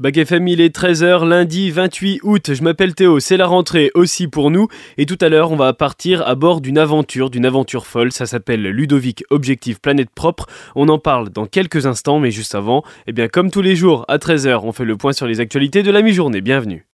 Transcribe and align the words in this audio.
Bac 0.00 0.16
FM, 0.16 0.48
il 0.48 0.60
est 0.60 0.74
13h, 0.74 1.24
lundi 1.24 1.70
28 1.70 2.18
août. 2.24 2.52
Je 2.52 2.64
m'appelle 2.64 2.96
Théo, 2.96 3.20
c'est 3.20 3.36
la 3.36 3.46
rentrée 3.46 3.92
aussi 3.94 4.26
pour 4.26 4.50
nous. 4.50 4.66
Et 4.98 5.06
tout 5.06 5.16
à 5.20 5.28
l'heure, 5.28 5.52
on 5.52 5.56
va 5.56 5.72
partir 5.72 6.26
à 6.26 6.34
bord 6.34 6.60
d'une 6.60 6.78
aventure, 6.78 7.30
d'une 7.30 7.46
aventure 7.46 7.86
folle. 7.86 8.10
Ça 8.10 8.26
s'appelle 8.26 8.62
Ludovic 8.62 9.22
Objectif 9.30 9.80
Planète 9.80 10.10
Propre. 10.12 10.46
On 10.74 10.88
en 10.88 10.98
parle 10.98 11.30
dans 11.30 11.46
quelques 11.46 11.86
instants, 11.86 12.18
mais 12.18 12.32
juste 12.32 12.56
avant, 12.56 12.82
eh 13.06 13.12
bien, 13.12 13.28
comme 13.28 13.52
tous 13.52 13.62
les 13.62 13.76
jours, 13.76 14.04
à 14.08 14.18
13h, 14.18 14.62
on 14.64 14.72
fait 14.72 14.84
le 14.84 14.96
point 14.96 15.12
sur 15.12 15.28
les 15.28 15.38
actualités 15.38 15.84
de 15.84 15.92
la 15.92 16.02
mi-journée. 16.02 16.40
Bienvenue. 16.40 16.84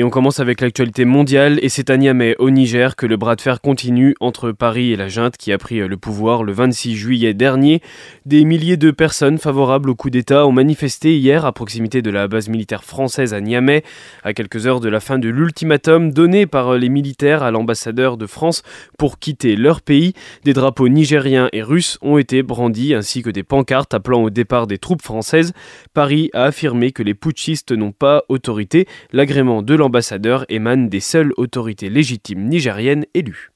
Et 0.00 0.02
on 0.02 0.08
commence 0.08 0.40
avec 0.40 0.62
l'actualité 0.62 1.04
mondiale 1.04 1.58
et 1.60 1.68
c'est 1.68 1.90
à 1.90 1.98
Niamey 1.98 2.34
au 2.38 2.48
Niger 2.48 2.96
que 2.96 3.04
le 3.04 3.18
bras 3.18 3.36
de 3.36 3.42
fer 3.42 3.60
continue 3.60 4.14
entre 4.18 4.50
Paris 4.50 4.92
et 4.92 4.96
la 4.96 5.08
junte 5.08 5.36
qui 5.36 5.52
a 5.52 5.58
pris 5.58 5.86
le 5.86 5.96
pouvoir 5.98 6.42
le 6.42 6.52
26 6.52 6.96
juillet 6.96 7.34
dernier. 7.34 7.82
Des 8.24 8.46
milliers 8.46 8.78
de 8.78 8.92
personnes 8.92 9.36
favorables 9.36 9.90
au 9.90 9.94
coup 9.94 10.08
d'État 10.08 10.46
ont 10.46 10.52
manifesté 10.52 11.18
hier 11.18 11.44
à 11.44 11.52
proximité 11.52 12.00
de 12.00 12.08
la 12.10 12.28
base 12.28 12.48
militaire 12.48 12.82
française 12.82 13.34
à 13.34 13.42
Niamey, 13.42 13.82
à 14.24 14.32
quelques 14.32 14.66
heures 14.66 14.80
de 14.80 14.88
la 14.88 15.00
fin 15.00 15.18
de 15.18 15.28
l'ultimatum 15.28 16.12
donné 16.12 16.46
par 16.46 16.78
les 16.78 16.88
militaires 16.88 17.42
à 17.42 17.50
l'ambassadeur 17.50 18.16
de 18.16 18.24
France 18.24 18.62
pour 18.96 19.18
quitter 19.18 19.54
leur 19.54 19.82
pays. 19.82 20.14
Des 20.44 20.54
drapeaux 20.54 20.88
nigériens 20.88 21.50
et 21.52 21.60
russes 21.60 21.98
ont 22.00 22.16
été 22.16 22.42
brandis 22.42 22.94
ainsi 22.94 23.20
que 23.20 23.28
des 23.28 23.42
pancartes 23.42 23.92
appelant 23.92 24.22
au 24.22 24.30
départ 24.30 24.66
des 24.66 24.78
troupes 24.78 25.02
françaises. 25.02 25.52
Paris 25.92 26.30
a 26.32 26.44
affirmé 26.44 26.90
que 26.90 27.02
les 27.02 27.12
putschistes 27.12 27.72
n'ont 27.72 27.92
pas 27.92 28.24
autorité. 28.30 28.88
L'agrément 29.12 29.60
de 29.60 29.74
l'ambassadeur 29.74 29.89
ambassadeurs 29.90 30.44
émanent 30.48 30.86
des 30.86 31.00
seules 31.00 31.32
autorités 31.36 31.90
légitimes 31.90 32.44
nigériennes 32.48 33.06
élues. 33.12 33.50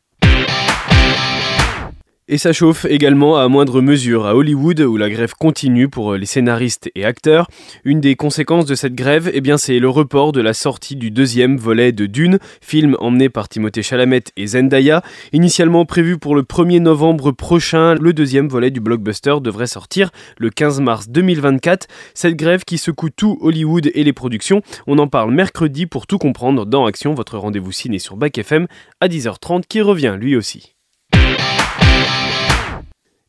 Et 2.27 2.39
ça 2.39 2.55
chauffe 2.55 2.87
également 2.87 3.37
à 3.37 3.49
moindre 3.49 3.83
mesure 3.83 4.25
à 4.25 4.35
Hollywood 4.35 4.81
où 4.81 4.97
la 4.97 5.11
grève 5.11 5.35
continue 5.39 5.91
pour 5.91 6.15
les 6.15 6.25
scénaristes 6.25 6.91
et 6.95 7.05
acteurs. 7.05 7.49
Une 7.85 8.01
des 8.01 8.17
conséquences 8.17 8.65
de 8.65 8.75
cette 8.75 8.95
grève, 8.95 9.31
eh 9.35 9.43
bien, 9.43 9.59
c'est 9.59 9.79
le 9.79 9.91
report 9.91 10.33
de 10.33 10.41
la 10.41 10.55
sortie 10.55 10.97
du 10.97 11.11
deuxième 11.11 11.59
volet 11.59 11.93
de 11.93 12.07
Dune, 12.07 12.39
film 12.63 12.97
emmené 12.99 13.29
par 13.29 13.51
Timothée 13.51 13.83
Chalamet 13.83 14.23
et 14.39 14.47
Zendaya. 14.47 15.03
Initialement 15.35 15.85
prévu 15.85 16.17
pour 16.17 16.35
le 16.35 16.45
1er 16.45 16.81
novembre 16.81 17.31
prochain, 17.31 17.95
le 17.95 18.15
deuxième 18.15 18.49
volet 18.49 18.71
du 18.71 18.81
blockbuster 18.81 19.35
devrait 19.43 19.67
sortir 19.67 20.11
le 20.39 20.49
15 20.49 20.81
mars 20.81 21.11
2024. 21.11 21.89
Cette 22.15 22.37
grève 22.37 22.65
qui 22.65 22.79
secoue 22.79 23.11
tout 23.11 23.37
Hollywood 23.43 23.91
et 23.95 24.03
les 24.03 24.15
productions, 24.15 24.63
on 24.87 24.97
en 24.97 25.09
parle 25.09 25.35
mercredi 25.35 25.85
pour 25.85 26.07
tout 26.07 26.17
comprendre 26.17 26.65
dans 26.65 26.87
Action, 26.87 27.13
votre 27.13 27.37
rendez-vous 27.37 27.73
ciné 27.73 27.99
sur 27.99 28.17
Bac 28.17 28.39
FM 28.39 28.67
à 29.03 29.09
10h30 29.09 29.65
qui 29.69 29.83
revient 29.83 30.17
lui 30.19 30.37
aussi. 30.37 30.74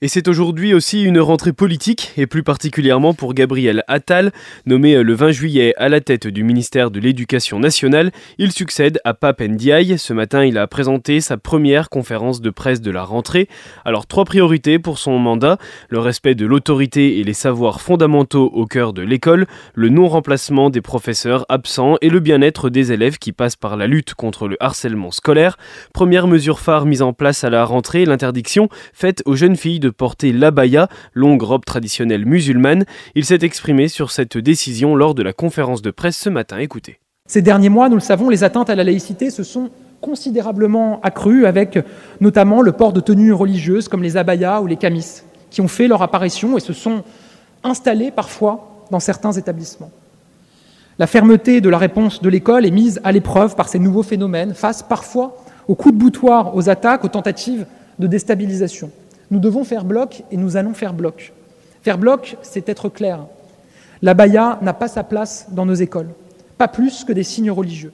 Et 0.05 0.07
c'est 0.07 0.27
aujourd'hui 0.27 0.75
aussi 0.75 1.01
une 1.01 1.19
rentrée 1.19 1.51
politique, 1.51 2.13
et 2.15 2.27
plus 2.27 2.43
particulièrement 2.43 3.15
pour 3.15 3.33
Gabriel 3.33 3.83
Attal, 3.87 4.31
nommé 4.67 5.01
le 5.01 5.15
20 5.15 5.31
juillet 5.31 5.73
à 5.77 5.89
la 5.89 5.99
tête 5.99 6.27
du 6.27 6.43
ministère 6.43 6.91
de 6.91 6.99
l'Éducation 6.99 7.57
nationale. 7.57 8.11
Il 8.37 8.51
succède 8.51 8.99
à 9.03 9.15
Pape 9.15 9.41
Ndiaye. 9.41 9.97
Ce 9.97 10.13
matin, 10.13 10.45
il 10.45 10.59
a 10.59 10.67
présenté 10.67 11.21
sa 11.21 11.37
première 11.37 11.89
conférence 11.89 12.39
de 12.39 12.51
presse 12.51 12.81
de 12.81 12.91
la 12.91 13.03
rentrée. 13.03 13.49
Alors, 13.83 14.05
trois 14.05 14.25
priorités 14.25 14.77
pour 14.77 14.99
son 14.99 15.17
mandat 15.17 15.57
le 15.89 15.97
respect 15.97 16.35
de 16.35 16.45
l'autorité 16.45 17.17
et 17.17 17.23
les 17.23 17.33
savoirs 17.33 17.81
fondamentaux 17.81 18.51
au 18.53 18.67
cœur 18.67 18.93
de 18.93 19.01
l'école, 19.01 19.47
le 19.73 19.89
non-remplacement 19.89 20.69
des 20.69 20.81
professeurs 20.81 21.47
absents 21.49 21.95
et 22.01 22.11
le 22.11 22.19
bien-être 22.19 22.69
des 22.69 22.91
élèves 22.91 23.17
qui 23.17 23.31
passent 23.31 23.55
par 23.55 23.75
la 23.75 23.87
lutte 23.87 24.13
contre 24.13 24.47
le 24.47 24.57
harcèlement 24.59 25.09
scolaire. 25.09 25.57
Première 25.95 26.27
mesure 26.27 26.59
phare 26.59 26.85
mise 26.85 27.01
en 27.01 27.11
place 27.11 27.43
à 27.43 27.49
la 27.49 27.65
rentrée 27.65 28.05
l'interdiction 28.05 28.69
faite 28.93 29.23
aux 29.25 29.35
jeunes 29.35 29.55
filles 29.55 29.79
de 29.79 29.94
porter 29.95 30.31
l'abaya, 30.31 30.87
longue 31.13 31.41
robe 31.41 31.65
traditionnelle 31.65 32.25
musulmane. 32.25 32.85
Il 33.15 33.25
s'est 33.25 33.39
exprimé 33.41 33.87
sur 33.87 34.11
cette 34.11 34.37
décision 34.37 34.95
lors 34.95 35.15
de 35.15 35.23
la 35.23 35.33
conférence 35.33 35.81
de 35.81 35.91
presse 35.91 36.17
ce 36.17 36.29
matin. 36.29 36.57
Écoutez. 36.57 36.99
Ces 37.27 37.41
derniers 37.41 37.69
mois, 37.69 37.89
nous 37.89 37.95
le 37.95 38.01
savons, 38.01 38.29
les 38.29 38.43
atteintes 38.43 38.69
à 38.69 38.75
la 38.75 38.83
laïcité 38.83 39.31
se 39.31 39.43
sont 39.43 39.71
considérablement 40.01 40.99
accrues 41.01 41.47
avec 41.47 41.79
notamment 42.21 42.61
le 42.61 42.71
port 42.71 42.93
de 42.93 42.99
tenues 42.99 43.33
religieuses 43.33 43.87
comme 43.87 44.03
les 44.03 44.17
abayas 44.17 44.61
ou 44.61 44.67
les 44.67 44.75
camis, 44.75 45.23
qui 45.49 45.61
ont 45.61 45.67
fait 45.67 45.87
leur 45.87 46.03
apparition 46.03 46.57
et 46.57 46.59
se 46.59 46.73
sont 46.73 47.03
installés 47.63 48.11
parfois 48.11 48.85
dans 48.91 48.99
certains 48.99 49.31
établissements. 49.31 49.89
La 50.99 51.07
fermeté 51.07 51.59
de 51.59 51.69
la 51.69 51.77
réponse 51.77 52.21
de 52.21 52.29
l'école 52.29 52.65
est 52.65 52.71
mise 52.71 53.01
à 53.03 53.11
l'épreuve 53.11 53.55
par 53.55 53.67
ces 53.67 53.79
nouveaux 53.79 54.03
phénomènes 54.03 54.53
face 54.53 54.83
parfois 54.83 55.35
aux 55.67 55.75
coups 55.75 55.93
de 55.93 55.99
boutoir, 55.99 56.55
aux 56.55 56.69
attaques, 56.69 57.03
aux 57.03 57.09
tentatives 57.09 57.65
de 57.99 58.07
déstabilisation. 58.07 58.91
Nous 59.35 59.41
devons 59.41 59.65
faire 59.65 59.83
bloc 59.83 60.23
et 60.31 60.37
nous 60.37 60.55
allons 60.55 60.73
faire 60.73 60.93
bloc. 60.93 61.33
Faire 61.81 61.97
bloc, 61.97 62.37
c'est 62.41 62.69
être 62.69 62.87
clair. 62.87 63.25
La 64.01 64.13
baya 64.13 64.59
n'a 64.61 64.71
pas 64.71 64.87
sa 64.87 65.03
place 65.03 65.47
dans 65.51 65.65
nos 65.65 65.73
écoles, 65.73 66.07
pas 66.57 66.69
plus 66.69 67.03
que 67.03 67.11
des 67.11 67.23
signes 67.23 67.51
religieux. 67.51 67.91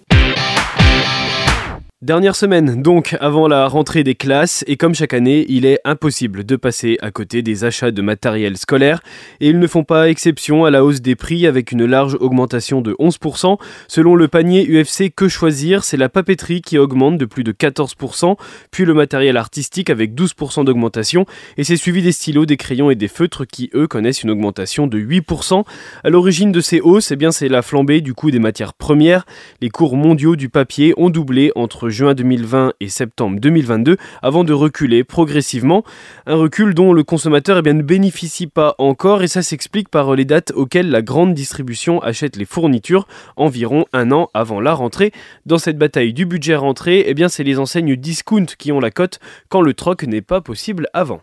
Dernière 2.01 2.35
semaine 2.35 2.81
donc 2.81 3.15
avant 3.19 3.47
la 3.47 3.67
rentrée 3.67 4.03
des 4.03 4.15
classes 4.15 4.63
et 4.65 4.75
comme 4.75 4.95
chaque 4.95 5.13
année 5.13 5.45
il 5.49 5.67
est 5.67 5.79
impossible 5.85 6.43
de 6.43 6.55
passer 6.55 6.97
à 7.03 7.11
côté 7.11 7.43
des 7.43 7.63
achats 7.63 7.91
de 7.91 8.01
matériel 8.01 8.57
scolaire 8.57 9.03
et 9.39 9.49
ils 9.49 9.59
ne 9.59 9.67
font 9.67 9.83
pas 9.83 10.09
exception 10.09 10.65
à 10.65 10.71
la 10.71 10.83
hausse 10.83 11.01
des 11.01 11.15
prix 11.15 11.45
avec 11.45 11.71
une 11.71 11.85
large 11.85 12.17
augmentation 12.19 12.81
de 12.81 12.93
11%. 12.93 13.59
Selon 13.87 14.15
le 14.15 14.27
panier 14.27 14.65
UFC 14.67 15.13
Que 15.15 15.27
choisir? 15.27 15.83
C'est 15.83 15.95
la 15.95 16.09
papeterie 16.09 16.63
qui 16.63 16.79
augmente 16.79 17.19
de 17.19 17.25
plus 17.25 17.43
de 17.43 17.51
14% 17.51 18.35
puis 18.71 18.83
le 18.83 18.95
matériel 18.95 19.37
artistique 19.37 19.91
avec 19.91 20.15
12% 20.15 20.65
d'augmentation 20.65 21.27
et 21.57 21.63
c'est 21.63 21.77
suivi 21.77 22.01
des 22.01 22.13
stylos, 22.13 22.47
des 22.47 22.57
crayons 22.57 22.89
et 22.89 22.95
des 22.95 23.09
feutres 23.09 23.45
qui 23.45 23.69
eux 23.75 23.85
connaissent 23.85 24.23
une 24.23 24.31
augmentation 24.31 24.87
de 24.87 24.97
8%. 24.97 25.65
À 26.03 26.09
l'origine 26.09 26.51
de 26.51 26.61
ces 26.61 26.81
hausses 26.81 27.11
eh 27.11 27.15
bien 27.15 27.31
c'est 27.31 27.47
la 27.47 27.61
flambée 27.61 28.01
du 28.01 28.15
coût 28.15 28.31
des 28.31 28.39
matières 28.39 28.73
premières. 28.73 29.27
Les 29.61 29.69
cours 29.69 29.95
mondiaux 29.95 30.35
du 30.35 30.49
papier 30.49 30.95
ont 30.97 31.11
doublé 31.11 31.51
entre 31.53 31.90
juin 31.91 32.13
2020 32.13 32.73
et 32.79 32.89
septembre 32.89 33.39
2022 33.39 33.97
avant 34.21 34.43
de 34.43 34.53
reculer 34.53 35.03
progressivement. 35.03 35.83
Un 36.25 36.35
recul 36.35 36.73
dont 36.73 36.93
le 36.93 37.03
consommateur 37.03 37.61
eh 37.63 37.73
ne 37.73 37.83
bénéficie 37.83 38.47
pas 38.47 38.75
encore 38.77 39.23
et 39.23 39.27
ça 39.27 39.41
s'explique 39.41 39.89
par 39.89 40.15
les 40.15 40.25
dates 40.25 40.51
auxquelles 40.55 40.89
la 40.89 41.01
grande 41.01 41.33
distribution 41.33 42.01
achète 42.01 42.35
les 42.35 42.45
fournitures 42.45 43.07
environ 43.35 43.85
un 43.93 44.11
an 44.11 44.29
avant 44.33 44.59
la 44.59 44.73
rentrée. 44.73 45.11
Dans 45.45 45.57
cette 45.57 45.77
bataille 45.77 46.13
du 46.13 46.25
budget 46.25 46.55
rentrée, 46.55 47.05
eh 47.07 47.27
c'est 47.29 47.43
les 47.43 47.59
enseignes 47.59 47.95
discount 47.95 48.45
qui 48.57 48.71
ont 48.71 48.79
la 48.79 48.91
cote 48.91 49.19
quand 49.49 49.61
le 49.61 49.73
troc 49.73 50.03
n'est 50.03 50.21
pas 50.21 50.41
possible 50.41 50.87
avant. 50.93 51.21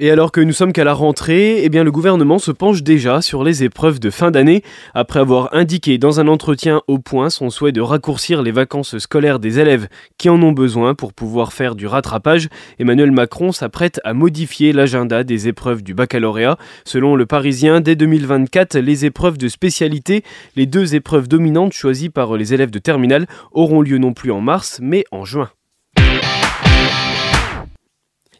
Et 0.00 0.10
alors 0.10 0.32
que 0.32 0.40
nous 0.40 0.52
sommes 0.52 0.72
qu'à 0.72 0.82
la 0.82 0.92
rentrée, 0.92 1.64
eh 1.64 1.68
le 1.68 1.92
gouvernement 1.92 2.40
se 2.40 2.50
penche 2.50 2.82
déjà 2.82 3.22
sur 3.22 3.44
les 3.44 3.62
épreuves 3.62 4.00
de 4.00 4.10
fin 4.10 4.32
d'année. 4.32 4.64
Après 4.92 5.20
avoir 5.20 5.54
indiqué 5.54 5.98
dans 5.98 6.18
un 6.18 6.26
entretien 6.26 6.82
au 6.88 6.98
point 6.98 7.30
son 7.30 7.48
souhait 7.48 7.70
de 7.70 7.80
raccourcir 7.80 8.42
les 8.42 8.50
vacances 8.50 8.98
scolaires 8.98 9.38
des 9.38 9.60
élèves 9.60 9.86
qui 10.18 10.28
en 10.28 10.42
ont 10.42 10.50
besoin 10.50 10.96
pour 10.96 11.12
pouvoir 11.12 11.52
faire 11.52 11.76
du 11.76 11.86
rattrapage, 11.86 12.48
Emmanuel 12.80 13.12
Macron 13.12 13.52
s'apprête 13.52 14.00
à 14.02 14.14
modifier 14.14 14.72
l'agenda 14.72 15.22
des 15.22 15.46
épreuves 15.46 15.84
du 15.84 15.94
baccalauréat. 15.94 16.58
Selon 16.84 17.14
le 17.14 17.26
Parisien, 17.26 17.80
dès 17.80 17.94
2024, 17.94 18.76
les 18.78 19.04
épreuves 19.04 19.38
de 19.38 19.46
spécialité, 19.46 20.24
les 20.56 20.66
deux 20.66 20.96
épreuves 20.96 21.28
dominantes 21.28 21.72
choisies 21.72 22.10
par 22.10 22.36
les 22.36 22.52
élèves 22.52 22.72
de 22.72 22.80
terminale, 22.80 23.26
auront 23.52 23.80
lieu 23.80 23.98
non 23.98 24.12
plus 24.12 24.32
en 24.32 24.40
mars, 24.40 24.80
mais 24.82 25.04
en 25.12 25.24
juin. 25.24 25.50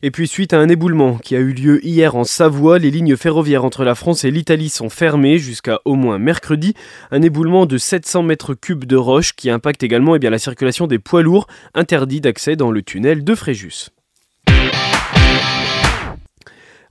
Et 0.06 0.10
puis 0.10 0.28
suite 0.28 0.52
à 0.52 0.58
un 0.58 0.68
éboulement 0.68 1.16
qui 1.16 1.34
a 1.34 1.38
eu 1.38 1.54
lieu 1.54 1.82
hier 1.82 2.14
en 2.14 2.24
Savoie, 2.24 2.78
les 2.78 2.90
lignes 2.90 3.16
ferroviaires 3.16 3.64
entre 3.64 3.84
la 3.84 3.94
France 3.94 4.22
et 4.24 4.30
l'Italie 4.30 4.68
sont 4.68 4.90
fermées 4.90 5.38
jusqu'à 5.38 5.80
au 5.86 5.94
moins 5.94 6.18
mercredi. 6.18 6.74
Un 7.10 7.22
éboulement 7.22 7.64
de 7.64 7.78
700 7.78 8.22
mètres 8.22 8.52
cubes 8.52 8.84
de 8.84 8.96
roche 8.96 9.32
qui 9.32 9.48
impacte 9.48 9.82
également 9.82 10.14
eh 10.14 10.18
la 10.18 10.36
circulation 10.36 10.86
des 10.86 10.98
poids 10.98 11.22
lourds, 11.22 11.46
interdit 11.72 12.20
d'accès 12.20 12.54
dans 12.54 12.70
le 12.70 12.82
tunnel 12.82 13.24
de 13.24 13.34
Fréjus. 13.34 13.93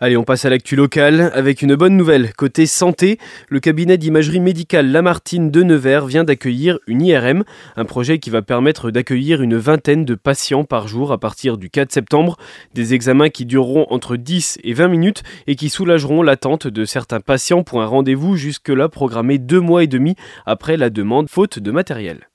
Allez, 0.03 0.17
on 0.17 0.25
passe 0.25 0.43
à 0.43 0.49
l'actu 0.49 0.75
locale 0.75 1.31
avec 1.33 1.61
une 1.61 1.75
bonne 1.75 1.95
nouvelle. 1.95 2.33
Côté 2.33 2.65
santé, 2.65 3.19
le 3.47 3.61
cabinet 3.61 3.97
d'imagerie 3.97 4.41
médicale 4.41 4.91
Lamartine 4.91 5.49
de 5.49 5.63
Nevers 5.63 6.07
vient 6.07 6.25
d'accueillir 6.25 6.77
une 6.87 7.01
IRM, 7.01 7.45
un 7.77 7.85
projet 7.85 8.19
qui 8.19 8.29
va 8.29 8.41
permettre 8.41 8.91
d'accueillir 8.91 9.41
une 9.41 9.55
vingtaine 9.55 10.03
de 10.03 10.15
patients 10.15 10.65
par 10.65 10.89
jour 10.89 11.13
à 11.13 11.19
partir 11.19 11.57
du 11.57 11.69
4 11.69 11.93
septembre. 11.93 12.35
Des 12.73 12.93
examens 12.93 13.29
qui 13.29 13.45
dureront 13.45 13.85
entre 13.91 14.17
10 14.17 14.59
et 14.65 14.73
20 14.73 14.89
minutes 14.89 15.23
et 15.47 15.55
qui 15.55 15.69
soulageront 15.69 16.21
l'attente 16.21 16.67
de 16.67 16.83
certains 16.83 17.21
patients 17.21 17.63
pour 17.63 17.81
un 17.81 17.85
rendez-vous 17.85 18.35
jusque-là 18.35 18.89
programmé 18.89 19.37
deux 19.37 19.61
mois 19.61 19.85
et 19.85 19.87
demi 19.87 20.17
après 20.45 20.75
la 20.75 20.89
demande 20.89 21.29
faute 21.29 21.59
de 21.59 21.71
matériel. 21.71 22.27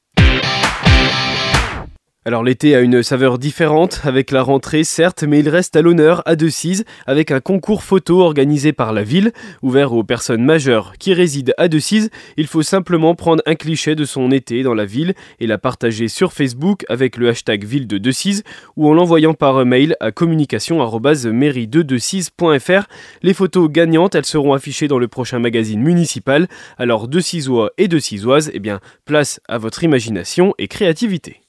Alors 2.28 2.44
l'été 2.44 2.74
a 2.74 2.80
une 2.80 3.02
saveur 3.02 3.38
différente 3.38 4.02
avec 4.04 4.30
la 4.32 4.42
rentrée 4.42 4.84
certes, 4.84 5.24
mais 5.26 5.38
il 5.38 5.48
reste 5.48 5.76
à 5.76 5.80
l'honneur 5.80 6.20
à 6.26 6.36
Decize 6.36 6.84
avec 7.06 7.30
un 7.30 7.40
concours 7.40 7.82
photo 7.82 8.20
organisé 8.20 8.74
par 8.74 8.92
la 8.92 9.02
ville, 9.02 9.32
ouvert 9.62 9.94
aux 9.94 10.04
personnes 10.04 10.44
majeures 10.44 10.92
qui 10.98 11.14
résident 11.14 11.54
à 11.56 11.68
Decize. 11.68 12.10
Il 12.36 12.46
faut 12.46 12.60
simplement 12.60 13.14
prendre 13.14 13.42
un 13.46 13.54
cliché 13.54 13.94
de 13.94 14.04
son 14.04 14.30
été 14.30 14.62
dans 14.62 14.74
la 14.74 14.84
ville 14.84 15.14
et 15.40 15.46
la 15.46 15.56
partager 15.56 16.08
sur 16.08 16.34
Facebook 16.34 16.84
avec 16.90 17.16
le 17.16 17.30
hashtag 17.30 17.64
ville 17.64 17.86
de 17.86 17.96
Decize 17.96 18.44
ou 18.76 18.90
en 18.90 18.92
l'envoyant 18.92 19.32
par 19.32 19.64
mail 19.64 19.96
à 19.98 20.12
communication@mairie2decize.fr. 20.12 22.88
Les 23.22 23.32
photos 23.32 23.70
gagnantes, 23.70 24.14
elles 24.14 24.26
seront 24.26 24.52
affichées 24.52 24.86
dans 24.86 24.98
le 24.98 25.08
prochain 25.08 25.38
magazine 25.38 25.80
municipal. 25.80 26.46
Alors 26.76 27.08
de 27.08 27.20
Cisois 27.20 27.70
et 27.78 27.88
de 27.88 27.98
Cisoises, 27.98 28.50
eh 28.52 28.58
bien 28.58 28.80
place 29.06 29.40
à 29.48 29.56
votre 29.56 29.82
imagination 29.82 30.52
et 30.58 30.68
créativité. 30.68 31.40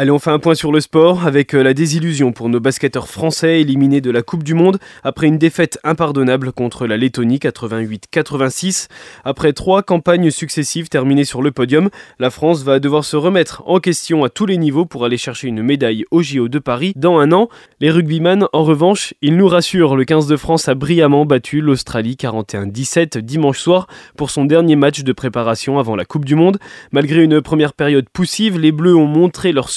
Allez, 0.00 0.12
on 0.12 0.20
fait 0.20 0.30
un 0.30 0.38
point 0.38 0.54
sur 0.54 0.70
le 0.70 0.78
sport 0.78 1.26
avec 1.26 1.56
euh, 1.56 1.62
la 1.64 1.74
désillusion 1.74 2.30
pour 2.30 2.48
nos 2.48 2.60
basketteurs 2.60 3.08
français 3.08 3.60
éliminés 3.60 4.00
de 4.00 4.12
la 4.12 4.22
Coupe 4.22 4.44
du 4.44 4.54
Monde 4.54 4.78
après 5.02 5.26
une 5.26 5.38
défaite 5.38 5.80
impardonnable 5.82 6.52
contre 6.52 6.86
la 6.86 6.96
Lettonie 6.96 7.38
88-86. 7.38 8.86
Après 9.24 9.52
trois 9.52 9.82
campagnes 9.82 10.30
successives 10.30 10.88
terminées 10.88 11.24
sur 11.24 11.42
le 11.42 11.50
podium, 11.50 11.90
la 12.20 12.30
France 12.30 12.62
va 12.62 12.78
devoir 12.78 13.04
se 13.04 13.16
remettre 13.16 13.64
en 13.66 13.80
question 13.80 14.22
à 14.22 14.28
tous 14.28 14.46
les 14.46 14.56
niveaux 14.56 14.84
pour 14.84 15.04
aller 15.04 15.16
chercher 15.16 15.48
une 15.48 15.64
médaille 15.64 16.04
au 16.12 16.22
JO 16.22 16.46
de 16.46 16.60
Paris 16.60 16.92
dans 16.94 17.18
un 17.18 17.32
an. 17.32 17.48
Les 17.80 17.90
rugbyman, 17.90 18.46
en 18.52 18.62
revanche, 18.62 19.14
ils 19.20 19.36
nous 19.36 19.48
rassurent. 19.48 19.96
Le 19.96 20.04
15 20.04 20.28
de 20.28 20.36
France 20.36 20.68
a 20.68 20.76
brillamment 20.76 21.26
battu 21.26 21.60
l'Australie 21.60 22.16
41-17 22.16 23.18
dimanche 23.18 23.58
soir 23.58 23.88
pour 24.16 24.30
son 24.30 24.44
dernier 24.44 24.76
match 24.76 25.02
de 25.02 25.12
préparation 25.12 25.80
avant 25.80 25.96
la 25.96 26.04
Coupe 26.04 26.24
du 26.24 26.36
Monde. 26.36 26.58
Malgré 26.92 27.24
une 27.24 27.40
première 27.40 27.72
période 27.72 28.08
poussive, 28.08 28.60
les 28.60 28.70
Bleus 28.70 28.94
ont 28.94 29.08
montré 29.08 29.50
leur 29.50 29.68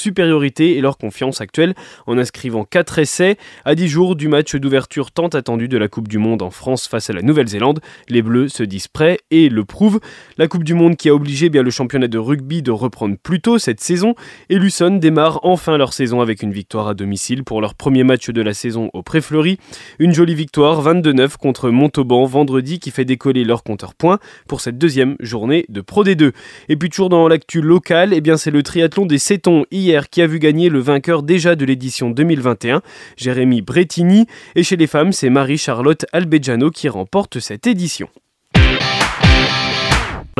et 0.60 0.81
leur 0.81 0.98
confiance 0.98 1.42
actuelle 1.42 1.74
en 2.08 2.18
inscrivant 2.18 2.63
4 2.63 3.00
essais 3.00 3.38
à 3.66 3.75
10 3.75 3.88
jours 3.88 4.16
du 4.16 4.28
match 4.28 4.56
d'ouverture 4.56 5.12
tant 5.12 5.28
attendu 5.28 5.68
de 5.68 5.78
la 5.78 5.88
Coupe 5.88 6.08
du 6.08 6.18
Monde 6.18 6.42
en 6.42 6.52
France 6.52 6.88
face 6.88 7.10
à 7.10 7.13
la 7.13 7.22
Nouvelle-Zélande. 7.22 7.80
Les 8.10 8.22
Bleus 8.22 8.50
se 8.50 8.63
disent 8.63 8.88
prêts 8.88 9.19
et 9.31 9.50
le 9.50 9.66
prouvent. 9.66 10.00
La 10.38 10.48
Coupe 10.48 10.63
du 10.63 10.74
Monde 10.74 10.96
qui 10.96 11.10
a 11.10 11.16
obligé 11.16 11.50
bien 11.50 11.63
le 11.63 11.72
championnat 11.72 12.08
de 12.08 12.18
rugby 12.18 12.62
de 12.62 12.72
reprendre 12.72 13.16
plus 13.22 13.42
tôt 13.42 13.60
cette 13.60 13.80
saison 13.80 14.16
et 14.50 14.58
Luson 14.58 14.98
démarre 14.98 15.40
enfin 15.44 15.78
leur 15.78 15.94
saison 15.94 16.22
avec 16.22 16.44
une 16.44 16.52
victoire 16.52 16.88
à 16.88 16.94
domicile 16.94 17.44
pour 17.44 17.62
leur 17.62 17.75
premier 17.75 18.04
match 18.04 18.30
de 18.30 18.42
la 18.42 18.54
saison 18.54 18.90
au 18.94 19.04
Pré-Fleury. 19.04 19.57
Une 20.00 20.14
jolie 20.14 20.36
victoire 20.36 20.84
22-9 20.84 21.38
contre 21.38 21.69
Montauban 21.69 22.25
vendredi 22.25 22.80
qui 22.80 22.92
fait 22.92 23.06
décoller 23.06 23.44
leur 23.44 23.64
compteur 23.64 23.96
points 23.96 24.19
pour 24.48 24.62
cette 24.62 24.78
deuxième 24.78 25.16
journée 25.19 25.66
de 25.69 25.81
Pro 25.81 26.04
D2. 26.04 26.31
Et 26.69 26.75
puis 26.75 26.90
toujours 26.90 27.10
dans 27.10 27.28
l'actu 27.28 27.62
locale, 27.62 28.14
eh 28.14 28.22
c'est 28.38 28.52
le 28.52 28.64
triathlon 28.64 29.06
des 29.06 29.18
Cétons 29.18 29.66
hier 29.72 30.00
qui 30.09 30.21
a 30.21 30.27
vu 30.27 30.39
gagner 30.39 30.69
le 30.69 30.80
vainqueur 30.80 31.24
déjà 31.24 31.56
de 31.56 31.65
l'édition 31.65 32.09
2021, 32.09 32.81
Jérémy 33.18 33.62
Brettini, 33.62 34.27
et 34.56 34.63
chez 34.63 34.77
les 34.77 34.88
femmes, 34.88 35.12
c'est 35.12 35.30
Marie-Charlotte 35.30 36.06
Albejano 36.12 36.71
qui 36.71 36.89
remporte 36.89 37.39
cette 37.39 37.68
édition. 37.68 38.09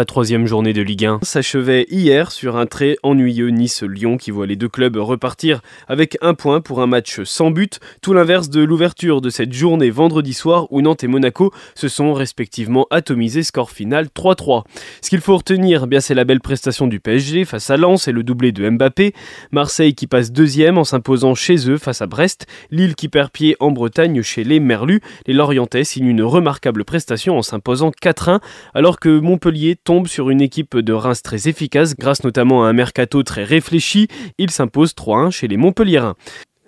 La 0.02 0.06
troisième 0.06 0.48
journée 0.48 0.74
de 0.74 0.82
Ligue 0.82 1.06
1 1.06 1.20
s'achevait 1.22 1.86
hier 1.92 2.32
sur 2.32 2.56
un 2.56 2.66
très 2.66 2.98
ennuyeux 3.04 3.50
Nice-Lyon 3.50 4.18
qui 4.18 4.32
voit 4.32 4.48
les 4.48 4.56
deux 4.56 4.68
clubs 4.68 4.98
repartir 4.98 5.62
avec 5.88 6.18
un 6.22 6.34
point 6.34 6.60
pour 6.60 6.82
un 6.82 6.88
match 6.88 7.22
sans 7.22 7.52
but, 7.52 7.80
tout 8.02 8.12
l'inverse 8.12 8.50
de 8.50 8.64
l'ouverture 8.64 9.22
de 9.22 9.30
cette 9.30 9.54
journée 9.54 9.92
vendredi 9.92 10.34
soir 10.34 10.66
où 10.72 10.82
Nantes 10.82 11.04
et 11.04 11.08
Monaco 11.08 11.54
se 11.76 11.88
sont 11.88 12.16
respectivement 12.16 12.88
atomisés 12.90 13.44
score 13.44 13.70
final 13.70 14.08
3-3. 14.08 14.64
Ce 15.04 15.12
qu'il 15.12 15.22
faut 15.22 15.38
retenir, 15.38 15.84
eh 15.84 15.88
bien 15.88 16.00
c'est 16.00 16.16
la 16.16 16.24
belle 16.24 16.42
prestation 16.42 16.88
du 16.88 17.00
PSG 17.00 17.46
face 17.46 17.70
à 17.70 17.78
Lens 17.78 18.08
et 18.08 18.12
le 18.12 18.24
doublé 18.24 18.52
de 18.52 18.68
Mbappé, 18.68 19.14
Marseille 19.52 19.94
qui 19.94 20.08
passe 20.08 20.32
deuxième 20.32 20.80
en 20.80 20.84
s'imposant 20.84 21.36
chez 21.36 21.70
eux 21.70 21.78
face 21.78 22.02
à 22.02 22.08
Brest, 22.08 22.48
Lille 22.72 22.96
qui 22.96 23.08
perd 23.08 23.30
pied 23.30 23.56
en 23.60 23.70
Bretagne 23.70 24.24
chez 24.24 24.44
les 24.44 24.60
Merlus, 24.60 25.02
les 25.28 25.36
Lorientais 25.36 25.84
signent 25.84 26.08
une 26.08 26.24
remarquable 26.24 26.86
prestation 26.86 27.38
en 27.38 27.44
s'imposant 27.44 27.92
4-1 28.02 28.40
alors 28.74 29.00
que 29.00 29.20
Montpellier 29.20 29.76
tombe 29.76 29.91
sur 30.08 30.30
une 30.30 30.42
équipe 30.42 30.78
de 30.78 30.94
Reims 30.94 31.22
très 31.22 31.48
efficace 31.48 31.96
grâce 31.96 32.24
notamment 32.24 32.64
à 32.64 32.68
un 32.68 32.74
mercato 32.74 33.24
très 33.24 33.44
réfléchi. 33.44 34.08
Il 34.38 34.50
s'impose 34.50 34.94
3-1 34.94 35.32
chez 35.32 35.48
les 35.48 35.58
Montpelliérains. 35.58 36.16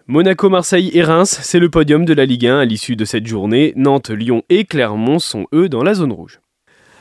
Monaco, 0.08 0.50
Marseille 0.50 0.92
et 0.94 1.02
Reims, 1.02 1.40
c'est 1.42 1.60
le 1.60 1.70
podium 1.70 2.04
de 2.04 2.14
la 2.14 2.25
Ligue 2.25 2.48
1 2.48 2.60
à 2.60 2.66
l'issue 2.66 2.98
de 2.98 3.06
cette 3.06 3.25
journée. 3.25 3.72
Nantes, 3.78 4.10
Lyon 4.10 4.44
et 4.50 4.66
Clermont 4.66 5.20
sont 5.20 5.48
eux 5.54 5.70
dans 5.70 5.84
la 5.84 5.94
zone 5.94 6.12
rouge. 6.12 6.43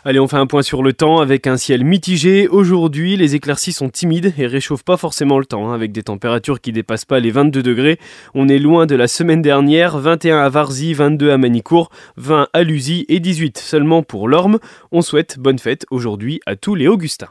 Allez, 0.04 0.18
on 0.18 0.26
fait 0.26 0.36
un 0.36 0.48
point 0.48 0.62
sur 0.62 0.82
le 0.82 0.92
temps 0.92 1.20
avec 1.20 1.46
un 1.46 1.56
ciel 1.56 1.84
mitigé. 1.84 2.48
Aujourd'hui, 2.48 3.16
les 3.16 3.36
éclaircies 3.36 3.72
sont 3.72 3.88
timides 3.88 4.34
et 4.36 4.48
réchauffent 4.48 4.82
pas 4.82 4.96
forcément 4.96 5.38
le 5.38 5.44
temps, 5.44 5.70
hein, 5.70 5.74
avec 5.74 5.92
des 5.92 6.02
températures 6.02 6.60
qui 6.60 6.72
dépassent 6.72 7.04
pas 7.04 7.20
les 7.20 7.30
22 7.30 7.62
degrés. 7.62 8.00
On 8.34 8.48
est 8.48 8.58
loin 8.58 8.86
de 8.86 8.96
la 8.96 9.06
semaine 9.06 9.42
dernière, 9.42 9.98
21 9.98 10.38
à 10.38 10.48
Varzy, 10.48 10.92
22 10.92 11.30
à 11.30 11.38
Manicourt, 11.38 11.90
20 12.16 12.48
à 12.52 12.62
Lusy 12.64 13.06
et 13.08 13.20
18 13.20 13.58
seulement 13.58 14.02
pour 14.02 14.26
l'Orme. 14.26 14.58
On 14.90 15.02
souhaite 15.02 15.38
bonne 15.38 15.60
fête 15.60 15.86
aujourd'hui 15.92 16.40
à 16.46 16.56
tous 16.56 16.74
les 16.74 16.88
Augustins. 16.88 17.30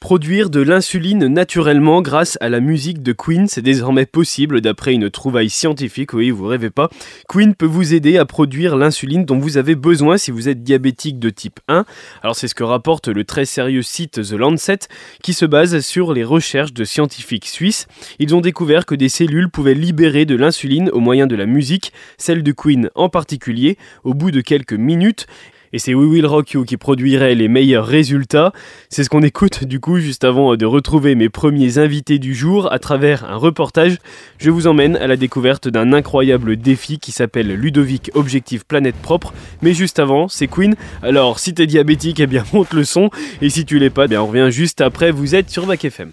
Produire 0.00 0.48
de 0.48 0.60
l'insuline 0.60 1.26
naturellement 1.26 2.02
grâce 2.02 2.38
à 2.40 2.48
la 2.48 2.60
musique 2.60 3.02
de 3.02 3.12
Queen, 3.12 3.48
c'est 3.48 3.62
désormais 3.62 4.06
possible 4.06 4.60
d'après 4.60 4.94
une 4.94 5.10
trouvaille 5.10 5.50
scientifique, 5.50 6.12
oui, 6.12 6.30
vous 6.30 6.46
rêvez 6.46 6.70
pas. 6.70 6.88
Queen 7.28 7.52
peut 7.52 7.66
vous 7.66 7.94
aider 7.94 8.16
à 8.16 8.24
produire 8.24 8.76
l'insuline 8.76 9.24
dont 9.24 9.38
vous 9.38 9.56
avez 9.56 9.74
besoin 9.74 10.16
si 10.16 10.30
vous 10.30 10.48
êtes 10.48 10.62
diabétique 10.62 11.18
de 11.18 11.30
type 11.30 11.58
1. 11.66 11.84
Alors 12.22 12.36
c'est 12.36 12.46
ce 12.46 12.54
que 12.54 12.62
rapporte 12.62 13.08
le 13.08 13.24
très 13.24 13.44
sérieux 13.44 13.82
site 13.82 14.22
The 14.22 14.34
Lancet 14.34 14.78
qui 15.24 15.32
se 15.32 15.44
base 15.44 15.80
sur 15.80 16.12
les 16.12 16.24
recherches 16.24 16.72
de 16.72 16.84
scientifiques 16.84 17.46
suisses. 17.46 17.88
Ils 18.20 18.36
ont 18.36 18.40
découvert 18.40 18.86
que 18.86 18.94
des 18.94 19.08
cellules 19.08 19.50
pouvaient 19.50 19.74
libérer 19.74 20.26
de 20.26 20.36
l'insuline 20.36 20.90
au 20.90 21.00
moyen 21.00 21.26
de 21.26 21.34
la 21.34 21.46
musique, 21.46 21.92
celle 22.18 22.44
de 22.44 22.52
Queen 22.52 22.88
en 22.94 23.08
particulier, 23.08 23.76
au 24.04 24.14
bout 24.14 24.30
de 24.30 24.42
quelques 24.42 24.74
minutes 24.74 25.26
et 25.72 25.78
c'est 25.78 25.94
We 25.94 26.08
Will 26.08 26.26
Rock 26.26 26.52
You 26.52 26.64
qui 26.64 26.76
produirait 26.76 27.34
les 27.34 27.48
meilleurs 27.48 27.86
résultats. 27.86 28.52
C'est 28.88 29.04
ce 29.04 29.10
qu'on 29.10 29.22
écoute 29.22 29.64
du 29.64 29.80
coup 29.80 29.98
juste 29.98 30.24
avant 30.24 30.56
de 30.56 30.66
retrouver 30.66 31.14
mes 31.14 31.28
premiers 31.28 31.78
invités 31.78 32.18
du 32.18 32.34
jour 32.34 32.72
à 32.72 32.78
travers 32.78 33.24
un 33.30 33.36
reportage. 33.36 33.98
Je 34.38 34.50
vous 34.50 34.66
emmène 34.66 34.96
à 34.96 35.06
la 35.06 35.16
découverte 35.16 35.68
d'un 35.68 35.92
incroyable 35.92 36.56
défi 36.56 36.98
qui 36.98 37.12
s'appelle 37.12 37.48
Ludovic 37.54 38.10
Objectif 38.14 38.64
Planète 38.64 38.96
Propre. 38.96 39.32
Mais 39.62 39.74
juste 39.74 39.98
avant, 39.98 40.28
c'est 40.28 40.46
Queen. 40.46 40.74
Alors 41.02 41.38
si 41.38 41.54
t'es 41.54 41.66
diabétique, 41.66 42.20
eh 42.20 42.26
bien 42.26 42.44
monte 42.52 42.72
le 42.72 42.84
son. 42.84 43.10
Et 43.42 43.50
si 43.50 43.64
tu 43.64 43.78
l'es 43.78 43.90
pas, 43.90 44.04
eh 44.04 44.08
bien 44.08 44.22
on 44.22 44.26
revient 44.26 44.48
juste 44.50 44.80
après. 44.80 45.10
Vous 45.10 45.34
êtes 45.34 45.50
sur 45.50 45.66
Vac 45.66 45.84
FM. 45.84 46.12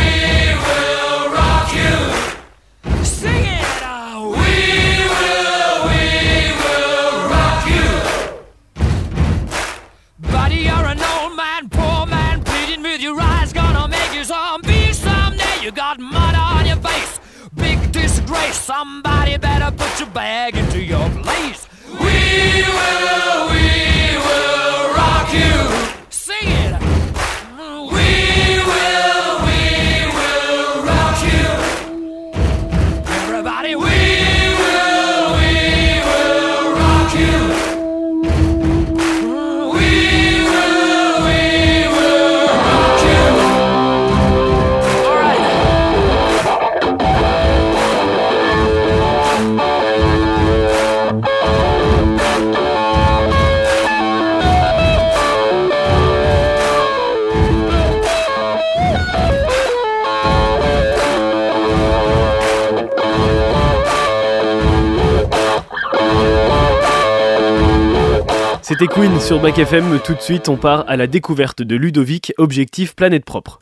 Sing 3.03 3.45
it! 3.45 3.60
Queen 68.93 69.21
sur 69.21 69.39
Bac 69.39 69.57
FM. 69.57 69.99
Tout 70.03 70.15
de 70.15 70.21
suite, 70.21 70.49
on 70.49 70.57
part 70.57 70.83
à 70.87 70.97
la 70.97 71.07
découverte 71.07 71.61
de 71.61 71.77
Ludovic, 71.77 72.33
objectif 72.37 72.93
planète 72.93 73.23
propre. 73.23 73.59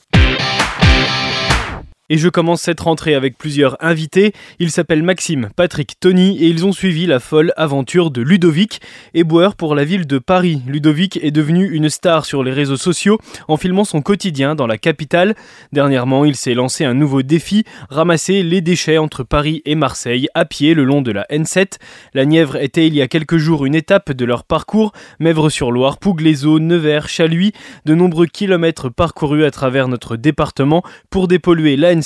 Et 2.10 2.18
je 2.18 2.28
commence 2.28 2.62
cette 2.62 2.80
rentrée 2.80 3.14
avec 3.14 3.38
plusieurs 3.38 3.78
invités. 3.84 4.34
Ils 4.58 4.72
s'appellent 4.72 5.04
Maxime, 5.04 5.50
Patrick, 5.56 6.00
Tony 6.00 6.38
et 6.44 6.48
ils 6.48 6.66
ont 6.66 6.72
suivi 6.72 7.06
la 7.06 7.20
folle 7.20 7.54
aventure 7.56 8.10
de 8.10 8.24
Ludovic, 8.24 8.82
éboueur 9.14 9.56
pour 9.56 9.76
la 9.76 9.86
ville 9.86 10.08
de 10.08 10.18
Paris. 10.18 10.64
Ludovic 10.66 11.20
est 11.22 11.30
devenu 11.30 11.70
une 11.70 11.90
star 11.90 12.26
sur 12.26 12.44
les 12.44 12.52
réseaux 12.52 12.78
sociaux 12.78 13.20
en 13.48 13.58
filmant 13.58 13.84
son 13.84 14.02
quotidien 14.02 14.56
dans 14.56 14.66
la 14.66 14.80
capitale. 14.80 15.36
Dernièrement, 15.72 16.26
il 16.26 16.36
s'est 16.36 16.56
lancé 16.56 16.84
un 16.84 16.96
nouveau 16.96 17.22
défi, 17.22 17.64
ramasser 17.92 18.42
les 18.42 18.62
déchets 18.62 18.98
entre 18.98 19.24
Paris 19.24 19.62
et 19.66 19.76
Marseille 19.76 20.28
à 20.34 20.46
pied 20.46 20.74
le 20.74 20.86
long 20.86 21.04
de 21.04 21.12
la 21.12 21.26
N7. 21.30 21.78
La 22.16 22.26
Nièvre 22.26 22.56
était 22.56 22.88
il 22.88 22.96
y 22.96 23.04
a 23.04 23.08
quelques 23.08 23.38
jours 23.38 23.66
une 23.66 23.76
étape 23.76 24.14
de 24.14 24.26
leur 24.26 24.46
parcours. 24.46 24.94
Mèvres-sur-Loire, 25.20 26.00
Pouglézo, 26.00 26.58
Nevers, 26.58 27.08
Chaluis, 27.08 27.54
de 27.86 27.94
nombreux 27.94 28.26
kilomètres 28.26 28.90
parcourus 28.90 29.46
à 29.46 29.52
travers 29.52 29.88
notre 29.88 30.16
département 30.16 30.82
pour 31.12 31.28
dépolluer 31.28 31.78
la 31.78 31.99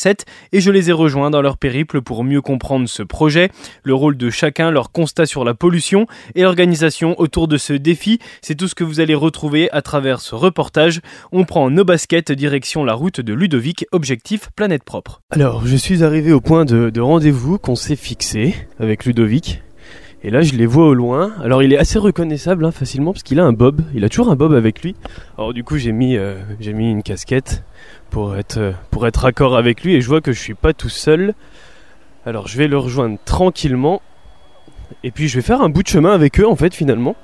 et 0.51 0.61
je 0.61 0.71
les 0.71 0.89
ai 0.89 0.93
rejoints 0.93 1.29
dans 1.29 1.41
leur 1.41 1.57
périple 1.57 2.01
pour 2.01 2.23
mieux 2.23 2.41
comprendre 2.41 2.87
ce 2.87 3.03
projet, 3.03 3.49
le 3.83 3.93
rôle 3.93 4.17
de 4.17 4.29
chacun, 4.29 4.71
leur 4.71 4.91
constat 4.91 5.25
sur 5.25 5.43
la 5.43 5.53
pollution 5.53 6.07
et 6.35 6.43
l'organisation 6.43 7.19
autour 7.19 7.47
de 7.47 7.57
ce 7.57 7.73
défi. 7.73 8.19
C'est 8.41 8.55
tout 8.55 8.67
ce 8.67 8.75
que 8.75 8.83
vous 8.83 8.99
allez 8.99 9.15
retrouver 9.15 9.71
à 9.71 9.81
travers 9.81 10.21
ce 10.21 10.35
reportage. 10.35 11.01
On 11.31 11.45
prend 11.45 11.69
nos 11.69 11.85
baskets 11.85 12.31
direction 12.31 12.83
la 12.83 12.93
route 12.93 13.21
de 13.21 13.33
Ludovic, 13.33 13.85
objectif 13.91 14.49
planète 14.55 14.83
propre. 14.83 15.21
Alors, 15.31 15.65
je 15.65 15.75
suis 15.75 16.03
arrivé 16.03 16.31
au 16.31 16.41
point 16.41 16.65
de 16.65 16.99
rendez-vous 16.99 17.57
qu'on 17.57 17.75
s'est 17.75 17.95
fixé 17.95 18.55
avec 18.79 19.05
Ludovic. 19.05 19.61
Et 20.25 20.29
là, 20.29 20.41
je 20.41 20.53
les 20.53 20.65
vois 20.65 20.87
au 20.87 20.93
loin. 20.93 21.33
Alors, 21.43 21.63
il 21.63 21.73
est 21.73 21.77
assez 21.77 21.99
reconnaissable 21.99 22.63
hein, 22.63 22.71
facilement 22.71 23.11
parce 23.11 23.23
qu'il 23.23 23.41
a 23.41 23.43
un 23.43 23.51
bob. 23.51 23.81
Il 23.93 24.05
a 24.05 24.09
toujours 24.09 24.29
un 24.29 24.37
bob 24.37 24.53
avec 24.53 24.81
lui. 24.81 24.95
Alors, 25.37 25.53
du 25.53 25.65
coup, 25.65 25.77
j'ai 25.77 25.91
mis, 25.91 26.15
euh, 26.15 26.35
j'ai 26.61 26.71
mis 26.71 26.89
une 26.89 27.03
casquette 27.03 27.63
pour 28.09 28.37
être, 28.37 28.57
euh, 28.57 28.71
pour 28.89 29.05
être 29.05 29.17
raccord 29.17 29.57
avec 29.57 29.83
lui. 29.83 29.95
Et 29.95 30.01
je 30.01 30.07
vois 30.07 30.21
que 30.21 30.31
je 30.31 30.39
suis 30.39 30.53
pas 30.53 30.71
tout 30.71 30.87
seul. 30.87 31.33
Alors, 32.25 32.47
je 32.47 32.57
vais 32.57 32.69
le 32.69 32.77
rejoindre 32.77 33.17
tranquillement. 33.25 34.01
Et 35.03 35.11
puis, 35.11 35.27
je 35.27 35.35
vais 35.35 35.41
faire 35.41 35.61
un 35.61 35.67
bout 35.67 35.83
de 35.83 35.89
chemin 35.89 36.13
avec 36.13 36.39
eux, 36.39 36.47
en 36.47 36.55
fait, 36.55 36.73
finalement. 36.73 37.17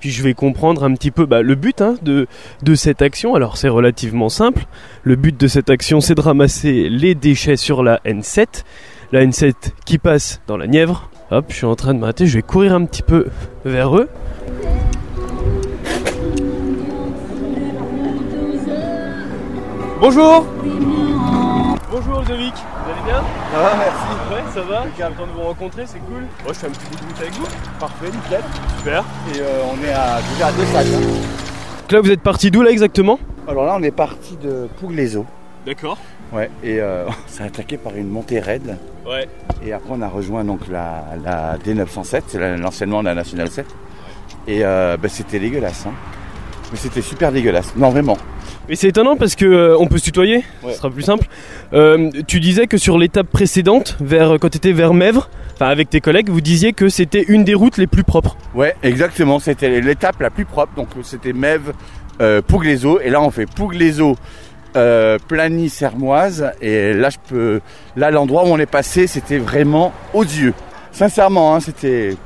Puis, 0.00 0.10
je 0.10 0.22
vais 0.22 0.32
comprendre 0.32 0.82
un 0.82 0.94
petit 0.94 1.10
peu 1.10 1.26
bah, 1.26 1.42
le 1.42 1.56
but 1.56 1.82
hein, 1.82 1.96
de, 2.00 2.26
de 2.62 2.74
cette 2.74 3.02
action. 3.02 3.34
Alors, 3.34 3.58
c'est 3.58 3.68
relativement 3.68 4.30
simple. 4.30 4.64
Le 5.02 5.16
but 5.16 5.38
de 5.38 5.46
cette 5.46 5.68
action, 5.68 6.00
c'est 6.00 6.14
de 6.14 6.22
ramasser 6.22 6.88
les 6.88 7.14
déchets 7.14 7.56
sur 7.56 7.82
la 7.82 8.00
N7. 8.06 8.64
La 9.12 9.26
N7 9.26 9.52
qui 9.84 9.98
passe 9.98 10.40
dans 10.46 10.56
la 10.56 10.66
Nièvre 10.66 11.10
Hop, 11.30 11.46
je 11.48 11.54
suis 11.56 11.66
en 11.66 11.74
train 11.74 11.92
de 11.92 11.98
m'arrêter, 11.98 12.26
je 12.26 12.36
vais 12.38 12.42
courir 12.42 12.72
un 12.74 12.84
petit 12.84 13.02
peu 13.02 13.26
vers 13.64 13.96
eux. 13.96 14.08
Bonjour 20.00 20.46
Bonjour 21.90 22.20
Ludovic, 22.20 22.54
vous 22.54 22.90
allez 22.92 23.02
bien? 23.06 23.22
Ça 23.52 23.58
va, 23.58 23.74
merci. 23.76 24.06
Ouais, 24.30 24.52
ça 24.54 24.60
va, 24.62 24.84
j'ai 24.96 25.02
content 25.02 25.26
de 25.26 25.32
vous 25.32 25.42
rencontrer, 25.42 25.82
c'est 25.86 25.98
cool. 26.00 26.22
Moi, 26.44 26.52
je 26.52 26.52
fais 26.52 26.66
un 26.66 26.70
petit 26.70 26.86
bout 26.90 26.96
de 26.96 27.02
route 27.08 27.20
avec 27.20 27.32
vous. 27.34 27.46
Parfait, 27.80 28.06
nickel. 28.06 28.42
Super. 28.78 29.04
Et 29.34 29.40
euh, 29.40 29.62
on 29.72 29.84
est 29.84 29.92
à, 29.92 30.20
déjà 30.32 30.46
à 30.48 30.52
deux 30.52 30.66
sacs. 30.66 30.86
hein. 30.86 31.00
Donc 31.82 31.92
là, 31.92 32.00
vous 32.02 32.10
êtes 32.10 32.20
parti 32.20 32.50
d'où 32.50 32.62
là 32.62 32.70
exactement? 32.70 33.18
Alors 33.48 33.64
là, 33.64 33.76
on 33.78 33.82
est 33.82 33.90
parti 33.90 34.36
de 34.36 34.68
Pouglézo. 34.78 35.24
D'accord. 35.64 35.96
Ouais, 36.32 36.50
et 36.62 36.80
euh, 36.80 37.04
on 37.08 37.12
s'est 37.28 37.44
attaqué 37.44 37.76
par 37.76 37.94
une 37.96 38.08
montée 38.08 38.40
raide. 38.40 38.76
Ouais. 39.06 39.28
Et 39.64 39.72
après, 39.72 39.90
on 39.92 40.02
a 40.02 40.08
rejoint 40.08 40.44
donc 40.44 40.60
la, 40.70 41.04
la 41.24 41.56
D907, 41.58 42.22
c'est 42.28 42.56
l'anciennement 42.58 43.00
de 43.00 43.06
la 43.08 43.14
Nationale 43.14 43.50
7. 43.50 43.66
Et 44.48 44.64
euh, 44.64 44.96
bah, 45.00 45.08
c'était 45.08 45.38
dégueulasse. 45.38 45.86
Hein. 45.86 45.92
Mais 46.72 46.78
c'était 46.78 47.02
super 47.02 47.30
dégueulasse. 47.30 47.74
Non, 47.76 47.90
vraiment. 47.90 48.18
Mais 48.68 48.74
c'est 48.74 48.88
étonnant 48.88 49.16
parce 49.16 49.36
que 49.36 49.44
euh, 49.44 49.76
on 49.78 49.86
peut 49.86 49.98
se 49.98 50.04
tutoyer, 50.04 50.44
Ouais. 50.64 50.72
ce 50.72 50.78
sera 50.78 50.90
plus 50.90 51.02
simple. 51.02 51.26
Euh, 51.72 52.10
tu 52.26 52.40
disais 52.40 52.66
que 52.66 52.76
sur 52.78 52.98
l'étape 52.98 53.28
précédente, 53.28 53.96
vers 54.00 54.38
quand 54.40 54.48
tu 54.48 54.56
étais 54.56 54.72
vers 54.72 54.92
Mèvres, 54.92 55.28
enfin 55.54 55.66
avec 55.68 55.88
tes 55.90 56.00
collègues, 56.00 56.28
vous 56.28 56.40
disiez 56.40 56.72
que 56.72 56.88
c'était 56.88 57.22
une 57.28 57.44
des 57.44 57.54
routes 57.54 57.78
les 57.78 57.86
plus 57.86 58.02
propres. 58.02 58.36
Ouais, 58.56 58.74
exactement. 58.82 59.38
C'était 59.38 59.80
l'étape 59.80 60.20
la 60.20 60.30
plus 60.30 60.44
propre. 60.44 60.72
Donc 60.76 60.88
c'était 61.04 61.32
Mève, 61.32 61.72
euh, 62.20 62.42
Pouglézo. 62.42 62.98
Et 63.00 63.10
là, 63.10 63.22
on 63.22 63.30
fait 63.30 63.46
Pouglézo, 63.46 64.16
euh, 64.76 65.18
Sermoise. 65.68 66.52
Et 66.60 66.92
là, 66.92 67.10
je 67.10 67.16
peux. 67.28 67.60
Là, 67.96 68.10
l'endroit 68.10 68.44
où 68.44 68.48
on 68.48 68.58
est 68.58 68.66
passé, 68.66 69.06
c'était 69.06 69.38
vraiment 69.38 69.92
odieux. 70.14 70.54
Sincèrement, 70.92 71.54
hein, 71.54 71.60
c'était. 71.60 72.16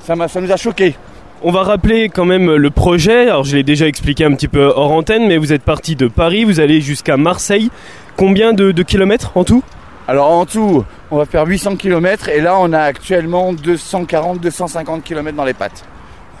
Ça, 0.00 0.14
m'a, 0.14 0.28
ça 0.28 0.40
nous 0.40 0.52
a 0.52 0.56
choqués. 0.56 0.96
On 1.42 1.50
va 1.50 1.62
rappeler 1.62 2.08
quand 2.08 2.24
même 2.24 2.54
le 2.54 2.70
projet. 2.70 3.28
Alors 3.28 3.44
je 3.44 3.56
l'ai 3.56 3.62
déjà 3.62 3.86
expliqué 3.86 4.24
un 4.24 4.32
petit 4.34 4.48
peu 4.48 4.64
hors 4.64 4.92
antenne, 4.92 5.26
mais 5.28 5.36
vous 5.36 5.52
êtes 5.52 5.62
parti 5.62 5.94
de 5.94 6.08
Paris, 6.08 6.44
vous 6.44 6.58
allez 6.58 6.80
jusqu'à 6.80 7.18
Marseille. 7.18 7.70
Combien 8.16 8.54
de, 8.54 8.72
de 8.72 8.82
kilomètres 8.82 9.32
en 9.34 9.44
tout? 9.44 9.62
Alors 10.08 10.30
en 10.30 10.46
tout, 10.46 10.84
on 11.10 11.18
va 11.18 11.26
faire 11.26 11.46
800 11.46 11.76
km 11.76 12.28
et 12.28 12.40
là 12.40 12.56
on 12.58 12.72
a 12.72 12.80
actuellement 12.80 13.52
240-250 13.54 15.02
km 15.02 15.36
dans 15.36 15.44
les 15.44 15.54
pattes. 15.54 15.84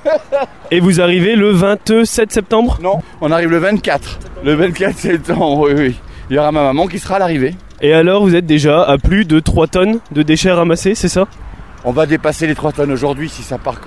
Et 0.70 0.80
vous 0.80 1.00
arrivez 1.00 1.36
le 1.36 1.50
27 1.50 2.32
septembre? 2.32 2.78
Non, 2.82 3.00
on 3.20 3.30
arrive 3.30 3.50
le 3.50 3.58
24. 3.58 4.18
Le 4.44 4.54
24 4.54 4.96
septembre, 4.96 5.68
oui, 5.68 5.72
oui. 5.76 6.00
Il 6.30 6.36
y 6.36 6.38
aura 6.38 6.52
ma 6.52 6.62
maman 6.62 6.86
qui 6.86 6.98
sera 6.98 7.16
à 7.16 7.18
l'arrivée. 7.18 7.54
Et 7.82 7.92
alors 7.92 8.22
vous 8.22 8.34
êtes 8.34 8.46
déjà 8.46 8.82
à 8.82 8.96
plus 8.98 9.24
de 9.24 9.40
3 9.40 9.66
tonnes 9.66 9.98
de 10.10 10.22
déchets 10.22 10.52
ramassés, 10.52 10.94
c'est 10.94 11.08
ça? 11.08 11.26
On 11.84 11.92
va 11.92 12.06
dépasser 12.06 12.46
les 12.46 12.54
3 12.54 12.72
tonnes 12.72 12.92
aujourd'hui 12.92 13.28
si 13.28 13.42
ça 13.42 13.58
part, 13.58 13.78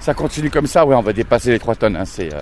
ça 0.00 0.14
continue 0.14 0.50
comme 0.50 0.66
ça, 0.66 0.84
ouais, 0.84 0.96
on 0.96 1.02
va 1.02 1.12
dépasser 1.12 1.50
les 1.50 1.58
3 1.60 1.76
tonnes. 1.76 1.96
hein, 1.96 2.04
c'est, 2.04 2.34
euh, 2.34 2.40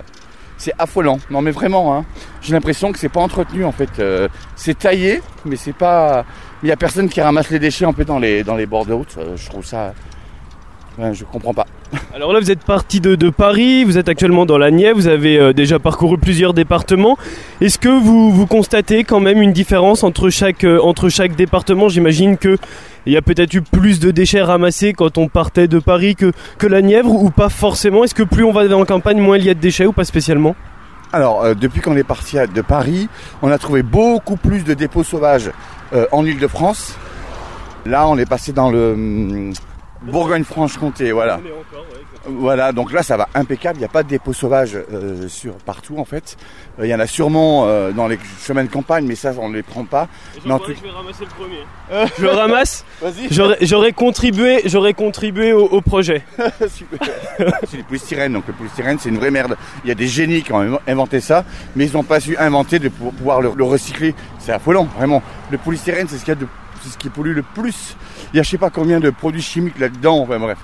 c'est 0.57 0.73
affolant. 0.79 1.19
Non 1.29 1.41
mais 1.41 1.51
vraiment, 1.51 1.95
hein, 1.95 2.05
j'ai 2.41 2.53
l'impression 2.53 2.91
que 2.91 2.97
c'est 2.97 3.09
pas 3.09 3.19
entretenu 3.19 3.65
en 3.65 3.71
fait. 3.71 3.99
Euh, 3.99 4.27
c'est 4.55 4.79
taillé, 4.79 5.21
mais 5.45 5.57
c'est 5.57 5.73
pas. 5.75 6.25
Il 6.63 6.69
y 6.69 6.71
a 6.71 6.75
personne 6.75 7.07
qui 7.07 7.21
ramasse 7.21 7.51
les 7.51 7.59
déchets 7.59 7.85
en 7.85 7.93
fait 7.93 8.05
dans 8.05 8.17
les 8.17 8.43
dans 8.43 8.55
les 8.55 8.65
bords 8.65 8.85
de 8.87 8.93
route. 8.93 9.15
Euh, 9.19 9.35
je 9.37 9.47
trouve 9.47 9.65
ça. 9.65 9.93
Ouais, 10.97 11.13
je 11.13 11.23
comprends 11.25 11.53
pas. 11.53 11.67
Alors 12.15 12.33
là 12.33 12.39
vous 12.39 12.51
êtes 12.51 12.63
parti 12.63 12.99
de, 12.99 13.29
Paris, 13.29 13.83
vous 13.83 13.97
êtes 13.97 14.09
actuellement 14.09 14.45
dans 14.45 14.57
la 14.57 14.71
Nièvre, 14.71 14.95
vous 14.95 15.07
avez 15.07 15.37
euh, 15.37 15.53
déjà 15.53 15.79
parcouru 15.79 16.17
plusieurs 16.17 16.53
départements. 16.53 17.17
Est-ce 17.61 17.77
que 17.77 17.89
vous, 17.89 18.45
constatez 18.47 19.03
quand 19.03 19.19
même 19.19 19.41
une 19.41 19.53
différence 19.53 20.03
entre 20.03 20.29
chaque, 20.29 20.63
euh, 20.63 20.79
département? 21.37 21.89
J'imagine 21.89 22.37
que 22.37 22.57
il 23.05 23.13
y 23.13 23.17
a 23.17 23.21
peut-être 23.21 23.53
eu 23.53 23.61
plus 23.61 23.99
de 23.99 24.11
déchets 24.11 24.41
ramassés 24.41 24.93
quand 24.93 25.17
on 25.17 25.27
partait 25.27 25.67
de 25.67 25.79
Paris 25.79 26.15
que, 26.15 26.31
que 26.57 26.67
la 26.67 26.81
Nièvre 26.81 27.11
ou 27.11 27.29
pas 27.29 27.49
forcément? 27.49 28.03
Est-ce 28.03 28.15
que 28.15 28.23
plus 28.23 28.43
on 28.43 28.51
va 28.51 28.63
en 28.75 28.85
campagne, 28.85 29.19
moins 29.19 29.37
il 29.37 29.45
y 29.45 29.49
a 29.49 29.53
de 29.53 29.59
déchets 29.59 29.85
ou 29.85 29.91
pas 29.91 30.05
spécialement? 30.05 30.55
Alors, 31.13 31.43
euh, 31.43 31.53
depuis 31.53 31.81
qu'on 31.81 31.95
est 31.95 32.03
parti 32.03 32.37
de 32.37 32.61
Paris, 32.61 33.09
on 33.41 33.51
a 33.51 33.57
trouvé 33.57 33.83
beaucoup 33.83 34.37
plus 34.37 34.63
de 34.63 34.73
dépôts 34.73 35.03
sauvages 35.03 35.51
en 36.11 36.25
Ile-de-France. 36.25 36.97
Là, 37.85 38.07
on 38.07 38.17
est 38.17 38.25
passé 38.25 38.51
dans 38.51 38.71
le 38.71 38.93
hum, 38.93 39.53
Bourgogne-Franche-Comté, 40.11 41.11
voilà. 41.11 41.39
Voilà, 42.27 42.71
donc 42.71 42.91
là, 42.91 43.03
ça 43.03 43.17
va 43.17 43.29
impeccable. 43.35 43.77
Il 43.77 43.81
n'y 43.81 43.85
a 43.85 43.89
pas 43.89 44.01
de 44.01 44.07
dépôts 44.09 44.33
sauvages 44.33 44.75
euh, 44.91 45.27
sur 45.27 45.53
partout, 45.57 45.97
en 45.99 46.05
fait. 46.05 46.37
Euh, 46.79 46.87
Il 46.87 46.89
y 46.89 46.95
en 46.95 46.99
a 46.99 47.05
sûrement 47.05 47.65
euh, 47.67 47.91
dans 47.91 48.07
les 48.07 48.17
chemins 48.41 48.63
de 48.63 48.69
campagne, 48.69 49.05
mais 49.05 49.13
ça, 49.15 49.31
on 49.39 49.49
ne 49.49 49.55
les 49.55 49.61
prend 49.63 49.85
pas. 49.85 50.07
Mais 50.43 50.51
en 50.51 50.57
tout- 50.59 50.71
je 50.75 50.81
vais 50.81 50.89
ramasser 50.89 51.23
le 51.25 51.29
premier. 51.29 52.09
je 52.17 52.21
le 52.23 52.29
ramasse. 52.29 52.83
J'aurais 53.61 53.91
contribué, 53.93 54.61
j'aurais 54.65 54.93
contribué 54.93 55.53
au, 55.53 55.65
au 55.65 55.81
projet. 55.81 56.23
Super. 56.67 56.99
c'est 57.69 57.77
du 57.77 57.83
polystyrène, 57.83 58.33
donc 58.33 58.45
le 58.47 58.53
polystyrène 58.53 58.97
c'est 58.99 59.09
une 59.09 59.17
vraie 59.17 59.31
merde. 59.31 59.55
Il 59.83 59.87
y 59.89 59.91
a 59.91 59.95
des 59.95 60.07
génies 60.07 60.41
qui 60.41 60.51
ont 60.51 60.79
inventé 60.87 61.19
ça, 61.19 61.45
mais 61.75 61.85
ils 61.85 61.93
n'ont 61.93 62.03
pas 62.03 62.19
su 62.19 62.35
inventer 62.37 62.79
de 62.79 62.89
pou- 62.89 63.11
pouvoir 63.11 63.41
le, 63.41 63.51
le 63.55 63.63
recycler. 63.63 64.15
C'est 64.39 64.51
affolant, 64.51 64.85
vraiment. 64.97 65.21
Le 65.51 65.57
polystyrène 65.59 66.07
c'est 66.09 66.17
ce, 66.17 66.21
qu'il 66.25 66.33
y 66.33 66.37
a 66.37 66.39
de- 66.39 66.47
ce 66.89 66.97
qui 66.97 67.09
pollue 67.09 67.35
le 67.35 67.43
plus. 67.43 67.95
Il 68.33 68.37
y 68.37 68.39
a 68.39 68.43
je 68.43 68.49
sais 68.49 68.57
pas 68.57 68.69
combien 68.69 68.99
de 68.99 69.09
produits 69.09 69.41
chimiques 69.41 69.79
là-dedans, 69.79 70.19
enfin 70.19 70.39
bref. 70.39 70.57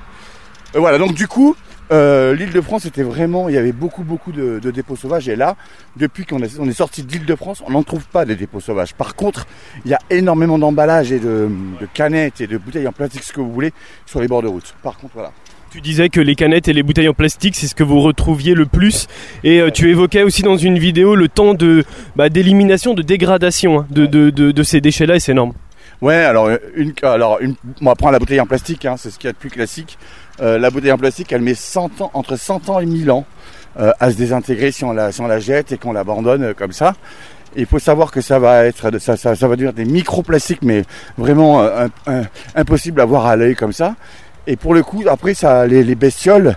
Euh, 0.76 0.80
voilà, 0.80 0.98
donc 0.98 1.14
du 1.14 1.28
coup, 1.28 1.56
euh, 1.92 2.34
l'île 2.34 2.52
de 2.52 2.62
France 2.62 2.86
était 2.86 3.04
vraiment, 3.04 3.50
il 3.50 3.56
y 3.56 3.58
avait 3.58 3.74
beaucoup 3.74 4.04
beaucoup 4.04 4.32
de, 4.32 4.60
dépôts 4.72 4.96
sauvages 4.96 5.28
et 5.28 5.36
là, 5.36 5.58
depuis 5.98 6.26
qu'on 6.26 6.42
est, 6.42 6.72
sorti 6.72 7.04
de 7.04 7.12
l'île 7.12 7.26
de 7.26 7.36
France, 7.36 7.62
on 7.68 7.72
n'en 7.72 7.84
trouve 7.84 8.06
pas 8.06 8.24
des 8.24 8.36
dépôts 8.36 8.62
sauvages. 8.62 8.94
Par 8.94 9.16
contre, 9.16 9.46
il 9.84 9.92
y 9.92 9.94
a 9.94 10.00
énormément 10.10 10.58
d'emballages 10.58 11.12
et 11.12 11.20
de, 11.20 11.50
canettes 11.94 12.40
et 12.40 12.48
de 12.48 12.58
bouteilles 12.58 12.88
en 12.88 12.94
plastique, 12.94 13.24
ce 13.24 13.34
que 13.34 13.42
vous 13.42 13.52
voulez, 13.52 13.74
sur 14.06 14.22
les 14.22 14.28
bords 14.28 14.42
de 14.42 14.48
route. 14.48 14.74
Par 14.82 14.98
contre, 14.98 15.14
voilà. 15.16 15.32
Tu 15.70 15.80
disais 15.80 16.10
que 16.10 16.20
les 16.20 16.36
canettes 16.36 16.68
et 16.68 16.74
les 16.74 16.84
bouteilles 16.84 17.08
en 17.08 17.14
plastique, 17.14 17.56
c'est 17.56 17.68
ce 17.68 17.76
que 17.76 17.84
vous 17.84 18.02
retrouviez 18.02 18.54
le 18.54 18.66
plus. 18.66 19.08
Et 19.44 19.62
euh, 19.62 19.70
tu 19.70 19.90
évoquais 19.90 20.24
aussi 20.24 20.42
dans 20.44 20.58
une 20.58 20.78
vidéo 20.78 21.16
le 21.16 21.30
temps 21.30 21.56
bah, 22.16 22.30
d'élimination, 22.30 22.94
de 22.94 23.02
dégradation 23.02 23.80
hein, 23.80 23.88
de, 23.90 24.06
de 24.06 24.64
ces 24.64 24.82
déchets-là, 24.82 25.16
et 25.16 25.20
c'est 25.20 25.32
énorme. 25.32 25.54
Ouais, 26.02 26.16
alors 26.16 26.50
une, 26.76 26.94
alors 27.04 27.40
une, 27.42 27.56
on 27.82 27.94
prendre 27.94 28.14
la 28.14 28.20
bouteille 28.20 28.40
en 28.40 28.48
plastique, 28.48 28.86
hein, 28.86 28.96
c'est 28.98 29.12
ce 29.12 29.20
qu'il 29.20 29.28
y 29.28 29.30
a 29.30 29.34
de 29.34 29.38
plus 29.38 29.50
classique. 29.50 29.98
Euh, 30.42 30.58
la 30.58 30.72
bouteille 30.72 30.92
en 30.92 30.98
plastique, 30.98 31.32
elle 31.32 31.42
met 31.42 31.54
100 31.54 32.02
ans, 32.02 32.12
entre 32.14 32.36
100 32.36 32.70
ans 32.70 32.80
et 32.80 32.86
1000 32.86 33.12
ans 33.12 33.26
euh, 33.80 33.92
à 34.00 34.12
se 34.12 34.18
désintégrer 34.18 34.72
si 34.72 34.84
on 34.84 34.94
la, 34.94 35.12
si 35.12 35.22
on 35.22 35.28
la 35.28 35.40
jette 35.40 35.72
et 35.72 35.78
qu'on 35.78 35.94
l'abandonne 35.94 36.44
euh, 36.44 36.54
comme 36.54 36.72
ça. 36.72 36.96
Il 37.56 37.66
faut 37.66 37.80
savoir 37.80 38.12
que 38.12 38.22
ça 38.22 38.40
va 38.40 38.66
être, 38.66 38.98
ça, 39.00 39.18
ça, 39.18 39.36
ça 39.36 39.48
va 39.48 39.56
devenir 39.56 39.74
des 39.74 39.86
microplastiques, 39.86 40.62
mais 40.62 40.84
vraiment 41.18 41.62
euh, 41.62 41.88
impossible 42.56 43.02
à 43.02 43.06
voir 43.06 43.26
à 43.26 43.36
l'œil 43.36 43.56
comme 43.56 43.74
ça. 43.74 43.96
Et 44.48 44.56
pour 44.56 44.74
le 44.74 44.82
coup, 44.84 45.04
après, 45.08 45.34
ça, 45.34 45.68
les, 45.68 45.84
les 45.84 45.96
bestioles 45.96 46.56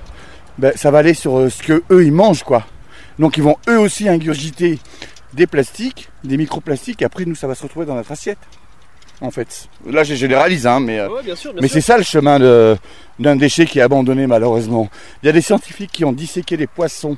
ben, 0.57 0.73
ça 0.77 0.91
va 0.93 0.99
aller 0.99 1.15
sur 1.15 1.39
euh, 1.39 1.51
ce 1.51 1.63
que 1.63 1.83
eux 1.91 2.05
ils 2.05 2.13
mangent 2.13 2.45
quoi. 2.45 2.65
Donc 3.19 3.37
ils 3.37 3.43
vont 3.43 3.57
eux 3.69 3.79
aussi 3.79 4.09
ingurgiter 4.09 4.79
des 5.33 5.49
plastiques, 5.49 6.11
des 6.23 6.37
microplastiques, 6.37 7.03
et 7.03 7.05
après 7.05 7.25
nous 7.25 7.35
ça 7.35 7.49
va 7.49 7.57
se 7.57 7.65
retrouver 7.65 7.87
dans 7.87 7.97
notre 7.97 8.13
assiette. 8.13 8.39
En 9.25 9.31
fait. 9.31 9.69
Là 9.91 10.05
je 10.05 10.15
généralise 10.15 10.67
hein, 10.67 10.81
mais, 10.81 10.99
euh, 10.99 11.09
Ouais, 11.09 11.23
bien 11.23 11.35
sûr, 11.35 11.53
bien 11.53 11.63
mais 11.63 11.69
c'est 11.69 11.81
ça 11.81 11.97
le 11.97 12.03
chemin 12.03 12.39
d'un 13.19 13.37
déchet 13.37 13.65
qui 13.67 13.79
est 13.79 13.83
abandonné 13.83 14.27
malheureusement. 14.27 14.89
Il 15.23 15.27
y 15.27 15.29
a 15.29 15.33
des 15.33 15.41
scientifiques 15.41 15.91
qui 15.91 16.05
ont 16.05 16.13
disséqué 16.13 16.57
des 16.57 16.67
poissons. 16.67 17.17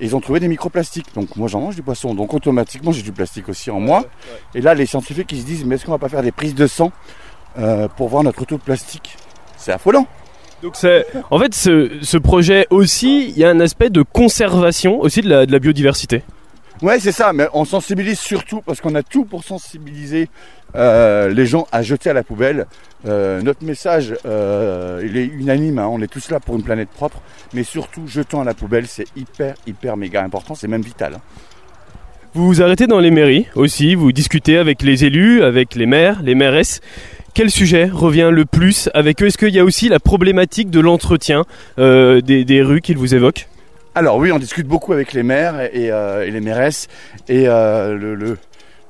Et 0.00 0.06
ils 0.06 0.16
ont 0.16 0.20
trouvé 0.20 0.40
des 0.40 0.48
microplastiques. 0.48 1.14
Donc 1.14 1.36
moi 1.36 1.48
j'en 1.48 1.60
mange 1.60 1.74
du 1.76 1.82
poisson. 1.82 2.14
Donc 2.14 2.34
automatiquement 2.34 2.92
j'ai 2.92 3.02
du 3.02 3.12
plastique 3.12 3.48
aussi 3.48 3.70
en 3.70 3.80
moi. 3.80 4.04
Et 4.54 4.60
là 4.60 4.74
les 4.74 4.86
scientifiques 4.86 5.32
ils 5.32 5.40
se 5.40 5.46
disent 5.46 5.64
mais 5.64 5.76
est-ce 5.76 5.86
qu'on 5.86 5.92
va 5.92 5.98
pas 5.98 6.08
faire 6.08 6.22
des 6.22 6.32
prises 6.32 6.54
de 6.54 6.66
sang 6.66 6.92
euh, 7.58 7.88
pour 7.88 8.08
voir 8.08 8.22
notre 8.22 8.44
taux 8.44 8.56
de 8.56 8.62
plastique? 8.62 9.16
C'est 9.56 9.72
affolant. 9.72 10.06
Donc 10.62 10.76
c'est, 10.76 11.06
en 11.30 11.40
fait, 11.40 11.54
ce, 11.54 11.98
ce 12.02 12.16
projet 12.16 12.68
aussi, 12.70 13.28
il 13.30 13.36
y 13.36 13.44
a 13.44 13.50
un 13.50 13.58
aspect 13.58 13.90
de 13.90 14.02
conservation 14.02 15.00
aussi 15.00 15.20
de 15.20 15.28
la, 15.28 15.44
de 15.44 15.50
la 15.50 15.58
biodiversité. 15.58 16.22
Ouais, 16.82 17.00
c'est 17.00 17.12
ça, 17.12 17.32
mais 17.32 17.48
on 17.52 17.64
sensibilise 17.64 18.18
surtout 18.18 18.60
parce 18.60 18.80
qu'on 18.80 18.94
a 18.94 19.02
tout 19.02 19.24
pour 19.24 19.44
sensibiliser 19.44 20.28
euh, 20.76 21.28
les 21.28 21.46
gens 21.46 21.66
à 21.72 21.82
jeter 21.82 22.10
à 22.10 22.12
la 22.12 22.22
poubelle. 22.22 22.66
Euh, 23.06 23.42
notre 23.42 23.64
message, 23.64 24.14
euh, 24.26 25.02
il 25.04 25.16
est 25.16 25.24
unanime, 25.24 25.78
hein, 25.78 25.88
on 25.90 26.00
est 26.00 26.06
tous 26.06 26.30
là 26.30 26.38
pour 26.38 26.54
une 26.54 26.62
planète 26.62 26.88
propre, 26.88 27.20
mais 27.52 27.64
surtout 27.64 28.06
jetant 28.06 28.40
à 28.42 28.44
la 28.44 28.54
poubelle, 28.54 28.86
c'est 28.86 29.06
hyper, 29.16 29.54
hyper 29.66 29.96
méga 29.96 30.22
important, 30.22 30.54
c'est 30.54 30.68
même 30.68 30.82
vital. 30.82 31.14
hein. 31.14 31.20
Vous 32.34 32.46
vous 32.46 32.62
arrêtez 32.62 32.86
dans 32.86 33.00
les 33.00 33.10
mairies 33.10 33.46
aussi, 33.56 33.94
vous 33.94 34.12
discutez 34.12 34.56
avec 34.56 34.82
les 34.82 35.04
élus, 35.04 35.42
avec 35.42 35.74
les 35.74 35.84
maires, 35.86 36.22
les 36.22 36.34
mairesses. 36.34 36.80
Quel 37.34 37.50
sujet 37.50 37.90
revient 37.92 38.30
le 38.32 38.44
plus 38.44 38.88
avec 38.94 39.22
eux? 39.22 39.26
Est-ce 39.26 39.38
qu'il 39.38 39.54
y 39.54 39.58
a 39.58 39.64
aussi 39.64 39.88
la 39.88 40.00
problématique 40.00 40.70
de 40.70 40.80
l'entretien 40.80 41.44
euh, 41.78 42.20
des, 42.20 42.44
des 42.44 42.62
rues 42.62 42.80
qu'ils 42.80 42.98
vous 42.98 43.14
évoquent? 43.14 43.48
Alors 43.94 44.16
oui, 44.16 44.32
on 44.32 44.38
discute 44.38 44.66
beaucoup 44.66 44.94
avec 44.94 45.12
les 45.12 45.22
maires 45.22 45.60
et, 45.60 45.90
euh, 45.90 46.26
et 46.26 46.30
les 46.30 46.40
mairesses, 46.40 46.88
et 47.28 47.44
euh, 47.46 47.94
le, 47.98 48.14
le, 48.14 48.38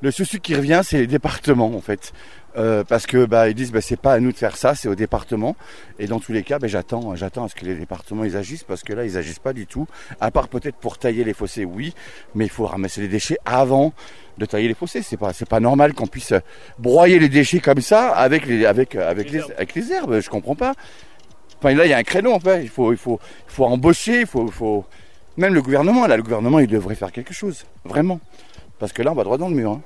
le 0.02 0.10
souci 0.10 0.40
qui 0.40 0.54
revient, 0.54 0.80
c'est 0.84 0.98
les 0.98 1.06
départements 1.06 1.74
en 1.74 1.80
fait. 1.80 2.12
Euh, 2.58 2.84
parce 2.84 3.06
que 3.06 3.24
bah, 3.24 3.48
ils 3.48 3.54
disent 3.54 3.72
bah, 3.72 3.80
c'est 3.80 3.98
pas 3.98 4.12
à 4.12 4.20
nous 4.20 4.30
de 4.30 4.36
faire 4.36 4.56
ça, 4.56 4.74
c'est 4.74 4.88
au 4.88 4.94
département. 4.94 5.56
Et 5.98 6.06
dans 6.06 6.20
tous 6.20 6.32
les 6.32 6.42
cas, 6.42 6.58
bah, 6.58 6.66
j'attends, 6.66 7.16
j'attends 7.16 7.44
à 7.44 7.48
ce 7.48 7.54
que 7.54 7.64
les 7.64 7.76
départements 7.76 8.24
ils 8.24 8.36
agissent 8.36 8.64
parce 8.64 8.82
que 8.82 8.92
là 8.92 9.04
ils 9.06 9.16
agissent 9.16 9.38
pas 9.38 9.54
du 9.54 9.66
tout. 9.66 9.86
À 10.20 10.30
part 10.30 10.48
peut-être 10.48 10.76
pour 10.76 10.98
tailler 10.98 11.24
les 11.24 11.32
fossés, 11.32 11.64
oui, 11.64 11.94
mais 12.34 12.44
il 12.44 12.50
faut 12.50 12.66
ramasser 12.66 13.00
les 13.00 13.08
déchets 13.08 13.38
avant 13.46 13.94
de 14.36 14.44
tailler 14.44 14.68
les 14.68 14.74
fossés. 14.74 15.02
C'est 15.02 15.16
pas, 15.16 15.32
c'est 15.32 15.48
pas 15.48 15.60
normal 15.60 15.94
qu'on 15.94 16.08
puisse 16.08 16.34
broyer 16.78 17.18
les 17.18 17.30
déchets 17.30 17.60
comme 17.60 17.80
ça 17.80 18.10
avec 18.10 18.44
les, 18.46 18.66
avec, 18.66 18.96
avec 18.96 19.30
les, 19.30 19.40
avec 19.52 19.74
les 19.74 19.92
herbes. 19.92 20.20
Je 20.20 20.28
comprends 20.28 20.56
pas. 20.56 20.74
Enfin 21.58 21.74
là 21.74 21.86
il 21.86 21.90
y 21.90 21.94
a 21.94 21.98
un 21.98 22.02
créneau 22.02 22.32
en 22.32 22.40
fait. 22.40 22.62
Il 22.62 22.68
faut, 22.68 22.92
il 22.92 22.98
faut, 22.98 23.18
il 23.48 23.52
faut 23.54 23.64
embaucher, 23.64 24.20
il 24.20 24.26
faut, 24.26 24.46
il 24.46 24.52
faut. 24.52 24.84
Même 25.38 25.54
le 25.54 25.62
gouvernement, 25.62 26.06
là, 26.06 26.18
le 26.18 26.22
gouvernement, 26.22 26.58
il 26.58 26.66
devrait 26.66 26.94
faire 26.94 27.10
quelque 27.10 27.32
chose, 27.32 27.64
vraiment, 27.86 28.20
parce 28.82 28.92
que 28.92 29.00
là 29.02 29.12
on 29.12 29.14
va 29.14 29.22
droit 29.22 29.38
dans 29.38 29.48
le 29.48 29.54
mur. 29.54 29.70
hein. 29.70 29.80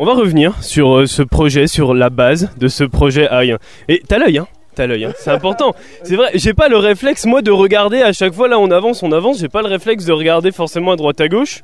On 0.00 0.04
va 0.04 0.14
revenir 0.14 0.60
sur 0.64 0.96
euh, 0.98 1.06
ce 1.06 1.22
projet, 1.22 1.68
sur 1.68 1.94
la 1.94 2.10
base 2.10 2.50
de 2.56 2.66
ce 2.66 2.82
projet 2.82 3.28
AI. 3.30 3.54
Et 3.88 4.02
t'as 4.08 4.18
l'œil, 4.18 4.38
hein 4.38 4.48
T'as 4.74 4.88
l'œil, 4.88 5.04
hein. 5.04 5.12
c'est 5.16 5.30
important. 5.30 5.74
C'est 6.02 6.16
vrai, 6.16 6.30
j'ai 6.34 6.52
pas 6.54 6.68
le 6.68 6.76
réflexe 6.76 7.24
moi 7.24 7.40
de 7.40 7.52
regarder 7.52 8.02
à 8.02 8.12
chaque 8.12 8.32
fois 8.32 8.48
là 8.48 8.58
on 8.58 8.72
avance, 8.72 9.04
on 9.04 9.12
avance. 9.12 9.38
J'ai 9.38 9.48
pas 9.48 9.62
le 9.62 9.68
réflexe 9.68 10.04
de 10.06 10.12
regarder 10.12 10.50
forcément 10.50 10.90
à 10.90 10.96
droite 10.96 11.20
à 11.20 11.28
gauche. 11.28 11.62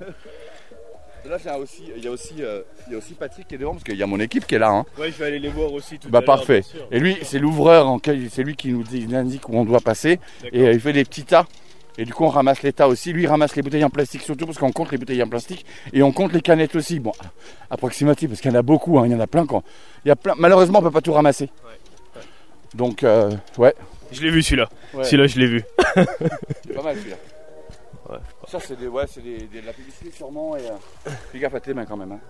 Là, 1.29 1.37
il 1.43 1.47
y 1.47 1.49
a 1.51 1.59
aussi, 1.59 1.83
il 1.97 2.05
y 2.05 2.07
a 2.07 2.11
aussi, 2.13 2.35
euh, 2.41 2.61
il 2.87 2.93
y 2.93 2.95
a 2.95 2.99
aussi 2.99 3.13
Patrick 3.15 3.49
qui 3.49 3.57
est 3.57 3.59
devant 3.59 3.73
parce 3.73 3.83
qu'il 3.85 3.97
y 3.97 4.03
a 4.03 4.07
mon 4.07 4.21
équipe 4.21 4.47
qui 4.47 4.55
est 4.55 4.59
là. 4.59 4.71
hein. 4.71 4.87
Ouais, 4.99 5.11
je 5.11 5.19
vais 5.19 5.27
aller 5.27 5.39
les 5.41 5.49
voir 5.51 5.71
aussi 5.73 5.99
tout 5.99 6.09
Bah 6.09 6.23
parfait. 6.23 6.63
Et 6.93 7.01
lui, 7.01 7.19
c'est 7.23 7.39
l'ouvreur, 7.41 7.99
c'est 8.31 8.43
lui 8.45 8.55
qui 8.57 8.69
nous 8.69 8.83
dit, 8.85 9.05
il 9.07 9.15
indique 9.17 9.47
où 9.49 9.57
on 9.59 9.65
doit 9.65 9.81
passer 9.81 10.21
et 10.53 10.63
euh, 10.69 10.73
il 10.73 10.81
fait 10.81 10.93
des 10.95 11.05
petits 11.05 11.25
tas. 11.25 11.45
Et 12.01 12.05
du 12.05 12.15
coup, 12.15 12.25
on 12.25 12.29
ramasse 12.29 12.63
les 12.63 12.73
tas 12.73 12.87
aussi. 12.89 13.13
Lui, 13.13 13.25
il 13.25 13.27
ramasse 13.27 13.57
les 13.57 13.63
bouteilles 13.63 13.83
en 13.85 13.91
plastique 13.91 14.23
surtout 14.23 14.47
parce 14.47 14.57
qu'on 14.57 14.71
compte 14.73 14.93
les 14.93 14.99
bouteilles 14.99 15.23
en 15.23 15.29
plastique 15.29 15.67
et 15.93 16.03
on 16.03 16.13
compte 16.13 16.33
les 16.33 16.41
canettes 16.41 16.77
aussi. 16.77 17.01
Bon, 17.01 17.13
approximatif 17.71 18.31
parce 18.31 18.41
qu'il 18.41 18.51
y 18.53 18.55
en 18.55 18.59
a 18.59 18.63
beaucoup. 18.63 18.99
hein. 19.01 19.03
Il 19.07 19.13
y 19.13 19.15
en 19.15 19.21
a 19.21 19.27
plein. 19.27 19.45
Quand... 19.47 19.65
Il 20.05 20.09
y 20.09 20.11
a 20.13 20.17
plein. 20.17 20.35
Malheureusement, 20.39 20.79
on 20.79 20.83
peut 20.83 20.91
pas 20.93 21.01
tout 21.01 21.13
ramasser. 21.13 21.51
Donc, 22.75 23.03
euh, 23.03 23.31
ouais. 23.59 23.75
Je 24.13 24.23
l'ai 24.23 24.31
vu 24.31 24.43
celui-là. 24.43 24.69
Ouais. 24.95 25.05
Celui-là, 25.05 25.27
je 25.27 25.39
l'ai 25.39 25.47
vu. 25.47 25.65
C'est 25.95 26.75
pas 26.75 26.83
mal 26.83 26.97
celui-là. 26.97 27.17
Ouais. 28.11 28.19
Ça, 28.47 28.59
c'est 28.61 28.79
des, 28.79 28.87
ouais, 28.87 29.05
c'est 29.13 29.23
des, 29.23 29.39
des- 29.39 29.61
de 29.61 29.67
la 29.67 29.73
publicité 29.73 30.11
sûrement. 30.17 30.57
Et, 30.57 30.61
euh, 30.61 31.11
fais 31.33 31.39
gaffe 31.39 31.55
à 31.55 31.61
tes 31.61 31.75
mains 31.75 31.85
quand 31.85 31.97
même. 31.97 32.13
Hein. 32.13 32.21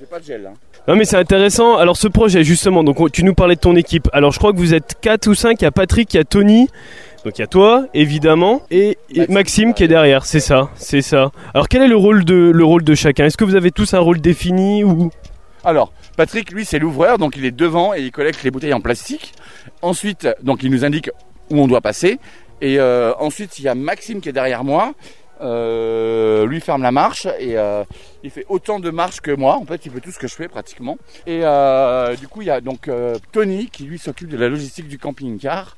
J'ai 0.00 0.06
pas 0.06 0.20
de 0.20 0.24
gel 0.24 0.42
là. 0.42 0.52
Non 0.86 0.94
mais 0.94 1.04
c'est 1.04 1.16
intéressant. 1.16 1.76
Alors 1.76 1.96
ce 1.96 2.06
projet 2.06 2.44
justement, 2.44 2.84
donc 2.84 3.00
on- 3.00 3.08
tu 3.08 3.24
nous 3.24 3.34
parlais 3.34 3.56
de 3.56 3.60
ton 3.60 3.74
équipe. 3.74 4.08
Alors 4.12 4.30
je 4.30 4.38
crois 4.38 4.52
que 4.52 4.56
vous 4.58 4.72
êtes 4.72 4.94
4 5.00 5.26
ou 5.26 5.34
5, 5.34 5.60
il 5.60 5.64
y 5.64 5.66
a 5.66 5.72
Patrick, 5.72 6.14
il 6.14 6.18
y 6.18 6.20
a 6.20 6.24
Tony. 6.24 6.68
Donc 7.24 7.36
il 7.38 7.40
y 7.40 7.44
a 7.44 7.48
toi 7.48 7.86
évidemment 7.94 8.62
et 8.70 8.96
et 9.10 9.18
Maxime, 9.18 9.34
Maxime, 9.34 9.74
qui 9.74 9.84
est 9.84 9.88
derrière, 9.88 10.24
c'est 10.24 10.40
ça, 10.40 10.70
c'est 10.76 11.02
ça. 11.02 11.32
Alors 11.52 11.68
quel 11.68 11.82
est 11.82 11.88
le 11.88 11.96
rôle 11.96 12.24
de 12.24 12.52
le 12.54 12.64
rôle 12.64 12.84
de 12.84 12.94
chacun? 12.94 13.26
Est-ce 13.26 13.36
que 13.36 13.44
vous 13.44 13.56
avez 13.56 13.70
tous 13.70 13.94
un 13.94 13.98
rôle 13.98 14.20
défini 14.20 14.84
ou? 14.84 15.10
Alors, 15.64 15.92
Patrick, 16.16 16.52
lui, 16.52 16.64
c'est 16.64 16.78
l'ouvreur, 16.78 17.18
donc 17.18 17.36
il 17.36 17.44
est 17.44 17.50
devant 17.50 17.92
et 17.92 18.00
il 18.02 18.12
collecte 18.12 18.42
les 18.44 18.50
bouteilles 18.50 18.72
en 18.72 18.80
plastique. 18.80 19.34
Ensuite, 19.82 20.28
donc 20.42 20.62
il 20.62 20.70
nous 20.70 20.84
indique 20.84 21.10
où 21.50 21.60
on 21.60 21.66
doit 21.66 21.80
passer. 21.80 22.18
Et 22.60 22.78
euh, 22.78 23.12
ensuite, 23.18 23.58
il 23.58 23.64
y 23.64 23.68
a 23.68 23.74
Maxime 23.74 24.20
qui 24.20 24.28
est 24.28 24.32
derrière 24.32 24.64
moi. 24.64 24.94
Euh, 25.40 26.46
lui 26.46 26.60
ferme 26.60 26.82
la 26.82 26.90
marche 26.90 27.28
et 27.38 27.56
euh, 27.56 27.84
il 28.24 28.30
fait 28.30 28.44
autant 28.48 28.80
de 28.80 28.90
marches 28.90 29.20
que 29.20 29.30
moi. 29.30 29.56
En 29.56 29.64
fait, 29.64 29.86
il 29.86 29.92
fait 29.92 30.00
tout 30.00 30.10
ce 30.10 30.18
que 30.18 30.26
je 30.26 30.34
fais 30.34 30.48
pratiquement. 30.48 30.98
Et 31.26 31.40
euh, 31.44 32.16
du 32.16 32.26
coup, 32.26 32.42
il 32.42 32.48
y 32.48 32.50
a 32.50 32.60
donc 32.60 32.90
Tony 33.32 33.66
qui 33.66 33.84
lui 33.84 33.98
s'occupe 33.98 34.28
de 34.28 34.36
la 34.36 34.48
logistique 34.48 34.88
du 34.88 34.98
camping-car. 34.98 35.76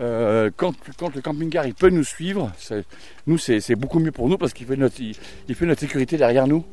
Euh, 0.00 0.50
quand, 0.56 0.72
quand 0.96 1.14
le 1.14 1.20
camping-car 1.20 1.66
il 1.66 1.74
peut 1.74 1.90
nous 1.90 2.04
suivre, 2.04 2.50
c'est- 2.58 2.84
nous 3.26 3.36
c'est 3.36 3.74
beaucoup 3.74 3.98
mieux 3.98 4.12
pour 4.12 4.28
nous 4.28 4.38
parce 4.38 4.52
qu'il 4.54 4.66
fait 4.66 4.76
notre 4.76 4.98
il, 5.00 5.14
il 5.48 5.54
fait 5.54 5.66
notre 5.66 5.80
sécurité 5.80 6.16
derrière 6.16 6.46
nous. 6.46 6.64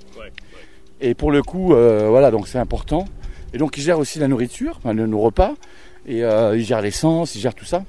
Et 1.01 1.13
pour 1.13 1.32
le 1.32 1.41
coup, 1.43 1.73
euh, 1.73 2.08
voilà, 2.10 2.32
donc 2.32 2.47
c'est 2.47 2.60
important. 2.60 3.05
Et 3.53 3.58
donc 3.58 3.77
il 3.77 3.82
gère 3.82 3.99
aussi 3.99 4.19
la 4.19 4.27
nourriture, 4.27 4.75
enfin, 4.77 4.93
nos 4.93 5.19
repas, 5.19 5.55
et 6.08 6.23
euh, 6.23 6.55
il 6.58 6.63
gère 6.63 6.82
l'essence, 6.82 7.36
il 7.36 7.41
gère 7.41 7.55
tout 7.55 7.65
ça. 7.65 7.84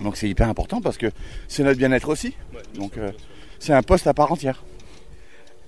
Donc 0.00 0.16
c'est 0.16 0.28
hyper 0.28 0.48
important 0.48 0.80
parce 0.80 0.98
que 0.98 1.06
c'est 1.48 1.62
notre 1.62 1.78
bien-être 1.78 2.08
aussi. 2.08 2.34
Donc 2.74 2.98
euh, 2.98 3.10
c'est 3.58 3.72
un 3.72 3.82
poste 3.82 4.06
à 4.06 4.14
part 4.14 4.32
entière. 4.32 4.64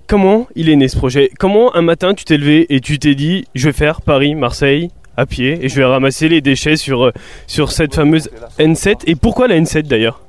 comment 0.06 0.46
il 0.54 0.68
est 0.68 0.76
né 0.76 0.88
ce 0.88 0.96
projet? 0.96 1.30
Comment 1.38 1.74
un 1.74 1.82
matin 1.82 2.12
tu 2.14 2.24
t'es 2.24 2.36
levé 2.36 2.66
et 2.74 2.80
tu 2.80 2.98
t'es 2.98 3.14
dit 3.14 3.46
je 3.54 3.68
vais 3.68 3.72
faire 3.72 4.02
Paris 4.02 4.34
Marseille 4.34 4.90
à 5.16 5.26
pied 5.26 5.64
et 5.64 5.68
je 5.68 5.76
vais 5.76 5.84
ramasser 5.84 6.28
les 6.28 6.40
déchets 6.40 6.76
sur 6.76 7.04
euh, 7.06 7.12
sur 7.46 7.72
cette 7.72 7.94
fameuse 7.94 8.30
N7 8.58 9.02
et 9.06 9.14
pourquoi 9.14 9.48
la 9.48 9.58
N7 9.60 9.82
d'ailleurs? 9.82 10.22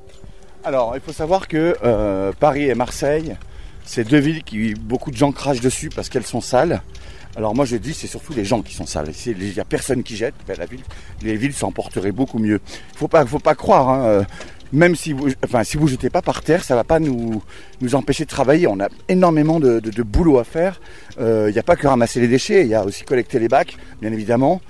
Alors 0.63 0.93
il 0.95 1.02
faut 1.02 1.13
savoir 1.13 1.48
que 1.48 1.76
euh, 1.84 2.32
Paris 2.39 2.69
et 2.69 2.76
Marseille, 2.76 3.36
c'est 3.84 4.08
deux 4.08 4.17
villes 4.19 4.43
qui 4.43 4.74
beaucoup 4.74 5.12
de 5.12 5.17
gens 5.17 5.32
crachent 5.32 5.62
dessus 5.62 5.89
parce 5.95 6.10
qu'elles 6.10 6.26
sont 6.26 6.41
sales. 6.41 6.82
Alors 7.36 7.54
moi 7.54 7.65
je 7.65 7.78
dis 7.78 7.93
c'est 7.93 8.08
surtout 8.08 8.34
les 8.34 8.45
gens 8.45 8.62
qui 8.62 8.74
sont 8.74 8.86
sales. 8.86 9.12
Il 9.26 9.38
n'y 9.38 9.60
a 9.60 9.65
personne 9.65 10.04
qui 10.04 10.15
jette. 10.15 10.36
Ben, 10.48 10.56
la 10.58 10.65
ville, 10.65 10.82
les 11.21 11.36
villes 11.36 11.54
s'en 11.54 11.71
porteraient 11.71 12.12
beaucoup 12.12 12.39
mieux. 12.39 12.60
Faut 12.95 13.08
pas, 13.08 13.26
faut 13.26 13.39
pas 13.39 13.56
croire. 13.56 13.89
hein, 13.89 14.06
euh, 14.06 14.24
Même 14.71 14.95
si 14.95 15.13
vous, 15.13 15.28
enfin 15.43 15.63
si 15.63 15.78
vous 15.78 15.88
jetez 15.88 16.10
pas 16.10 16.21
par 16.21 16.41
terre, 16.41 16.63
ça 16.63 16.76
va 16.76 16.84
pas 16.84 17.00
nous 17.00 17.43
nous 17.82 17.93
empêcher 17.93 18.24
de 18.26 18.30
travailler. 18.30 18.67
On 18.67 18.80
a 18.80 18.88
énormément 19.10 19.60
de, 19.60 19.80
boulot 20.02 20.39
à 20.39 20.43
faire. 20.43 20.80
Il 21.19 21.52
n'y 21.52 21.60
a 21.60 21.63
pas 21.63 21.76
que 21.76 21.88
ramasser 21.88 22.19
les 22.21 22.28
déchets. 22.28 22.62
Il 22.62 22.69
y 22.69 22.76
a 22.76 22.84
aussi 22.84 23.04
collecter 23.04 23.38
les 23.38 23.48
bacs, 23.50 23.78
bien 24.02 24.12
évidemment. 24.12 24.62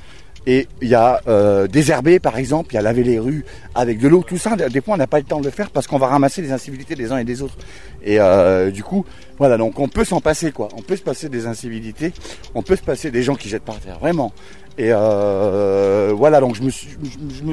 Et 0.47 0.67
il 0.81 0.89
y 0.89 0.95
a 0.95 1.21
euh, 1.27 1.65
désherber 1.67 2.19
par 2.19 2.37
exemple, 2.37 2.73
il 2.73 2.75
y 2.75 2.77
a 2.77 2.81
laver 2.83 3.03
les 3.03 3.17
rues 3.17 3.45
avec 3.73 3.99
de 3.99 4.07
l'eau, 4.07 4.23
tout 4.23 4.37
ça. 4.37 4.55
Des 4.55 4.81
fois 4.81 4.93
on 4.93 4.97
n'a 4.97 5.07
pas 5.07 5.17
le 5.17 5.23
temps 5.25 5.39
de 5.39 5.45
le 5.45 5.51
faire 5.51 5.71
parce 5.71 5.87
qu'on 5.87 5.97
va 5.97 6.07
ramasser 6.07 6.41
les 6.41 6.51
incivilités 6.51 6.95
des 6.95 7.11
uns 7.11 7.17
et 7.17 7.23
des 7.23 7.41
autres. 7.41 7.57
Et 8.03 8.19
euh, 8.19 8.69
du 8.69 8.83
coup, 8.83 9.05
voilà, 9.39 9.57
donc 9.57 9.79
on 9.79 9.87
peut 9.87 10.05
s'en 10.05 10.21
passer 10.21 10.51
quoi. 10.51 10.67
On 10.77 10.81
peut 10.83 10.95
se 10.95 11.01
passer 11.01 11.29
des 11.29 11.47
incivilités, 11.47 12.13
on 12.53 12.61
peut 12.61 12.75
se 12.75 12.83
passer 12.83 13.09
des 13.09 13.23
gens 13.23 13.33
qui 13.35 13.49
jettent 13.49 13.63
par 13.63 13.79
terre, 13.79 13.97
vraiment. 13.97 14.33
Et 14.77 14.89
euh, 14.91 16.13
voilà, 16.15 16.39
donc 16.41 16.55
je 16.55 16.61
me 16.61 16.69
suis, 16.69 16.89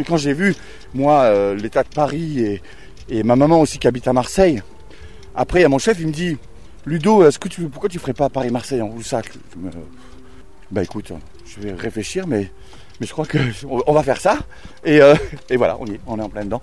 quand 0.07 0.17
j'ai 0.17 0.35
vu 0.35 0.55
moi 0.93 1.23
euh, 1.23 1.55
l'état 1.55 1.85
de 1.85 1.89
Paris 1.89 2.61
et, 3.09 3.23
ma 3.23 3.37
maman 3.37 3.61
aussi 3.61 3.79
qui 3.79 3.87
habite 3.87 4.09
à 4.09 4.13
Marseille. 4.13 4.63
Après, 5.35 5.61
il 5.61 5.63
y 5.63 5.65
a 5.65 5.69
mon 5.69 5.79
chef, 5.79 5.99
il 6.01 6.09
me 6.09 6.13
dit, 6.13 6.37
Ludo, 6.85 7.27
est-ce 7.27 7.39
que 7.39 7.49
tu, 7.49 7.63
pourquoi 7.69 7.89
tu 7.89 7.99
ferais 7.99 8.13
pas 8.13 8.29
Paris-Marseille 8.29 8.83
en 8.83 8.89
me- 8.89 9.71
Bah 10.73 10.83
écoute, 10.83 11.13
je 11.45 11.61
vais 11.61 11.73
réfléchir, 11.75 12.27
mais 12.27 12.51
mais 12.99 13.07
je 13.07 13.13
crois 13.13 13.27
que 13.27 13.37
on 13.67 13.93
va 13.93 14.03
faire 14.03 14.19
ça. 14.19 14.39
Et, 14.85 15.03
euh, 15.03 15.15
et 15.51 15.59
voilà, 15.59 15.77
on 15.79 15.87
y 15.87 15.93
est, 15.93 16.01
on 16.07 16.19
est 16.19 16.23
en 16.23 16.31
plein 16.31 16.47
dedans. 16.47 16.63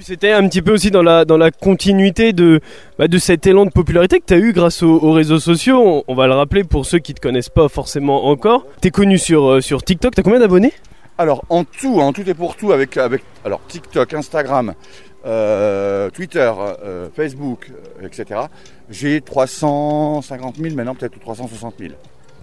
C'était 0.00 0.30
un 0.30 0.46
petit 0.46 0.62
peu 0.62 0.72
aussi 0.72 0.92
dans 0.92 1.02
la, 1.02 1.24
dans 1.24 1.36
la 1.36 1.50
continuité 1.50 2.32
de, 2.32 2.60
bah, 2.96 3.08
de 3.08 3.18
cet 3.18 3.44
élan 3.48 3.64
de 3.64 3.70
popularité 3.70 4.20
que 4.20 4.26
tu 4.26 4.34
as 4.34 4.38
eu 4.38 4.52
grâce 4.52 4.84
aux, 4.84 5.02
aux 5.02 5.10
réseaux 5.10 5.40
sociaux. 5.40 5.82
On, 5.84 6.04
on 6.06 6.14
va 6.14 6.28
le 6.28 6.34
rappeler 6.34 6.62
pour 6.62 6.86
ceux 6.86 7.00
qui 7.00 7.12
te 7.12 7.20
connaissent 7.20 7.48
pas 7.48 7.68
forcément 7.68 8.26
encore. 8.26 8.66
Tu 8.80 8.88
es 8.88 8.90
connu 8.92 9.18
sur, 9.18 9.44
euh, 9.50 9.60
sur 9.60 9.82
TikTok. 9.82 10.14
Tu 10.14 10.20
as 10.20 10.22
combien 10.22 10.38
d'abonnés? 10.38 10.72
Alors 11.18 11.44
en 11.48 11.64
tout, 11.64 12.00
en 12.00 12.12
tout 12.12 12.28
et 12.28 12.34
pour 12.34 12.54
tout, 12.54 12.70
avec, 12.70 12.96
avec 12.96 13.24
alors 13.44 13.60
TikTok, 13.66 14.14
Instagram, 14.14 14.74
euh, 15.26 16.08
Twitter, 16.10 16.52
euh, 16.84 17.08
Facebook, 17.16 17.70
etc. 18.00 18.42
J'ai 18.90 19.20
350 19.20 20.56
000 20.56 20.74
maintenant, 20.76 20.94
peut-être 20.94 21.16
ou 21.16 21.20
360 21.20 21.74
000. 21.80 21.94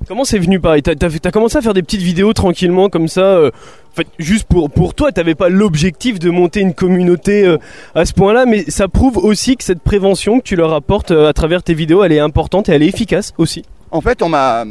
Comment 0.08 0.24
c'est 0.26 0.40
venu 0.40 0.60
pareil 0.60 0.82
T'as 0.82 0.94
as, 0.94 1.32
commencé 1.32 1.58
à 1.58 1.62
faire 1.62 1.74
des 1.74 1.84
petites 1.84 2.02
vidéos 2.02 2.34
tranquillement 2.34 2.90
comme 2.90 3.08
ça 3.08 3.22
euh, 3.22 3.52
fait, 3.94 4.08
juste 4.18 4.46
pour, 4.46 4.70
pour 4.70 4.94
toi, 4.94 5.12
t'avais 5.12 5.36
pas 5.36 5.50
l'objectif 5.50 6.20
de 6.20 6.30
monter 6.30 6.62
une 6.62 6.74
communauté 6.74 7.46
euh, 7.46 7.58
à 7.94 8.06
ce 8.06 8.14
point-là, 8.14 8.46
mais 8.46 8.64
ça 8.68 8.88
prouve 8.88 9.18
aussi 9.18 9.58
que 9.58 9.64
cette 9.64 9.82
prévention 9.82 10.40
que 10.40 10.44
tu 10.44 10.56
leur 10.56 10.74
apportes 10.74 11.12
euh, 11.12 11.30
à 11.30 11.34
travers 11.34 11.62
tes 11.64 11.74
vidéos, 11.74 12.04
elle 12.04 12.12
est 12.12 12.20
importante 12.20 12.70
et 12.70 12.74
elle 12.74 12.84
est 12.84 12.88
efficace 12.88 13.34
aussi. 13.38 13.64
En 13.94 14.00
fait, 14.00 14.22
on 14.22 14.30
m'a, 14.30 14.64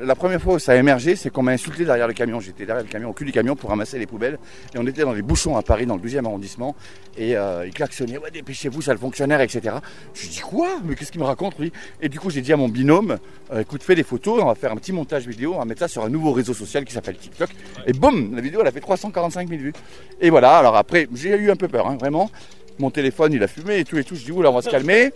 la 0.00 0.14
première 0.16 0.42
fois 0.42 0.54
où 0.54 0.58
ça 0.58 0.72
a 0.72 0.74
émergé, 0.74 1.14
c'est 1.14 1.30
qu'on 1.30 1.44
m'a 1.44 1.52
insulté 1.52 1.84
derrière 1.84 2.08
le 2.08 2.14
camion. 2.14 2.40
J'étais 2.40 2.66
derrière 2.66 2.84
le 2.84 2.90
camion, 2.90 3.10
au 3.10 3.12
cul 3.12 3.24
du 3.24 3.30
camion 3.30 3.54
pour 3.54 3.70
ramasser 3.70 3.96
les 3.96 4.06
poubelles. 4.06 4.40
Et 4.74 4.78
on 4.78 4.86
était 4.88 5.02
dans 5.02 5.12
les 5.12 5.22
bouchons 5.22 5.56
à 5.56 5.62
Paris, 5.62 5.86
dans 5.86 5.94
le 5.94 6.02
12e 6.02 6.24
arrondissement. 6.24 6.74
Et 7.16 7.36
euh, 7.36 7.64
ils 7.64 7.72
klaxonnaient, 7.72 8.18
ouais, 8.18 8.32
dépêchez-vous, 8.32 8.82
ça 8.82 8.92
le 8.92 8.98
fonctionnaire, 8.98 9.40
etc. 9.40 9.76
Je 10.14 10.26
dis 10.26 10.40
quoi? 10.40 10.68
Mais 10.84 10.96
qu'est-ce 10.96 11.12
qu'il 11.12 11.20
me 11.20 11.26
raconte, 11.26 11.60
lui? 11.60 11.72
Et 12.00 12.08
du 12.08 12.18
coup, 12.18 12.28
j'ai 12.30 12.40
dit 12.40 12.52
à 12.52 12.56
mon 12.56 12.68
binôme, 12.68 13.18
euh, 13.52 13.60
écoute, 13.60 13.84
fais 13.84 13.94
des 13.94 14.02
photos, 14.02 14.42
on 14.42 14.46
va 14.46 14.56
faire 14.56 14.72
un 14.72 14.76
petit 14.76 14.92
montage 14.92 15.28
vidéo, 15.28 15.54
on 15.54 15.60
va 15.60 15.64
mettre 15.64 15.80
ça 15.80 15.88
sur 15.88 16.04
un 16.04 16.08
nouveau 16.08 16.32
réseau 16.32 16.54
social 16.54 16.84
qui 16.84 16.92
s'appelle 16.92 17.18
TikTok. 17.18 17.50
Et 17.86 17.92
boum, 17.92 18.34
la 18.34 18.40
vidéo, 18.40 18.62
elle 18.62 18.66
a 18.66 18.72
fait 18.72 18.80
345 18.80 19.48
000 19.48 19.60
vues. 19.60 19.72
Et 20.20 20.30
voilà, 20.30 20.58
alors 20.58 20.74
après, 20.74 21.06
j'ai 21.14 21.36
eu 21.36 21.52
un 21.52 21.56
peu 21.56 21.68
peur, 21.68 21.86
hein, 21.86 21.96
vraiment 22.00 22.32
mon 22.78 22.90
téléphone 22.90 23.32
il 23.32 23.42
a 23.42 23.48
fumé 23.48 23.78
et 23.78 23.84
tout 23.84 23.98
et 23.98 24.04
tout. 24.04 24.14
Je 24.14 24.24
dis 24.24 24.32
oula 24.32 24.50
on 24.50 24.54
va 24.54 24.62
se 24.62 24.70
calmer. 24.70 25.12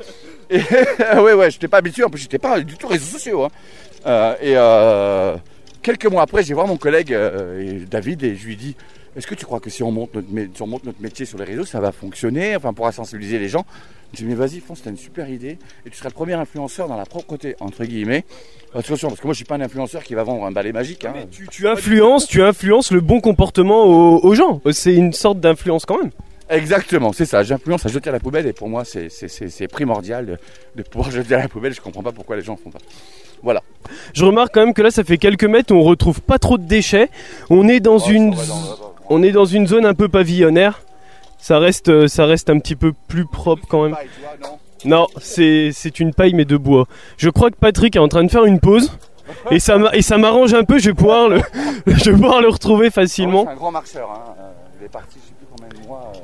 Et 0.50 0.60
ouais 1.20 1.32
ouais, 1.32 1.50
j'étais 1.50 1.68
pas 1.68 1.78
habitué. 1.78 2.04
En 2.04 2.10
plus 2.10 2.20
j'étais 2.20 2.38
pas 2.38 2.60
du 2.60 2.76
tout 2.76 2.88
réseaux 2.88 3.04
sociaux. 3.18 3.44
Hein. 3.44 3.50
Euh, 4.06 4.34
et 4.40 4.54
euh, 4.56 5.36
quelques 5.82 6.06
mois 6.06 6.22
après, 6.22 6.42
j'ai 6.42 6.54
voir 6.54 6.66
mon 6.66 6.76
collègue 6.76 7.12
euh, 7.12 7.80
David 7.88 8.22
et 8.24 8.36
je 8.36 8.46
lui 8.46 8.56
dis 8.56 8.76
est-ce 9.14 9.26
que 9.26 9.34
tu 9.34 9.44
crois 9.44 9.60
que 9.60 9.68
si 9.68 9.82
on 9.82 9.92
monte, 9.92 10.14
notre, 10.14 10.28
si 10.54 10.62
on 10.62 10.66
monte 10.66 10.84
notre 10.84 11.02
métier 11.02 11.26
sur 11.26 11.36
les 11.38 11.44
réseaux, 11.44 11.66
ça 11.66 11.80
va 11.80 11.92
fonctionner 11.92 12.56
Enfin, 12.56 12.72
pourra 12.72 12.92
sensibiliser 12.92 13.38
les 13.38 13.48
gens? 13.48 13.66
Je 14.12 14.18
dis, 14.18 14.24
mais 14.24 14.34
vas-y, 14.34 14.60
fonce, 14.60 14.80
c'est 14.82 14.90
une 14.90 14.96
super 14.96 15.28
idée. 15.28 15.58
Et 15.86 15.90
tu 15.90 15.96
seras 15.96 16.08
le 16.08 16.14
premier 16.14 16.34
influenceur 16.34 16.88
dans 16.88 16.96
la 16.96 17.04
propreté, 17.04 17.56
entre 17.60 17.84
guillemets. 17.84 18.24
Attention, 18.74 19.08
parce 19.08 19.20
que 19.20 19.26
moi, 19.26 19.32
je 19.32 19.38
suis 19.38 19.44
pas 19.44 19.56
un 19.56 19.60
influenceur 19.60 20.02
qui 20.02 20.14
va 20.14 20.22
vendre 20.22 20.44
un 20.44 20.52
balai 20.52 20.72
magique. 20.72 21.04
Hein. 21.04 21.14
Tu, 21.50 21.68
influences, 21.68 22.26
tu 22.26 22.42
influences 22.42 22.90
le 22.90 23.00
bon 23.00 23.20
comportement 23.20 23.84
aux 23.84 24.34
gens. 24.34 24.60
C'est 24.72 24.94
une 24.94 25.12
sorte 25.12 25.40
d'influence 25.40 25.84
quand 25.84 25.98
même. 25.98 26.10
Exactement, 26.52 27.12
c'est 27.12 27.24
ça. 27.24 27.42
J'influence 27.42 27.86
à 27.86 27.88
jeter 27.88 28.10
à 28.10 28.12
la 28.12 28.20
poubelle 28.20 28.46
et 28.46 28.52
pour 28.52 28.68
moi, 28.68 28.84
c'est 28.84 29.68
primordial 29.68 30.38
de, 30.76 30.82
pouvoir 30.82 31.10
jeter 31.12 31.34
à 31.34 31.38
la 31.38 31.48
poubelle. 31.48 31.72
Je 31.72 31.80
comprends 31.80 32.02
pas 32.02 32.12
pourquoi 32.12 32.36
les 32.36 32.42
gens 32.42 32.56
font 32.56 32.70
pas. 32.70 32.78
Voilà. 33.42 33.62
Je 34.12 34.24
remarque 34.24 34.54
quand 34.54 34.64
même 34.64 34.74
que 34.74 34.82
là, 34.82 34.90
ça 34.90 35.02
fait 35.02 35.18
quelques 35.18 35.44
mètres, 35.44 35.74
on 35.74 35.82
retrouve 35.82 36.20
pas 36.20 36.38
trop 36.38 36.58
de 36.58 36.64
déchets. 36.64 37.10
On 37.50 37.68
est 37.68 37.80
dans 37.80 37.98
une, 37.98 38.34
on 39.08 39.22
est 39.22 39.32
dans 39.32 39.46
une 39.46 39.66
zone 39.66 39.86
un 39.86 39.94
peu 39.94 40.08
pavillonnaire. 40.08 40.82
Ça 41.38 41.58
reste, 41.58 41.88
euh, 41.88 42.06
ça 42.06 42.24
reste 42.26 42.50
un 42.50 42.60
petit 42.60 42.76
peu 42.76 42.92
plus 43.08 43.26
propre 43.26 43.66
quand 43.68 43.82
même. 43.82 43.96
Non, 44.84 45.08
c'est 45.20 45.98
une 45.98 46.14
paille 46.14 46.34
mais 46.34 46.44
de 46.44 46.56
bois. 46.56 46.86
Je 47.16 47.30
crois 47.30 47.50
que 47.50 47.56
Patrick 47.56 47.96
est 47.96 48.00
en 48.00 48.08
train 48.08 48.22
de 48.22 48.30
faire 48.30 48.44
une 48.44 48.60
pause. 48.60 48.92
Et 49.50 49.58
ça, 49.58 49.78
et 49.92 50.02
ça 50.02 50.18
m'arrange 50.18 50.52
un 50.54 50.64
peu, 50.64 50.78
je 50.78 50.90
vais 50.90 50.94
pouvoir 50.94 51.28
le, 51.28 51.40
je 51.86 52.10
vais 52.10 52.16
pouvoir 52.16 52.40
le 52.40 52.48
retrouver 52.48 52.90
facilement. 52.90 53.44
C'est 53.44 53.52
un 53.52 53.56
grand 53.56 53.70
marcheur, 53.70 54.10
hein. 54.10 54.34
Euh, 54.38 54.52
il 54.80 54.84
est 54.84 54.88
parti, 54.88 55.18
je 55.22 55.28
sais 55.28 55.34
plus 55.34 55.46
combien 55.50 55.68
de 55.68 55.86
mois. 55.86 56.12
Euh, 56.14 56.18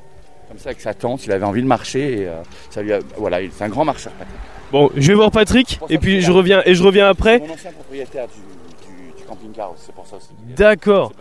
comme 0.58 0.64
ça 0.64 0.70
avec 0.70 0.80
sa 0.80 0.94
tante, 0.94 1.24
il 1.24 1.32
avait 1.32 1.44
envie 1.44 1.62
de 1.62 1.66
marcher 1.66 2.22
et 2.22 2.26
euh, 2.26 2.42
ça 2.70 2.82
lui 2.82 2.92
a, 2.92 2.98
voilà, 3.16 3.38
c'est 3.52 3.64
un 3.64 3.68
grand 3.68 3.84
marcheur 3.84 4.12
Patrick. 4.14 4.36
Bon, 4.72 4.90
je 4.96 5.08
vais 5.08 5.14
voir 5.14 5.30
Patrick 5.30 5.78
et 5.88 5.98
puis 5.98 6.20
je 6.20 6.32
reviens 6.32 6.62
et 6.66 6.74
je 6.74 6.82
reviens 6.82 7.08
après. 7.08 7.38
Mon 7.38 7.54
ancien 7.54 7.70
propriétaire 7.70 8.26
du, 8.26 9.24
camping-car, 9.24 9.74
c'est 9.76 9.94
pour 9.94 10.06
ça 10.06 10.16
aussi. 10.16 10.28
D'accord. 10.56 11.12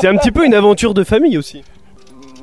C'est 0.00 0.06
un 0.06 0.16
petit 0.16 0.30
peu 0.30 0.46
une 0.46 0.54
aventure 0.54 0.94
de 0.94 1.02
famille 1.02 1.36
aussi. 1.36 1.64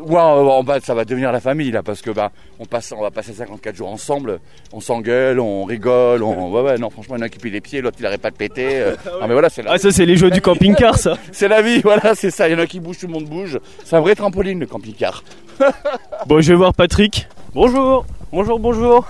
Ouais, 0.06 0.80
ça 0.84 0.94
va 0.94 1.06
devenir 1.06 1.32
la 1.32 1.40
famille 1.40 1.72
là 1.72 1.84
parce 1.84 2.02
que 2.02 2.12
bah 2.12 2.32
on 2.60 2.66
passe, 2.66 2.94
on 2.98 3.02
va 3.02 3.12
passer 3.12 3.34
54 3.34 3.76
jours 3.76 3.90
ensemble, 3.90 4.40
on 4.74 4.80
s'engueule, 4.80 5.40
on 5.40 5.64
rigole, 5.64 6.24
on 6.24 6.52
ouais 6.52 6.62
ouais 6.62 6.78
non 6.78 6.90
franchement 6.90 7.16
il 7.16 7.20
y 7.20 7.22
en 7.24 7.26
a 7.26 7.30
qui 7.30 7.40
plie 7.40 7.52
les 7.52 7.62
pieds, 7.62 7.82
l'autre 7.82 7.98
il 8.00 8.06
arrête 8.06 8.22
pas 8.22 8.32
de 8.32 8.36
péter. 8.36 8.82
Euh. 8.82 8.96
Ah 9.22 9.28
mais 9.28 9.34
voilà 9.34 9.50
c'est 9.50 9.64
Ah 9.68 9.78
ça 9.78 9.92
c'est 9.92 10.06
les 10.06 10.18
jeux 10.18 10.32
du 10.32 10.42
camping-car 10.42 10.98
ça. 10.98 11.18
c'est 11.32 11.48
la 11.48 11.62
vie, 11.62 11.80
voilà 11.82 12.16
c'est 12.16 12.32
ça. 12.32 12.48
Il 12.50 12.54
y 12.54 12.56
en 12.56 12.60
a 12.60 12.66
qui 12.66 12.80
bougent, 12.80 13.00
tout 13.00 13.08
le 13.08 13.14
monde 13.14 13.26
bouge. 13.26 13.60
C'est 13.84 13.96
un 13.96 14.00
vrai 14.02 14.16
trampoline 14.16 14.60
le 14.60 14.66
camping-car. 14.66 15.24
bon 16.28 16.42
je 16.42 16.52
vais 16.52 16.58
voir 16.58 16.74
Patrick. 16.74 17.28
Bonjour, 17.54 18.06
bonjour, 18.32 18.60
bonjour. 18.60 19.06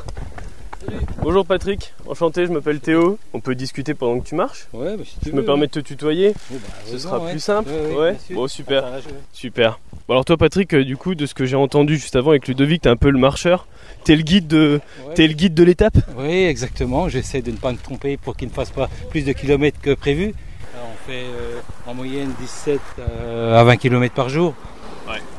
Bonjour 1.21 1.45
Patrick, 1.45 1.93
enchanté, 2.07 2.45
je 2.47 2.51
m'appelle 2.51 2.79
Théo. 2.79 3.19
On 3.33 3.39
peut 3.39 3.53
discuter 3.55 3.93
pendant 3.93 4.19
que 4.19 4.27
tu 4.27 4.35
marches 4.35 4.67
Ouais, 4.73 4.97
bah, 4.97 5.03
si 5.05 5.19
tu 5.19 5.29
Je 5.29 5.35
me 5.35 5.43
permets 5.45 5.67
de 5.67 5.71
te 5.71 5.79
tutoyer 5.79 6.33
bah, 6.49 6.57
Ce 6.85 6.97
sera 6.97 7.23
plus 7.29 7.39
simple 7.39 7.69
Ouais, 7.97 8.17
Bon, 8.31 8.47
super. 8.47 8.85
super. 9.31 9.79
Bon, 10.07 10.13
alors 10.15 10.25
toi 10.25 10.37
Patrick, 10.37 10.73
euh, 10.73 10.83
du 10.83 10.97
coup, 10.97 11.13
de 11.13 11.25
ce 11.25 11.33
que 11.35 11.45
j'ai 11.45 11.55
entendu 11.55 11.95
juste 11.97 12.15
avant 12.15 12.31
avec 12.31 12.47
Ludovic, 12.47 12.81
t'es 12.81 12.89
un 12.89 12.95
peu 12.95 13.11
le 13.11 13.19
marcheur. 13.19 13.67
T'es 14.03 14.15
le 14.15 14.23
guide 14.23 14.47
de, 14.47 14.81
es 15.15 15.27
le 15.27 15.33
guide 15.33 15.53
de 15.53 15.63
l'étape? 15.63 15.97
Oui, 16.17 16.43
exactement. 16.45 17.07
J'essaie 17.07 17.41
de 17.43 17.51
ne 17.51 17.57
pas 17.57 17.71
me 17.71 17.77
tromper 17.77 18.17
pour 18.17 18.35
qu'il 18.35 18.47
ne 18.47 18.53
fasse 18.53 18.71
pas 18.71 18.89
plus 19.11 19.23
de 19.23 19.31
kilomètres 19.33 19.79
que 19.79 19.93
prévu. 19.93 20.33
on 20.75 21.09
fait 21.11 21.23
euh, 21.25 21.59
en 21.85 21.93
moyenne 21.93 22.31
17 22.39 22.79
euh, 22.99 23.59
à 23.59 23.63
20 23.63 23.77
km 23.77 24.13
par 24.15 24.29
jour. 24.29 24.55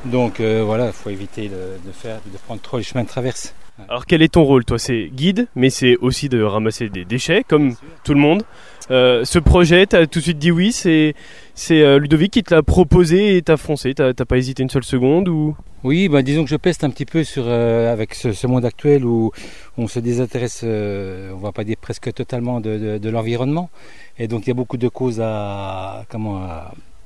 Donc 0.05 0.41
voilà, 0.41 0.87
il 0.89 0.93
faut 0.93 1.11
éviter 1.11 1.49
de, 1.49 1.93
faire, 1.93 2.19
de 2.27 2.37
prendre 2.37 2.61
trop 2.61 2.77
les 2.77 2.83
chemins 2.83 3.05
de 3.05 3.09
traverse. 3.09 3.55
Alors 3.89 4.07
quel 4.07 4.23
est 4.23 4.33
ton 4.33 4.45
rôle 4.45 4.65
Toi? 4.65 4.79
C'est 4.79 5.11
guide, 5.15 5.49
mais 5.55 5.71
c'est 5.71 5.97
aussi 5.97 6.29
de 6.29 6.43
ramasser 6.43 6.89
des 6.89 7.05
déchets, 7.05 7.45
comme 7.47 7.75
tout 8.05 8.15
le 8.15 8.21
monde. 8.21 8.43
Euh, 8.91 9.25
ce 9.25 9.39
projet, 9.39 9.87
tu 9.87 9.97
as 9.97 10.07
tout 10.07 10.19
de 10.19 10.25
suite 10.25 10.39
dit 10.39 10.51
oui, 10.51 10.73
c'est 10.73 11.15
euh, 11.71 11.99
Ludovic 11.99 12.33
qui 12.33 12.43
te 12.43 12.55
l'a 12.55 12.63
proposé 12.63 13.37
et 13.37 13.43
t'as 13.43 13.57
foncé, 13.57 13.95
t'as 13.95 14.13
pas 14.13 14.37
hésité 14.37 14.63
une 14.63 14.71
seule 14.71 14.85
seconde 14.85 15.29
ou? 15.29 15.57
Oui, 15.85 16.09
bah, 16.09 16.23
disons 16.23 16.45
que 16.45 16.51
je 16.51 16.57
peste 16.57 16.85
un 16.85 16.91
petit 16.91 17.07
peu 17.07 17.25
sur 17.25 17.45
euh, 17.47 17.93
avec 17.93 18.15
ce, 18.15 18.47
monde 18.47 18.65
actuel 18.65 19.05
où 19.05 19.33
on 19.77 19.89
se 19.89 19.99
désintéresse, 19.99 20.63
on 20.65 21.39
va 21.39 21.53
pas 21.53 21.65
dire 21.65 21.77
presque 21.81 22.13
totalement 22.13 22.61
de, 22.61 23.09
l'environnement, 23.09 23.71
et 24.19 24.29
donc 24.29 24.47
il 24.47 24.49
y 24.49 24.53
a 24.53 24.55
beaucoup 24.55 24.77
de 24.77 24.89
causes 24.89 25.21
à 25.21 26.05
comment 26.09 26.47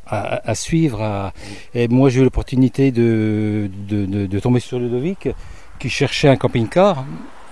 à, 0.07 0.55
suivre. 0.55 1.33
Et 1.75 1.89
moi 1.89 2.11
j'ai 2.11 2.21
eu 2.21 2.25
l'opportunité 2.25 2.91
de, 2.93 3.71
de, 3.89 4.39
tomber 4.39 4.61
sur 4.61 4.79
Ludovic 4.79 5.29
qui 5.79 5.91
cherchait 5.91 6.29
un 6.29 6.37
camping-car 6.37 7.05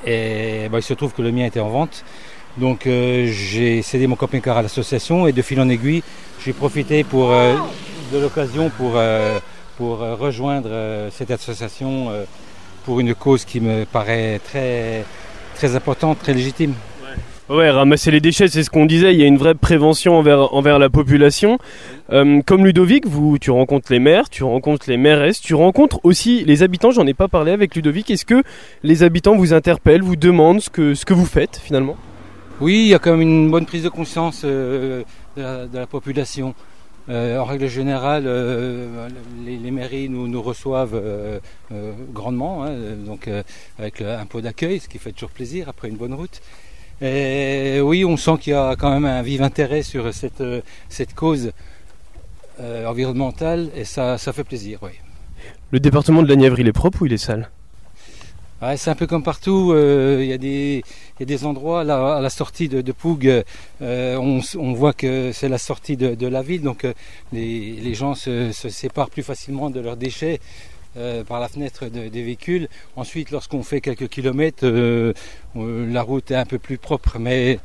et 0.07 0.69
bah, 0.71 0.79
il 0.79 0.83
se 0.83 0.95
trouve 0.95 1.13
que 1.13 1.23
le 1.23 1.33
mien 1.33 1.47
était 1.47 1.61
en 1.61 1.69
vente. 1.69 2.05
Donc 2.57 2.87
euh, 2.87 3.27
j'ai 3.27 3.83
cédé 3.83 4.07
mon 4.07 4.17
camping-car 4.17 4.57
à 4.57 4.63
l'association 4.63 5.27
et 5.27 5.33
de 5.33 5.43
fil 5.43 5.61
en 5.61 5.69
aiguille, 5.69 6.03
j'ai 6.45 6.53
profité 6.53 7.05
euh, 7.15 7.57
de 8.13 8.19
l'occasion 8.19 8.71
pour, 8.71 8.93
euh, 8.97 9.39
rejoindre 9.79 11.09
cette 11.11 11.33
association 11.33 12.13
pour 12.85 13.01
une 13.01 13.13
cause 13.13 13.45
qui 13.45 13.61
me 13.61 13.85
paraît 13.85 14.41
très 14.45 15.75
importante, 15.75 16.21
très 16.21 16.33
légitime. 16.33 16.75
Ouais, 17.51 17.69
ramasser 17.69 18.11
les 18.11 18.21
déchets, 18.21 18.49
c'est 18.49 18.63
ce 18.63 18.71
qu'on 18.71 18.87
disait. 18.87 19.13
Il 19.13 19.21
y 19.21 19.23
a 19.23 19.27
une 19.27 19.37
vraie 19.37 19.55
prévention 19.55 20.17
envers, 20.17 20.55
envers 20.55 20.79
la 20.79 20.89
population. 20.89 21.59
Euh, 22.11 22.41
comme 22.41 22.65
Ludovic, 22.65 23.07
vous, 23.07 23.37
tu 23.39 23.51
rencontres 23.51 23.93
les 23.93 23.99
maires, 23.99 24.31
tu 24.31 24.45
rencontres 24.45 24.89
les 24.89 24.97
mairesses, 24.97 25.43
tu 25.43 25.55
rencontres 25.55 26.01
aussi 26.05 26.43
les 26.47 26.63
habitants. 26.63 26.91
J'en 26.91 27.07
ai 27.07 27.13
pas 27.13 27.29
parlé 27.29 27.53
avec 27.53 27.75
Ludovic. 27.75 28.11
Est-ce 28.11 28.25
que 28.25 28.43
les 28.83 29.03
habitants 29.03 29.37
vous 29.37 29.53
interpellent, 29.53 30.01
vous 30.01 30.17
demandent 30.17 30.63
ce 30.63 30.71
que, 30.71 30.95
ce 30.95 31.05
que 31.05 31.13
vous 31.13 31.27
faites 31.27 31.61
finalement? 31.63 31.97
Oui, 32.63 32.85
il 32.85 32.89
y 32.89 32.95
a 32.95 32.99
quand 32.99 33.11
même 33.11 33.21
une 33.21 33.51
bonne 33.51 33.67
prise 33.67 33.83
de 33.83 33.91
conscience 33.91 34.41
euh, 34.47 35.03
de, 35.37 35.79
la, 35.79 35.87
population. 35.87 36.55
Euh, 37.11 37.37
en 37.37 37.45
règle 37.45 37.67
générale, 37.67 38.25
les, 39.45 39.71
mairies 39.71 40.09
nous, 40.09 40.29
nous 40.29 40.41
reçoivent 40.41 40.99
grandement, 42.15 42.65
hein, 42.65 42.73
donc 43.05 43.29
avec 43.79 44.01
un 44.01 44.25
pot 44.25 44.41
d'accueil, 44.41 44.81
ce 44.81 44.89
qui 44.89 44.97
fait 44.97 45.13
toujours 45.13 45.29
plaisir 45.29 45.69
après 45.69 45.89
une 45.89 45.97
bonne 45.97 46.15
route. 46.15 46.41
Et 47.01 47.81
oui, 47.81 48.05
on 48.05 48.17
sent 48.17 48.39
qu'il 48.41 48.53
y 48.53 48.57
a 48.57 48.77
quand 48.77 48.91
même 48.91 49.05
un 49.05 49.23
vif 49.23 49.41
intérêt 49.41 49.83
sur 49.83 50.13
cette, 50.15 50.41
euh, 50.41 50.61
cette 50.89 51.15
cause 51.15 51.53
euh, 52.61 52.87
environnementale 52.87 53.71
et 53.75 53.85
ça, 53.85 54.17
ça 54.17 54.33
fait 54.33 54.45
plaisir, 54.45 54.79
oui. 54.83 54.93
Le 55.71 55.81
département 55.81 56.23
de 56.23 56.29
la 56.29 56.37
Nièvre, 56.37 56.61
il 56.61 56.69
est 56.69 56.73
propre 56.73 57.03
ou 57.03 57.07
il 57.07 57.13
est 57.13 57.19
sale? 57.19 57.51
C'est 58.77 58.89
un 58.89 58.95
peu 58.95 59.07
comme 59.07 59.23
partout. 59.23 59.73
Euh, 59.75 60.21
il, 60.23 60.27
y 60.27 60.33
a 60.33 60.39
des, 60.39 60.83
il 61.19 61.21
y, 61.21 61.23
a 61.23 61.27
des, 61.27 61.45
endroits, 61.45 61.85
là, 61.85 62.17
à 62.17 62.21
la 62.23 62.31
sortie 62.31 62.67
de, 62.67 62.81
de 62.81 62.93
Poug, 62.93 63.45
on, 63.83 64.41
on, 64.59 64.73
voit 64.73 64.95
que 64.95 65.33
c'est 65.33 65.51
la 65.51 65.59
sortie 65.59 65.99
de, 65.99 66.15
de, 66.15 66.27
la 66.27 66.41
ville, 66.41 66.63
donc 66.63 66.87
les, 67.31 67.73
les 67.73 67.95
gens 67.95 68.15
se, 68.15 68.53
se, 68.53 68.71
séparent 68.71 69.11
plus 69.11 69.23
facilement 69.23 69.69
de 69.69 69.81
leurs 69.81 69.99
déchets. 69.99 70.41
Euh, 70.97 71.25
par 71.25 71.41
la 71.41 71.49
fenêtre 71.49 71.87
des 71.87 72.23
véhicules. 72.23 72.69
Ensuite, 72.95 73.33
lorsqu'on 73.33 73.65
fait 73.65 73.81
quelques 73.81 74.07
kilomètres, 74.07 74.65
euh, 74.65 75.13
euh, 75.57 75.93
la 75.93 76.03
route 76.03 76.31
est 76.31 76.37
un 76.37 76.45
peu 76.45 76.61
plus 76.61 76.79
propre, 76.79 77.19
mais 77.19 77.59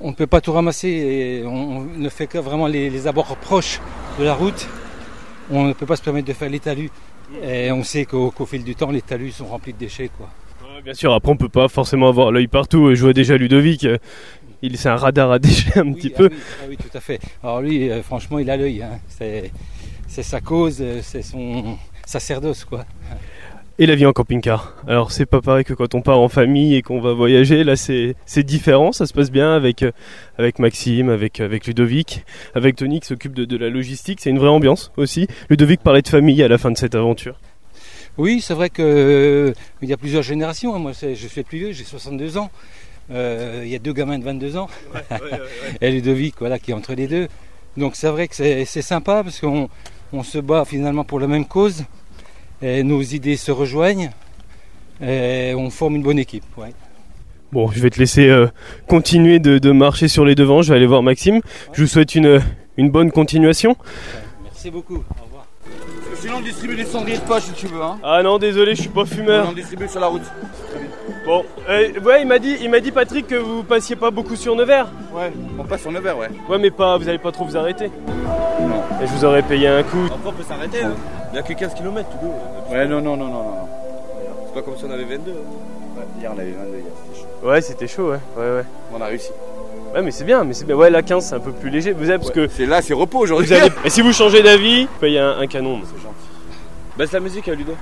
on 0.00 0.08
ne 0.08 0.14
peut 0.14 0.26
pas 0.26 0.40
tout 0.40 0.52
ramasser 0.52 0.88
et 0.88 1.44
on 1.44 1.82
ne 1.84 2.08
fait 2.08 2.26
que 2.26 2.38
vraiment 2.38 2.66
les, 2.66 3.06
abords 3.06 3.36
proches 3.36 3.82
de 4.18 4.24
la 4.24 4.32
route. 4.32 4.66
On 5.50 5.64
ne 5.64 5.74
peut 5.74 5.84
pas 5.84 5.96
se 5.96 6.02
permettre 6.02 6.26
de 6.26 6.32
faire 6.32 6.48
les 6.48 6.58
talus. 6.58 6.90
Et 7.42 7.70
on 7.70 7.84
sait 7.84 8.06
qu'au 8.06 8.32
fil 8.46 8.64
du 8.64 8.74
temps, 8.74 8.90
les 8.90 9.02
talus 9.02 9.32
sont 9.32 9.46
remplis 9.46 9.74
de 9.74 9.78
déchets. 9.78 10.08
Quoi. 10.16 10.30
bien 10.82 10.94
sûr, 10.94 11.12
après 11.12 11.32
on 11.32 11.36
peut 11.36 11.50
pas 11.50 11.68
forcément 11.68 12.08
avoir 12.08 12.32
l'œil 12.32 12.48
partout. 12.48 12.94
Je 12.94 13.02
vois 13.02 13.12
déjà 13.12 13.36
Ludovic, 13.36 13.86
il 14.62 14.78
c'est 14.78 14.88
un 14.88 14.96
radar 14.96 15.30
à 15.30 15.38
déchets 15.38 15.80
un 15.80 15.92
petit 15.92 16.12
ah 16.14 16.18
peu. 16.18 16.30
Ah 16.32 16.64
oui, 16.66 16.78
tout 16.78 16.96
à 16.96 17.00
fait. 17.00 17.20
Alors 17.42 17.60
lui, 17.60 17.90
franchement, 18.02 18.38
il 18.38 18.48
a 18.48 18.56
l'œil. 18.56 18.82
Hein. 18.82 19.00
C'est 19.10 20.22
sa 20.22 20.40
cause, 20.40 20.82
c'est 21.02 21.22
son, 21.22 21.76
sacerdoce 22.06 22.64
quoi. 22.64 22.84
Et 23.80 23.86
la 23.86 23.96
vie 23.96 24.06
en 24.06 24.12
camping-car. 24.12 24.76
Alors 24.86 25.10
c'est 25.10 25.26
pas 25.26 25.40
pareil 25.40 25.64
que 25.64 25.74
quand 25.74 25.96
on 25.96 26.00
part 26.00 26.20
en 26.20 26.28
famille 26.28 26.76
et 26.76 26.82
qu'on 26.82 27.00
va 27.00 27.12
voyager. 27.12 27.64
Là 27.64 27.74
c'est 27.76 28.14
différent. 28.44 28.92
Ça 28.92 29.04
se 29.06 29.12
passe 29.12 29.30
bien 29.32 29.52
avec 29.52 29.82
euh, 29.82 29.90
avec 30.38 30.60
Maxime, 30.60 31.08
avec 31.08 31.40
avec 31.40 31.66
Ludovic, 31.66 32.24
avec 32.54 32.76
Tony 32.76 33.00
qui 33.00 33.08
s'occupe 33.08 33.34
de, 33.34 33.44
de 33.44 33.56
la 33.56 33.70
logistique. 33.70 34.20
C'est 34.20 34.30
une 34.30 34.38
vraie 34.38 34.48
ambiance 34.48 34.92
aussi. 34.96 35.26
Ludovic 35.50 35.80
parlait 35.80 36.02
de 36.02 36.08
famille 36.08 36.40
à 36.42 36.48
la 36.48 36.56
fin 36.58 36.70
de 36.70 36.76
cette 36.78 36.94
aventure. 36.94 37.36
Oui, 38.16 38.40
c'est 38.40 38.54
vrai 38.54 38.70
que 38.70 38.80
euh, 38.82 39.52
il 39.82 39.88
y 39.88 39.92
a 39.92 39.96
plusieurs 39.96 40.22
générations. 40.22 40.78
Moi, 40.78 40.94
c'est- 40.94 41.16
je 41.16 41.26
suis 41.26 41.40
le 41.40 41.44
plus 41.44 41.58
vieux, 41.58 41.72
j'ai 41.72 41.82
62 41.82 42.38
ans. 42.38 42.50
Euh, 43.10 43.62
il 43.64 43.70
y 43.70 43.74
a 43.74 43.80
deux 43.80 43.92
gamins 43.92 44.18
de 44.20 44.24
22 44.24 44.56
ans. 44.56 44.68
et 45.80 45.90
Ludovic, 45.90 46.36
voilà, 46.38 46.60
qui 46.60 46.70
est 46.70 46.74
entre 46.74 46.94
les 46.94 47.08
deux. 47.08 47.26
Donc 47.76 47.96
c'est 47.96 48.06
vrai 48.08 48.28
que 48.28 48.36
c'est 48.36 48.64
sympa 48.82 49.24
parce 49.24 49.40
qu'on 49.40 49.68
on 50.14 50.22
se 50.22 50.38
bat 50.38 50.64
finalement 50.64 51.04
pour 51.04 51.20
la 51.20 51.26
même 51.26 51.44
cause. 51.46 51.84
Et 52.62 52.82
nos 52.82 53.02
idées 53.02 53.36
se 53.36 53.52
rejoignent. 53.52 54.10
Et 55.02 55.52
on 55.56 55.70
forme 55.70 55.96
une 55.96 56.02
bonne 56.02 56.18
équipe. 56.18 56.44
ouais. 56.56 56.72
Bon, 57.52 57.70
je 57.70 57.80
vais 57.80 57.90
te 57.90 57.98
laisser 58.00 58.28
euh, 58.28 58.48
continuer 58.88 59.38
de, 59.38 59.58
de 59.58 59.70
marcher 59.70 60.08
sur 60.08 60.24
les 60.24 60.34
devants. 60.34 60.62
Je 60.62 60.70
vais 60.70 60.76
aller 60.76 60.86
voir 60.86 61.02
Maxime. 61.02 61.40
Je 61.72 61.82
vous 61.82 61.88
souhaite 61.88 62.14
une 62.14 62.40
une 62.76 62.90
bonne 62.90 63.12
continuation. 63.12 63.76
Merci 64.42 64.70
beaucoup. 64.70 64.96
Au 64.96 65.24
revoir. 65.24 65.46
Sinon, 66.16 66.36
on 66.38 66.40
distribue 66.40 66.74
des 66.76 66.84
cendriers 66.84 67.18
de 67.18 67.22
poche 67.22 67.44
si 67.44 67.52
tu 67.52 67.66
veux. 67.66 67.80
Hein. 67.82 67.98
Ah 68.02 68.22
non, 68.24 68.38
désolé, 68.38 68.74
je 68.74 68.80
suis 68.82 68.90
pas 68.90 69.02
On 69.02 69.06
fumeur. 69.06 69.48
en 69.48 69.52
distribue 69.52 69.86
sur 69.88 70.00
la 70.00 70.08
route. 70.08 70.22
Bon, 71.24 71.42
euh, 71.70 71.88
ouais, 72.04 72.20
il 72.20 72.26
m'a 72.28 72.38
dit, 72.38 72.56
il 72.60 72.68
m'a 72.68 72.80
dit 72.80 72.90
Patrick 72.92 73.26
que 73.26 73.34
vous 73.34 73.62
passiez 73.62 73.96
pas 73.96 74.10
beaucoup 74.10 74.36
sur 74.36 74.54
Nevers. 74.54 74.88
Ouais, 75.14 75.32
on 75.58 75.64
passe 75.64 75.80
sur 75.80 75.90
9 75.90 76.06
heures, 76.06 76.18
ouais. 76.18 76.28
Ouais, 76.50 76.58
mais 76.58 76.70
pas, 76.70 76.98
vous 76.98 77.08
allez 77.08 77.18
pas 77.18 77.32
trop 77.32 77.46
vous 77.46 77.56
arrêter. 77.56 77.90
Non. 78.60 78.82
Et 79.02 79.06
je 79.06 79.12
vous 79.12 79.24
aurais 79.24 79.42
payé 79.42 79.68
un 79.68 79.82
coup. 79.82 80.04
Après, 80.06 80.18
on 80.28 80.32
peut 80.32 80.42
s'arrêter. 80.42 80.82
Hein. 80.82 80.92
Il 81.30 81.32
n'y 81.32 81.38
a 81.38 81.42
que 81.42 81.52
15 81.54 81.74
km 81.74 82.08
tout 82.10 82.26
dos. 82.26 82.32
Ouais, 82.74 82.86
non, 82.86 83.00
non, 83.00 83.16
non, 83.16 83.26
non, 83.28 83.32
non. 83.42 83.68
C'est 84.46 84.54
pas 84.54 84.62
comme 84.62 84.76
si 84.76 84.84
on 84.84 84.90
avait 84.90 85.04
22. 85.04 85.30
Ouais, 85.30 85.36
hier, 86.20 86.30
on 86.34 86.38
avait 86.38 86.50
22 86.50 86.76
hier, 86.76 86.84
c'était 87.06 87.20
chaud. 87.20 87.48
Ouais, 87.48 87.60
c'était 87.62 87.86
chaud, 87.88 88.10
ouais, 88.10 88.18
ouais, 88.36 88.56
ouais. 88.58 88.64
On 88.94 89.00
a 89.00 89.06
réussi. 89.06 89.30
Ouais, 89.94 90.02
mais 90.02 90.10
c'est 90.10 90.24
bien, 90.24 90.44
mais 90.44 90.52
c'est 90.52 90.66
bien. 90.66 90.76
Ouais, 90.76 90.90
la 90.90 91.02
15, 91.02 91.24
c'est 91.24 91.34
un 91.36 91.40
peu 91.40 91.52
plus 91.52 91.70
léger. 91.70 91.92
Vous 91.92 92.10
avez, 92.10 92.18
parce 92.18 92.32
que 92.32 92.48
C'est 92.48 92.66
là, 92.66 92.82
c'est 92.82 92.92
repos 92.94 93.18
aujourd'hui. 93.20 93.54
Et 93.84 93.88
si 93.90 94.02
vous 94.02 94.12
changez 94.12 94.42
d'avis, 94.42 94.84
vous 94.84 94.98
payez 95.00 95.20
un, 95.20 95.38
un 95.38 95.46
canon. 95.46 95.80
C'est 95.84 96.02
gentil. 96.02 96.14
Baisse 96.98 97.12
la 97.12 97.20
musique, 97.20 97.48
hein, 97.48 97.54
Ludo. 97.56 97.72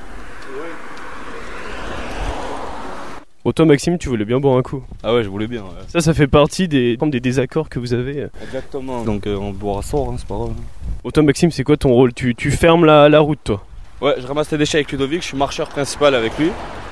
Toi, 3.51 3.65
Maxime, 3.67 3.99
tu 3.99 4.09
voulais 4.09 4.25
bien 4.25 4.39
boire 4.41 4.57
un 4.57 4.63
coup. 4.63 4.83
Ah 5.03 5.15
ouais, 5.15 5.25
je 5.25 5.29
voulais 5.29 5.47
bien. 5.49 5.65
Ça, 5.89 6.01
ça 6.01 6.15
fait 6.15 6.27
partie 6.29 6.69
des, 6.69 6.97
des 6.97 7.21
désaccords 7.21 7.69
que 7.69 7.79
vous 7.79 7.93
avez. 7.93 8.29
Exactement. 8.43 9.03
Donc 9.05 9.27
euh, 9.27 9.37
on 9.37 9.51
boira 9.51 9.83
sort, 9.83 10.11
hein, 10.11 10.15
c'est 10.17 10.27
pas 10.27 10.37
grave. 10.37 10.53
Toi, 11.13 11.23
Maxime, 11.25 11.51
c'est 11.51 11.65
quoi 11.65 11.77
ton 11.77 11.91
rôle? 11.91 12.15
Tu, 12.15 12.35
tu 12.35 12.51
fermes 12.53 12.85
la, 12.85 13.09
la 13.09 13.21
route, 13.21 13.41
toi? 13.45 13.65
Ouais, 14.01 14.15
je 14.19 14.27
ramasse 14.27 14.51
les 14.53 14.59
déchets 14.59 14.79
avec 14.79 14.93
Ludovic, 14.93 15.23
je 15.23 15.27
suis 15.29 15.37
marcheur 15.37 15.69
principal 15.69 16.15
avec 16.15 16.39
lui. 16.39 16.49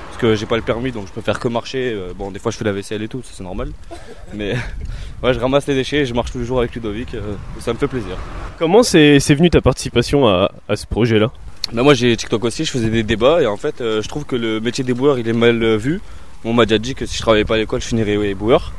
Parce 0.09 0.21
que 0.21 0.35
j'ai 0.35 0.45
pas 0.47 0.57
le 0.57 0.63
permis 0.63 0.93
donc 0.93 1.07
je 1.07 1.13
peux 1.13 1.21
faire 1.23 1.39
que 1.39 1.49
marcher. 1.49 1.93
Euh, 1.95 2.13
Bon, 2.17 2.31
des 2.31 2.39
fois 2.41 2.51
je 2.53 2.57
fais 2.59 2.65
la 2.65 2.73
vaisselle 2.73 3.03
et 3.03 3.09
tout, 3.09 3.23
ça 3.23 3.31
c'est 3.33 3.45
normal. 3.45 3.71
Mais 4.35 4.55
ouais, 5.23 5.33
je 5.33 5.39
ramasse 5.39 5.67
les 5.69 5.75
déchets 5.75 5.99
et 5.99 6.05
je 6.07 6.13
marche 6.15 6.33
tous 6.33 6.39
les 6.41 6.45
jours 6.45 6.59
avec 6.59 6.75
Ludovic. 6.75 7.15
euh, 7.15 7.35
ça 7.61 7.73
me 7.73 7.79
fait 7.79 7.89
plaisir. 7.89 8.17
Comment 8.59 8.83
c'est 8.83 9.19
venu 9.35 9.49
ta 9.51 9.61
participation 9.61 10.29
à, 10.29 10.51
à 10.69 10.77
ce 10.77 10.87
projet-là? 10.87 11.31
Bah, 11.73 11.83
moi 11.85 11.95
j'ai 11.95 12.17
TikTok 12.17 12.45
aussi, 12.45 12.65
je 12.65 12.71
faisais 12.73 12.91
des 12.91 13.05
débats 13.05 13.41
et 13.41 13.47
en 13.47 13.57
fait 13.57 13.81
euh, 13.81 14.03
je 14.03 14.09
trouve 14.09 14.25
que 14.25 14.35
le 14.37 14.61
métier 14.61 14.83
des 14.83 14.93
boueurs 14.93 15.19
il 15.21 15.29
est 15.29 15.33
mal 15.33 15.63
euh, 15.63 15.77
vu. 15.77 16.01
On 16.45 16.53
m'a 16.55 16.65
déjà 16.65 16.79
dit 16.79 16.95
que 16.95 17.05
si 17.07 17.17
je 17.17 17.23
travaillais 17.23 17.45
pas 17.45 17.55
à 17.55 17.59
l'école 17.59 17.81
je 17.81 17.87
finirais 17.87 18.17
ouais, 18.17 18.35
boueur. 18.35 18.73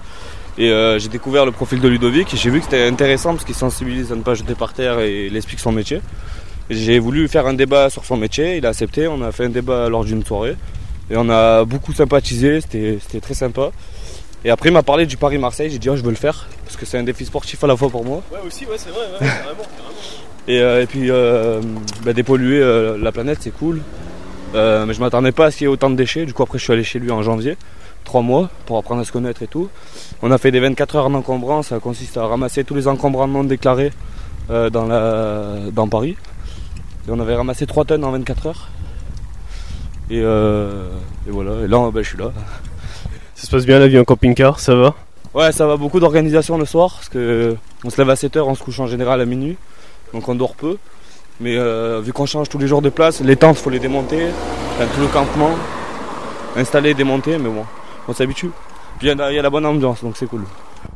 Et 0.57 0.69
euh, 0.69 0.99
j'ai 0.99 1.09
découvert 1.09 1.45
le 1.45 1.51
profil 1.51 1.79
de 1.79 1.87
Ludovic 1.87 2.33
et 2.33 2.37
j'ai 2.37 2.49
vu 2.49 2.59
que 2.59 2.65
c'était 2.65 2.87
intéressant 2.87 3.33
parce 3.33 3.45
qu'il 3.45 3.55
sensibilise 3.55 4.11
à 4.11 4.15
ne 4.15 4.21
pas 4.21 4.33
jeter 4.33 4.55
par 4.55 4.73
terre 4.73 4.99
et 4.99 5.27
il 5.27 5.37
explique 5.37 5.59
son 5.59 5.71
métier. 5.71 6.01
J'ai 6.69 6.99
voulu 6.99 7.27
faire 7.27 7.47
un 7.47 7.53
débat 7.53 7.89
sur 7.89 8.03
son 8.05 8.17
métier, 8.17 8.57
il 8.57 8.65
a 8.65 8.69
accepté, 8.69 9.07
on 9.07 9.21
a 9.21 9.31
fait 9.31 9.45
un 9.45 9.49
débat 9.49 9.89
lors 9.89 10.03
d'une 10.03 10.25
soirée 10.25 10.55
et 11.09 11.15
on 11.17 11.29
a 11.29 11.65
beaucoup 11.65 11.93
sympathisé, 11.93 12.61
c'était 12.61 13.19
très 13.21 13.33
sympa. 13.33 13.71
Et 14.43 14.49
après 14.49 14.69
il 14.69 14.73
m'a 14.73 14.83
parlé 14.83 15.05
du 15.05 15.17
Paris-Marseille, 15.17 15.69
j'ai 15.69 15.79
dit 15.79 15.89
oh, 15.89 15.95
je 15.95 16.03
veux 16.03 16.09
le 16.09 16.15
faire 16.15 16.47
parce 16.65 16.77
que 16.77 16.85
c'est 16.85 16.97
un 16.97 17.03
défi 17.03 17.25
sportif 17.25 17.63
à 17.63 17.67
la 17.67 17.77
fois 17.77 17.89
pour 17.89 18.03
moi. 18.03 18.21
Ouais, 18.31 18.39
aussi, 18.45 18.65
ouais, 18.65 18.77
c'est 18.77 18.89
vrai, 18.89 19.05
vraiment. 19.19 19.63
Et, 20.47 20.59
euh, 20.59 20.81
et 20.81 20.87
puis 20.87 21.11
euh, 21.11 21.61
bah, 22.03 22.13
dépolluer 22.13 22.59
la 22.99 23.11
planète, 23.11 23.37
c'est 23.41 23.51
cool. 23.51 23.81
Euh, 24.53 24.85
mais 24.85 24.93
je 24.93 24.99
m'attendais 24.99 25.31
pas 25.31 25.45
à 25.45 25.51
ce 25.51 25.57
qu'il 25.57 25.65
y 25.65 25.69
ait 25.69 25.73
autant 25.73 25.89
de 25.89 25.95
déchets. 25.95 26.25
Du 26.25 26.33
coup, 26.33 26.43
après, 26.43 26.57
je 26.57 26.63
suis 26.63 26.73
allé 26.73 26.83
chez 26.83 26.99
lui 26.99 27.11
en 27.11 27.21
janvier, 27.21 27.57
trois 28.03 28.21
mois, 28.21 28.49
pour 28.65 28.77
apprendre 28.77 29.01
à 29.01 29.05
se 29.05 29.11
connaître 29.11 29.41
et 29.43 29.47
tout. 29.47 29.69
On 30.21 30.31
a 30.31 30.37
fait 30.37 30.51
des 30.51 30.59
24 30.59 30.95
heures 30.95 31.09
d'encombrant. 31.09 31.63
Ça 31.63 31.79
consiste 31.79 32.17
à 32.17 32.25
ramasser 32.25 32.63
tous 32.63 32.75
les 32.75 32.87
encombrants 32.87 33.27
non 33.27 33.43
déclarés 33.43 33.91
euh, 34.49 34.69
dans, 34.69 34.85
la, 34.85 35.71
dans 35.71 35.87
Paris. 35.87 36.17
Et 37.07 37.11
on 37.11 37.19
avait 37.19 37.35
ramassé 37.35 37.65
3 37.65 37.85
tonnes 37.85 38.03
en 38.03 38.11
24 38.11 38.47
heures. 38.47 38.69
Et, 40.09 40.19
euh, 40.21 40.89
et 41.27 41.31
voilà. 41.31 41.63
Et 41.63 41.67
là, 41.67 41.89
bah, 41.91 42.01
je 42.01 42.09
suis 42.09 42.17
là. 42.17 42.31
Ça 43.35 43.47
se 43.47 43.51
passe 43.51 43.65
bien 43.65 43.79
la 43.79 43.87
vie 43.87 43.97
en 43.97 44.03
camping-car, 44.03 44.59
ça 44.59 44.75
va? 44.75 44.93
Ouais, 45.33 45.51
ça 45.53 45.65
va 45.65 45.77
beaucoup 45.77 46.01
d'organisation 46.01 46.57
le 46.57 46.65
soir, 46.65 46.95
parce 46.95 47.07
que 47.07 47.55
on 47.85 47.89
se 47.89 47.97
lève 47.97 48.09
à 48.09 48.15
7h, 48.15 48.41
on 48.41 48.53
se 48.53 48.61
couche 48.61 48.79
en 48.81 48.85
général 48.85 49.21
à 49.21 49.25
minuit, 49.25 49.57
donc 50.13 50.27
on 50.27 50.35
dort 50.35 50.55
peu. 50.55 50.77
Mais 51.41 51.57
euh, 51.57 52.01
vu 52.03 52.13
qu'on 52.13 52.25
change 52.27 52.49
tous 52.49 52.59
les 52.59 52.67
jours 52.67 52.81
de 52.83 52.89
place, 52.89 53.19
les 53.21 53.35
tentes, 53.35 53.57
faut 53.57 53.69
les 53.71 53.79
démonter, 53.79 54.27
enfin, 54.75 54.85
tout 54.93 55.01
le 55.01 55.07
campement, 55.07 55.51
installer, 56.55 56.93
démonter, 56.93 57.37
mais 57.39 57.49
bon, 57.49 57.65
on 58.07 58.13
s'habitue. 58.13 58.51
Puis 58.99 59.07
il 59.09 59.17
y, 59.17 59.21
a- 59.21 59.31
il 59.31 59.35
y 59.35 59.39
a 59.39 59.41
la 59.41 59.49
bonne 59.49 59.65
ambiance, 59.65 60.03
donc 60.03 60.17
c'est 60.17 60.27
cool. 60.27 60.43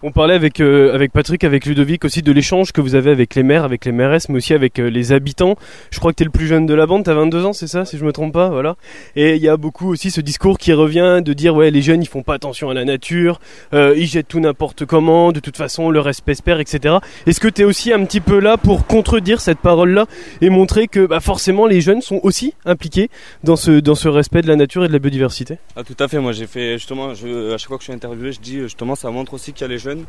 On 0.04 0.12
parlait 0.12 0.34
avec, 0.34 0.60
euh, 0.60 0.93
avec 0.93 1.12
Patrick, 1.12 1.43
avec 1.43 1.65
Ludovic 1.65 2.06
aussi 2.06 2.21
de 2.21 2.32
l'échange 2.32 2.71
que 2.71 2.82
vous 2.82 2.95
avez 2.95 3.12
avec 3.12 3.36
les 3.36 3.43
maires, 3.43 3.63
avec 3.63 3.86
les 3.86 3.91
mairesses, 3.91 4.30
mais 4.30 4.38
aussi 4.38 4.54
avec 4.54 4.80
euh, 4.80 4.89
les 4.89 5.12
habitants. 5.12 5.56
Je 5.91 6.00
crois 6.00 6.12
que 6.12 6.17
tu 6.17 6.24
es 6.24 6.26
le 6.26 6.32
plus 6.32 6.48
jeune 6.48 6.65
de 6.65 6.74
la 6.74 6.86
bande, 6.86 7.04
tu 7.04 7.10
as 7.10 7.13
22 7.13 7.45
ans, 7.45 7.54
c'est 7.54 7.67
ça, 7.67 7.86
si 7.86 7.98
je 7.98 8.06
me 8.06 8.12
trompe 8.12 8.34
pas, 8.34 8.50
voilà. 8.50 8.76
Et 9.15 9.36
il 9.36 9.41
y 9.41 9.50
a 9.50 9.58
beaucoup 9.58 9.89
aussi 9.89 10.12
ce 10.12 10.21
discours 10.21 10.58
qui 10.58 10.74
revient 10.74 11.21
de 11.24 11.34
dire, 11.34 11.56
ouais, 11.56 11.71
les 11.71 11.82
jeunes, 11.82 12.02
ils 12.02 12.08
font 12.08 12.24
pas 12.24 12.36
attention 12.36 12.69
à 12.69 12.74
la 12.74 12.86
nature, 12.86 13.39
euh, 13.74 13.95
ils 13.98 14.08
jettent 14.08 14.28
tout 14.28 14.39
n'importe 14.39 14.86
comment, 14.86 15.32
de 15.32 15.39
toute 15.39 15.58
façon, 15.58 15.89
le 15.89 16.00
respect 16.00 16.36
se 16.36 16.43
perd, 16.43 16.62
etc. 16.62 16.95
Est-ce 17.26 17.39
que 17.39 17.48
tu 17.48 17.62
es 17.62 17.65
aussi 17.65 17.93
un 17.93 18.04
petit 18.06 18.21
peu 18.21 18.39
là 18.39 18.58
pour 18.58 18.86
contredire 18.86 19.41
cette 19.41 19.60
parole-là 19.60 20.06
et 20.41 20.50
montrer 20.50 20.88
que 20.88 21.06
bah, 21.06 21.19
forcément 21.19 21.65
les 21.65 21.82
jeunes 21.82 22.02
sont 22.02 22.19
aussi 22.24 22.54
impliqués 22.65 23.10
dans 23.43 23.56
ce, 23.56 23.80
dans 23.80 23.95
ce 23.95 24.08
respect 24.08 24.41
de 24.41 24.48
la 24.48 24.56
nature 24.56 24.86
et 24.86 24.88
de 24.88 24.93
la 24.93 25.00
biodiversité? 25.00 25.58
Ah, 25.76 25.84
tout 25.84 25.98
à 26.00 26.08
fait, 26.08 26.19
moi 26.19 26.32
j'ai 26.32 26.48
fait 26.48 26.74
justement, 26.74 27.10
à 27.10 27.58
chaque 27.58 27.67
fois 27.67 27.78
que 27.78 27.84
je 27.84 27.86
suis 27.86 27.93
interviewé, 27.93 28.32
je 28.32 28.39
dis 28.39 28.60
justement, 28.60 28.95
ça 28.95 29.10
montre 29.10 29.34
aussi 29.34 29.54
qu'il 29.54 29.62
y 29.62 29.65
a 29.65 29.67
les 29.67 29.75
jeunes. 29.78 30.06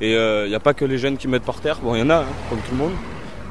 Et 0.00 0.14
euh, 0.14 0.46
il 0.46 0.48
n'y 0.48 0.54
a 0.54 0.60
pas 0.60 0.74
que 0.74 0.84
les 0.84 0.98
jeunes 0.98 1.16
qui 1.16 1.28
mettent 1.28 1.44
par 1.44 1.60
terre, 1.60 1.78
bon, 1.80 1.94
il 1.94 2.00
y 2.00 2.02
en 2.02 2.10
a, 2.10 2.20
hein, 2.20 2.26
comme 2.48 2.58
tout 2.60 2.72
le 2.72 2.78
monde. 2.78 2.92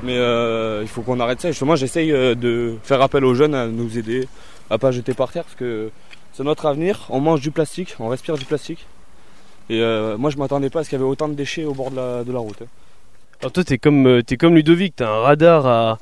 Mais 0.03 0.17
euh, 0.17 0.79
il 0.81 0.87
faut 0.87 1.01
qu'on 1.01 1.19
arrête 1.19 1.39
ça. 1.39 1.49
Et 1.49 1.51
justement, 1.51 1.75
j'essaye 1.75 2.11
euh, 2.11 2.35
de 2.35 2.75
faire 2.83 3.01
appel 3.01 3.23
aux 3.23 3.35
jeunes 3.35 3.53
à 3.55 3.67
nous 3.67 3.97
aider, 3.97 4.27
à 4.69 4.77
pas 4.77 4.91
jeter 4.91 5.13
par 5.13 5.31
terre, 5.31 5.43
parce 5.43 5.55
que 5.55 5.91
c'est 6.33 6.43
notre 6.43 6.65
avenir. 6.65 7.05
On 7.09 7.19
mange 7.19 7.41
du 7.41 7.51
plastique, 7.51 7.95
on 7.99 8.07
respire 8.09 8.37
du 8.37 8.45
plastique. 8.45 8.85
Et 9.69 9.79
euh, 9.81 10.17
moi, 10.17 10.29
je 10.29 10.37
m'attendais 10.37 10.69
pas 10.69 10.79
à 10.79 10.83
ce 10.83 10.89
qu'il 10.89 10.97
y 10.97 11.01
avait 11.01 11.09
autant 11.09 11.29
de 11.29 11.35
déchets 11.35 11.63
au 11.65 11.73
bord 11.73 11.91
de 11.91 11.95
la, 11.95 12.23
de 12.23 12.31
la 12.33 12.39
route. 12.39 12.61
hein. 12.63 12.67
Alors 13.41 13.51
toi, 13.53 13.63
t'es 13.63 13.77
comme, 13.77 14.05
euh, 14.07 14.21
t'es 14.21 14.37
comme 14.37 14.55
Ludovic, 14.55 14.95
t'as 14.97 15.07
un 15.09 15.21
radar 15.21 15.65
à, 15.65 15.97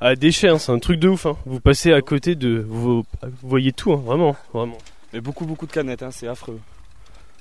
à 0.00 0.14
déchets, 0.16 0.48
hein, 0.48 0.58
c'est 0.58 0.72
un 0.72 0.78
truc 0.78 0.98
de 0.98 1.08
ouf. 1.08 1.26
Hein. 1.26 1.36
Vous 1.46 1.60
passez 1.60 1.92
à 1.92 2.00
côté 2.02 2.34
de, 2.34 2.64
vous, 2.68 3.04
vous 3.22 3.48
voyez 3.48 3.72
tout, 3.72 3.92
hein, 3.92 4.02
vraiment, 4.04 4.36
vraiment. 4.52 4.76
Mais 5.12 5.20
beaucoup, 5.20 5.46
beaucoup 5.46 5.66
de 5.66 5.72
canettes, 5.72 6.02
hein, 6.02 6.10
c'est 6.10 6.26
affreux. 6.28 6.58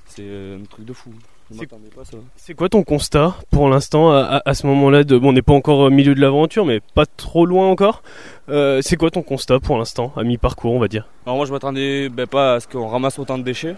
C'est 0.08 0.24
euh, 0.24 0.58
un 0.58 0.65
truc 0.65 0.86
de 0.86 0.93
fou. 0.93 1.12
C'est- 2.35 2.53
quoi 2.53 2.69
ton 2.69 2.83
constat 2.83 3.35
pour 3.51 3.69
l'instant 3.69 4.11
à, 4.11 4.53
ce 4.53 4.67
moment-là 4.67 5.03
de, 5.03 5.17
bon, 5.17 5.29
on 5.29 5.33
n'est 5.33 5.41
pas 5.41 5.53
encore 5.53 5.79
au 5.79 5.89
milieu 5.89 6.15
de 6.15 6.21
l'aventure, 6.21 6.65
mais 6.65 6.79
pas 6.93 7.05
trop 7.05 7.45
loin 7.45 7.67
encore. 7.69 8.03
Euh, 8.49 8.81
c'est 8.81 8.97
quoi 8.97 9.09
ton 9.11 9.21
constat 9.21 9.59
pour 9.59 9.77
l'instant, 9.77 10.13
à 10.15 10.23
mi-parcours, 10.23 10.73
on 10.73 10.79
va 10.79 10.87
dire? 10.87 11.07
Alors 11.25 11.37
moi 11.37 11.45
je 11.45 11.51
m'attendais 11.51 12.09
ben, 12.09 12.27
pas 12.27 12.55
à 12.55 12.59
ce 12.59 12.67
qu'on 12.67 12.87
ramasse 12.87 13.19
autant 13.19 13.37
de 13.37 13.43
déchets, 13.43 13.75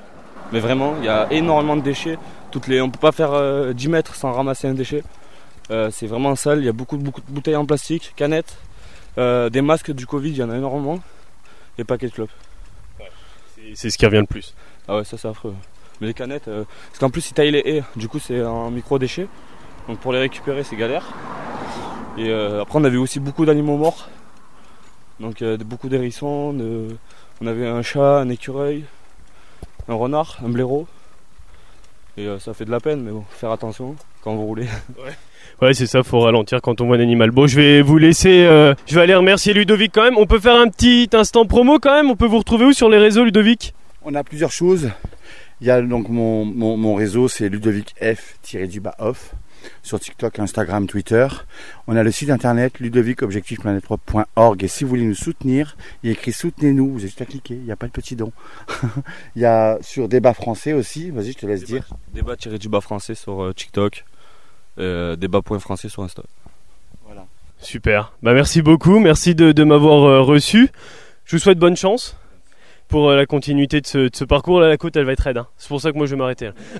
mais 0.51 0.59
vraiment 0.59 0.95
il 0.99 1.05
y 1.05 1.09
a 1.09 1.31
énormément 1.31 1.75
de 1.75 1.81
déchets. 1.81 2.17
Toutes 2.51 2.67
les, 2.67 2.81
on 2.81 2.89
peut 2.89 2.99
pas 2.99 3.11
faire 3.11 3.33
euh, 3.33 3.73
10 3.73 3.87
mètres 3.89 4.15
sans 4.15 4.31
ramasser 4.31 4.67
un 4.67 4.73
déchet. 4.73 5.03
Euh, 5.71 5.89
c'est 5.91 6.07
vraiment 6.07 6.35
sale, 6.35 6.59
il 6.59 6.65
y 6.65 6.69
a 6.69 6.73
beaucoup, 6.73 6.97
beaucoup 6.97 7.21
de 7.21 7.31
bouteilles 7.31 7.55
en 7.55 7.65
plastique, 7.65 8.13
canettes, 8.15 8.57
euh, 9.17 9.49
des 9.49 9.61
masques 9.61 9.91
du 9.91 10.05
Covid, 10.05 10.29
il 10.29 10.37
y 10.37 10.43
en 10.43 10.49
a 10.49 10.57
énormément, 10.57 10.99
et 11.77 11.83
paquets 11.83 12.07
de 12.07 12.13
clopes. 12.13 12.31
C'est 13.75 13.89
ce 13.89 13.97
qui 13.97 14.05
revient 14.05 14.17
le 14.19 14.25
plus. 14.25 14.53
Ah 14.87 14.97
ouais 14.97 15.03
ça 15.05 15.17
c'est 15.17 15.27
affreux. 15.27 15.55
Mais 16.01 16.07
les 16.07 16.13
canettes, 16.13 16.47
euh, 16.47 16.63
parce 16.89 16.99
qu'en 16.99 17.09
plus 17.09 17.29
ils 17.29 17.33
taillent 17.33 17.51
les 17.51 17.59
haies, 17.65 17.83
du 17.95 18.07
coup 18.07 18.19
c'est 18.19 18.39
un 18.41 18.69
micro 18.71 18.97
déchet, 18.99 19.27
donc 19.87 19.99
pour 19.99 20.11
les 20.13 20.19
récupérer 20.19 20.63
c'est 20.63 20.75
galère. 20.75 21.05
Et 22.17 22.29
euh, 22.29 22.61
après 22.61 22.79
on 22.79 22.83
avait 22.83 22.97
aussi 22.97 23.19
beaucoup 23.19 23.45
d'animaux 23.45 23.77
morts, 23.77 24.09
donc 25.19 25.41
euh, 25.41 25.57
de- 25.57 25.63
beaucoup 25.63 25.89
d'hérissons, 25.89 26.53
de- 26.53 26.87
on 27.41 27.47
avait 27.47 27.67
un 27.67 27.81
chat, 27.81 28.19
un 28.19 28.29
écureuil, 28.29 28.83
un 29.87 29.93
renard, 29.95 30.37
un 30.45 30.49
blaireau. 30.49 30.87
Et 32.15 32.27
euh, 32.27 32.37
ça 32.39 32.53
fait 32.53 32.65
de 32.65 32.71
la 32.71 32.79
peine, 32.79 33.01
mais 33.01 33.11
bon, 33.11 33.23
faire 33.29 33.51
attention 33.51 33.95
quand 34.23 34.35
vous 34.35 34.45
roulez. 34.45 34.67
Ouais, 35.61 35.73
c'est 35.73 35.85
ça, 35.87 36.03
faut 36.03 36.19
ralentir 36.19 36.61
quand 36.61 36.81
on 36.81 36.87
voit 36.87 36.97
un 36.97 36.99
animal. 36.99 37.31
Bon, 37.31 37.47
je 37.47 37.55
vais 37.59 37.81
vous 37.81 37.97
laisser, 37.97 38.43
euh, 38.45 38.73
je 38.87 38.95
vais 38.95 39.01
aller 39.01 39.13
remercier 39.13 39.53
Ludovic 39.53 39.91
quand 39.93 40.03
même. 40.03 40.17
On 40.17 40.25
peut 40.25 40.39
faire 40.39 40.55
un 40.55 40.67
petit 40.67 41.09
instant 41.13 41.45
promo 41.45 41.79
quand 41.79 41.93
même 41.93 42.09
On 42.09 42.15
peut 42.15 42.25
vous 42.25 42.39
retrouver 42.39 42.65
où 42.65 42.73
sur 42.73 42.89
les 42.89 42.97
réseaux, 42.97 43.23
Ludovic? 43.23 43.73
On 44.03 44.15
a 44.15 44.23
plusieurs 44.23 44.51
choses. 44.51 44.89
Il 45.63 45.67
y 45.67 45.71
a 45.71 45.81
donc 45.81 46.09
mon, 46.09 46.43
mon, 46.43 46.75
mon 46.75 46.93
réseau, 46.93 47.29
c'est 47.29 47.47
Ludovic 47.47 47.95
F-du-bas 48.01 48.95
off. 48.99 49.33
sur 49.81 49.97
TikTok, 49.97 50.39
Instagram, 50.39 50.87
Twitter. 50.87 51.25
On 51.87 51.95
a 51.95 52.03
le 52.03 52.11
site 52.11 52.31
internet 52.31 52.81
ludovicobjectifplanetpropre.org 52.81 54.61
et 54.61 54.67
si 54.67 54.83
vous 54.83 54.89
voulez 54.89 55.05
nous 55.05 55.15
soutenir, 55.15 55.77
il 56.03 56.07
y 56.07 56.09
a 56.09 56.11
écrit 56.11 56.33
soutenez-nous, 56.33 56.89
vous 56.89 56.99
avez 56.99 57.07
juste 57.07 57.21
à 57.21 57.25
cliquer, 57.25 57.53
il 57.53 57.63
n'y 57.63 57.71
a 57.71 57.77
pas 57.77 57.87
de 57.87 57.93
petit 57.93 58.17
don. 58.17 58.33
il 59.37 59.41
y 59.41 59.45
a 59.45 59.77
sur 59.81 60.09
débat 60.09 60.33
français 60.33 60.73
aussi, 60.73 61.11
vas-y 61.11 61.31
je 61.31 61.37
te 61.37 61.45
laisse 61.45 61.63
dire. 61.63 61.85
Débat 62.13 62.35
tiré 62.35 62.59
du 62.59 62.67
bas 62.67 62.81
français 62.81 63.15
sur 63.15 63.41
euh, 63.41 63.53
TikTok, 63.53 64.03
euh, 64.79 65.15
débat.français 65.15 65.87
sur 65.87 66.03
Insta. 66.03 66.23
Voilà. 67.05 67.25
Super, 67.59 68.11
bah 68.21 68.33
merci 68.33 68.61
beaucoup, 68.61 68.99
merci 68.99 69.33
de, 69.33 69.53
de 69.53 69.63
m'avoir 69.63 70.03
euh, 70.03 70.21
reçu. 70.23 70.71
Je 71.23 71.37
vous 71.37 71.39
souhaite 71.39 71.57
bonne 71.57 71.77
chance 71.77 72.17
pour 72.87 73.09
euh, 73.09 73.15
la 73.15 73.25
continuité 73.25 73.81
de 73.81 73.87
ce, 73.87 73.97
de 73.97 74.15
ce, 74.15 74.23
parcours. 74.23 74.59
Là, 74.59 74.69
la 74.69 74.77
côte, 74.77 74.95
elle 74.95 75.05
va 75.05 75.13
être 75.13 75.21
raide. 75.21 75.37
Hein. 75.37 75.47
C'est 75.57 75.69
pour 75.69 75.81
ça 75.81 75.91
que 75.91 75.97
moi, 75.97 76.05
je 76.05 76.11
vais 76.11 76.17
m'arrêter. 76.17 76.49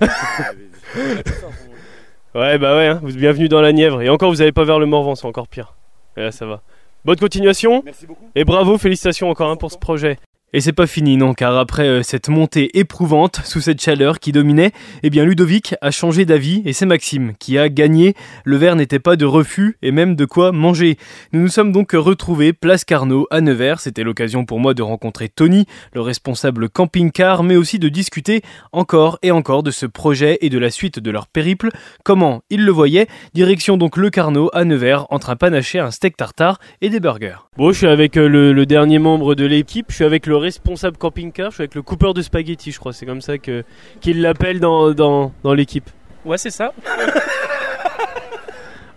ouais, 2.34 2.58
bah 2.58 2.76
ouais, 2.76 2.86
hein. 2.86 3.00
bienvenue 3.02 3.48
dans 3.48 3.60
la 3.60 3.72
Nièvre. 3.72 4.02
Et 4.02 4.08
encore, 4.08 4.30
vous 4.30 4.38
n'allez 4.38 4.52
pas 4.52 4.64
vers 4.64 4.78
le 4.78 4.86
Morvan, 4.86 5.14
c'est 5.14 5.26
encore 5.26 5.48
pire. 5.48 5.74
Et 6.16 6.20
là, 6.20 6.30
ça 6.32 6.46
va. 6.46 6.62
Bonne 7.04 7.18
continuation. 7.18 7.82
Merci 7.84 8.06
beaucoup. 8.06 8.30
Et 8.34 8.44
bravo, 8.44 8.78
félicitations 8.78 9.28
encore 9.28 9.50
hein, 9.50 9.56
pour 9.56 9.70
ce 9.70 9.78
projet. 9.78 10.18
Et 10.56 10.60
c'est 10.60 10.72
pas 10.72 10.86
fini 10.86 11.16
non, 11.16 11.34
car 11.34 11.58
après 11.58 11.88
euh, 11.88 12.04
cette 12.04 12.28
montée 12.28 12.78
éprouvante 12.78 13.40
sous 13.44 13.60
cette 13.60 13.82
chaleur 13.82 14.20
qui 14.20 14.30
dominait, 14.30 14.70
eh 15.02 15.10
bien 15.10 15.24
Ludovic 15.24 15.74
a 15.80 15.90
changé 15.90 16.24
d'avis 16.26 16.62
et 16.64 16.72
c'est 16.72 16.86
Maxime 16.86 17.32
qui 17.40 17.58
a 17.58 17.68
gagné. 17.68 18.14
Le 18.44 18.56
verre 18.56 18.76
n'était 18.76 19.00
pas 19.00 19.16
de 19.16 19.24
refus 19.24 19.76
et 19.82 19.90
même 19.90 20.14
de 20.14 20.24
quoi 20.24 20.52
manger. 20.52 20.96
Nous 21.32 21.40
nous 21.40 21.48
sommes 21.48 21.72
donc 21.72 21.90
retrouvés 21.90 22.52
place 22.52 22.84
Carnot 22.84 23.26
à 23.32 23.40
Nevers. 23.40 23.80
C'était 23.80 24.04
l'occasion 24.04 24.44
pour 24.44 24.60
moi 24.60 24.74
de 24.74 24.82
rencontrer 24.82 25.28
Tony, 25.28 25.66
le 25.92 26.02
responsable 26.02 26.68
camping-car, 26.68 27.42
mais 27.42 27.56
aussi 27.56 27.80
de 27.80 27.88
discuter 27.88 28.42
encore 28.70 29.18
et 29.22 29.32
encore 29.32 29.64
de 29.64 29.72
ce 29.72 29.86
projet 29.86 30.38
et 30.40 30.50
de 30.50 30.58
la 30.60 30.70
suite 30.70 31.00
de 31.00 31.10
leur 31.10 31.26
périple. 31.26 31.70
Comment 32.04 32.42
ils 32.48 32.64
le 32.64 32.70
voyaient? 32.70 33.08
Direction 33.34 33.76
donc 33.76 33.96
le 33.96 34.08
Carnot 34.08 34.50
à 34.52 34.64
Nevers 34.64 35.06
entre 35.10 35.30
un 35.30 35.36
panaché, 35.36 35.80
un 35.80 35.90
steak 35.90 36.16
tartare 36.16 36.60
et 36.80 36.90
des 36.90 37.00
burgers. 37.00 37.43
Bon, 37.56 37.70
je 37.70 37.78
suis 37.78 37.86
avec 37.86 38.16
euh, 38.16 38.28
le, 38.28 38.52
le 38.52 38.66
dernier 38.66 38.98
membre 38.98 39.36
de 39.36 39.44
l'équipe. 39.46 39.86
Je 39.90 39.94
suis 39.94 40.04
avec 40.04 40.26
le 40.26 40.36
responsable 40.36 40.96
camping-car, 40.96 41.50
je 41.50 41.54
suis 41.56 41.62
avec 41.62 41.76
le 41.76 41.82
coupeur 41.82 42.12
de 42.12 42.20
spaghettis, 42.20 42.72
je 42.72 42.80
crois. 42.80 42.92
C'est 42.92 43.06
comme 43.06 43.20
ça 43.20 43.38
que 43.38 43.62
qu'il 44.00 44.20
l'appelle 44.22 44.58
dans, 44.58 44.90
dans, 44.92 45.32
dans 45.44 45.54
l'équipe. 45.54 45.88
Ouais, 46.24 46.36
c'est 46.38 46.50
ça. 46.50 46.72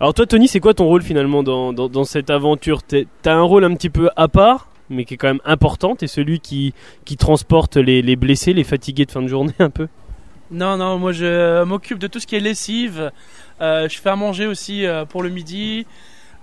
Alors 0.00 0.14
toi, 0.14 0.26
Tony, 0.26 0.48
c'est 0.48 0.60
quoi 0.60 0.74
ton 0.74 0.86
rôle 0.86 1.02
finalement 1.02 1.42
dans, 1.42 1.72
dans, 1.72 1.88
dans 1.88 2.04
cette 2.04 2.30
aventure? 2.30 2.80
T'as 2.82 3.34
un 3.34 3.42
rôle 3.42 3.64
un 3.64 3.74
petit 3.74 3.90
peu 3.90 4.10
à 4.16 4.26
part, 4.28 4.68
mais 4.90 5.04
qui 5.04 5.14
est 5.14 5.16
quand 5.16 5.28
même 5.28 5.40
important. 5.44 5.94
T'es 5.96 6.06
celui 6.08 6.40
qui, 6.40 6.72
qui 7.04 7.16
transporte 7.16 7.76
les, 7.76 8.02
les 8.02 8.16
blessés, 8.16 8.52
les 8.54 8.64
fatigués 8.64 9.06
de 9.06 9.10
fin 9.12 9.22
de 9.22 9.28
journée 9.28 9.54
un 9.60 9.70
peu? 9.70 9.88
Non, 10.50 10.76
non, 10.76 10.98
moi 10.98 11.12
je 11.12 11.62
m'occupe 11.64 11.98
de 11.98 12.06
tout 12.06 12.20
ce 12.20 12.26
qui 12.26 12.36
est 12.36 12.40
lessive. 12.40 13.10
Euh, 13.60 13.88
je 13.88 13.98
fais 13.98 14.08
à 14.10 14.16
manger 14.16 14.46
aussi 14.46 14.86
euh, 14.86 15.04
pour 15.04 15.22
le 15.22 15.28
midi. 15.28 15.84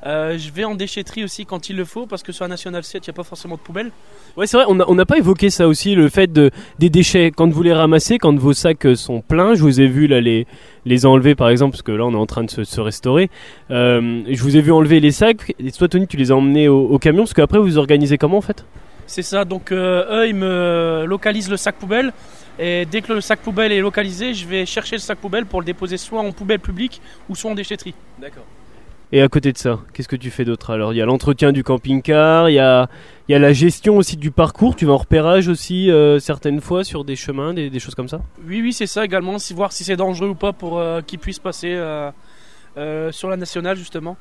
Euh, 0.06 0.38
je 0.38 0.52
vais 0.52 0.66
en 0.66 0.76
déchetterie 0.76 1.24
aussi 1.24 1.46
quand 1.46 1.70
il 1.70 1.76
le 1.76 1.86
faut, 1.86 2.06
parce 2.06 2.22
que 2.22 2.32
sur 2.32 2.44
la 2.44 2.50
National 2.50 2.84
7, 2.84 3.06
il 3.06 3.10
n'y 3.10 3.14
a 3.14 3.16
pas 3.16 3.24
forcément 3.24 3.56
de 3.56 3.62
poubelle. 3.62 3.92
Ouais, 4.38 4.46
c'est 4.46 4.58
vrai, 4.58 4.66
on 4.68 4.96
n'a 4.96 5.06
pas 5.06 5.18
évoqué 5.18 5.50
ça 5.50 5.68
aussi, 5.68 5.96
le 5.96 6.10
fait 6.10 6.32
de, 6.32 6.52
des 6.80 6.90
déchets. 6.90 7.32
Quand 7.32 7.50
vous 7.50 7.64
les 7.64 7.74
ramassez, 7.74 8.20
quand 8.20 8.38
vos 8.38 8.54
sacs 8.54 8.86
sont 8.96 9.22
pleins, 9.22 9.56
je 9.56 9.62
vous 9.62 9.82
ai 9.82 9.88
vu 9.88 10.08
là 10.08 10.22
les, 10.22 10.46
les 10.86 11.06
enlever 11.06 11.34
par 11.34 11.50
exemple, 11.50 11.72
parce 11.72 11.82
que 11.82 11.92
là 11.92 12.06
on 12.06 12.12
est 12.12 12.18
en 12.18 12.26
train 12.26 12.44
de 12.44 12.52
se, 12.52 12.64
se 12.64 12.82
restaurer. 12.82 13.30
Euh, 13.72 14.22
je 14.30 14.44
vous 14.44 14.58
ai 14.58 14.62
vu 14.62 14.72
enlever 14.72 15.00
les 15.00 15.12
sacs, 15.12 15.56
et 15.60 15.72
toi 15.72 15.88
Tony, 15.88 16.08
tu 16.08 16.18
les 16.18 16.32
as 16.32 16.36
emmenés 16.36 16.68
au, 16.68 16.88
au 16.88 17.00
camion, 17.00 17.24
parce 17.24 17.34
qu'après 17.34 17.58
vous 17.58 17.78
organisez 17.78 18.18
comment 18.18 18.38
en 18.38 18.42
fait? 18.42 18.66
C'est 19.08 19.22
ça, 19.22 19.46
donc 19.46 19.72
euh, 19.72 20.22
eux 20.24 20.28
ils 20.28 20.36
me 20.36 21.06
localisent 21.08 21.50
le 21.50 21.58
sac 21.58 21.76
poubelle. 21.76 22.12
Et 22.58 22.86
dès 22.86 23.02
que 23.02 23.12
le 23.12 23.22
sac 23.22 23.40
poubelle 23.40 23.72
est 23.72 23.82
localisé, 23.82 24.34
je 24.34 24.48
vais 24.48 24.66
chercher 24.66 24.96
le 24.96 25.02
sac 25.02 25.18
poubelle 25.20 25.46
pour 25.46 25.60
le 25.60 25.66
déposer 25.66 25.98
soit 25.98 26.22
en 26.22 26.32
poubelle 26.32 26.60
publique 26.60 27.02
ou 27.30 27.36
soit 27.36 27.52
en 27.52 27.56
déchetterie. 27.56 27.94
D'accord. 28.20 28.46
Et 29.12 29.22
à 29.22 29.28
côté 29.28 29.52
de 29.52 29.58
ça, 29.58 29.80
qu'est-ce 29.94 30.08
que 30.08 30.16
tu 30.16 30.32
fais 30.32 30.46
d'autre 30.46 30.72
Alors, 30.72 30.92
il 30.92 30.98
y 30.98 31.02
a 31.02 31.06
l'entretien 31.06 31.52
du 31.52 31.64
camping-car, 31.64 32.50
il 32.50 32.54
y 32.54 32.60
a, 32.60 32.90
il 33.28 33.34
y 33.34 33.36
a 33.36 33.40
la 33.40 33.54
gestion 33.54 33.98
aussi 33.98 34.18
du 34.18 34.32
parcours. 34.32 34.76
Tu 34.76 34.86
vas 34.86 34.94
en 34.94 34.98
repérage 34.98 35.48
aussi 35.48 35.92
euh, 35.92 36.20
certaines 36.20 36.60
fois 36.60 36.84
sur 36.84 37.06
des 37.06 37.16
chemins, 37.16 37.54
des, 37.54 37.70
des, 37.70 37.80
choses 37.80 37.96
comme 37.96 38.10
ça? 38.10 38.22
Oui, 38.48 38.62
oui, 38.62 38.74
c'est 38.74 38.88
ça 38.88 39.06
également. 39.06 39.38
Si, 39.38 39.54
voir 39.54 39.72
si 39.72 39.84
c'est 39.84 39.96
dangereux 39.96 40.30
ou 40.30 40.36
pas 40.36 40.54
pour 40.54 40.80
euh, 40.80 41.02
qu'ils 41.02 41.20
puissent 41.20 41.40
passer 41.40 41.74
euh, 41.76 43.12
sur 43.12 43.30
la 43.30 43.38
nationale, 43.38 43.78
justement. 43.78 44.18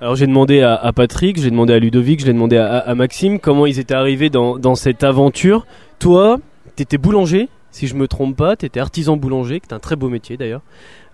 Alors, 0.00 0.16
j'ai 0.16 0.26
demandé 0.26 0.60
à, 0.62 0.74
à 0.74 0.92
Patrick, 0.92 1.40
j'ai 1.40 1.50
demandé 1.50 1.74
à 1.74 1.78
Ludovic, 1.78 2.20
j'ai 2.20 2.32
demandé 2.32 2.56
à, 2.56 2.78
à, 2.78 2.94
Maxime 2.94 3.38
comment 3.38 3.66
ils 3.66 3.78
étaient 3.78 3.94
arrivés 3.94 4.30
dans, 4.30 4.58
dans 4.58 4.74
cette 4.74 5.04
aventure. 5.04 5.66
Toi, 5.98 6.38
t'étais 6.74 6.98
boulanger? 6.98 7.48
Si 7.76 7.88
je 7.88 7.94
me 7.94 8.08
trompe 8.08 8.34
pas, 8.34 8.56
tu 8.56 8.64
étais 8.64 8.80
artisan 8.80 9.18
boulanger, 9.18 9.60
qui 9.60 9.66
est 9.68 9.74
un 9.74 9.78
très 9.78 9.96
beau 9.96 10.08
métier 10.08 10.38
d'ailleurs. 10.38 10.62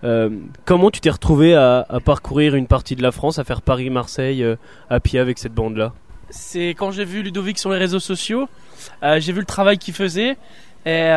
Euh, 0.05 0.29
comment 0.63 0.91
tu 0.91 1.01
t'es 1.01 1.09
retrouvé 1.09 1.53
à, 1.55 1.85
parcourir 2.05 2.55
une 2.55 2.67
partie 2.67 2.95
de 2.95 3.03
la 3.03 3.11
France, 3.11 3.37
à 3.37 3.43
faire 3.43 3.61
Paris-Marseille 3.61 4.41
euh, 4.41 4.55
à 4.89 5.01
pied 5.01 5.19
avec 5.19 5.39
cette 5.39 5.53
bande-là? 5.53 5.91
C'est 6.29 6.69
quand 6.69 6.91
j'ai 6.91 7.03
vu 7.03 7.21
Ludovic 7.21 7.59
sur 7.59 7.69
les 7.69 7.77
réseaux 7.77 7.99
sociaux, 7.99 8.47
euh, 9.03 9.19
j'ai 9.19 9.33
vu 9.33 9.41
le 9.41 9.45
travail 9.45 9.77
qu'il 9.77 9.93
faisait, 9.93 10.37
et 10.85 11.11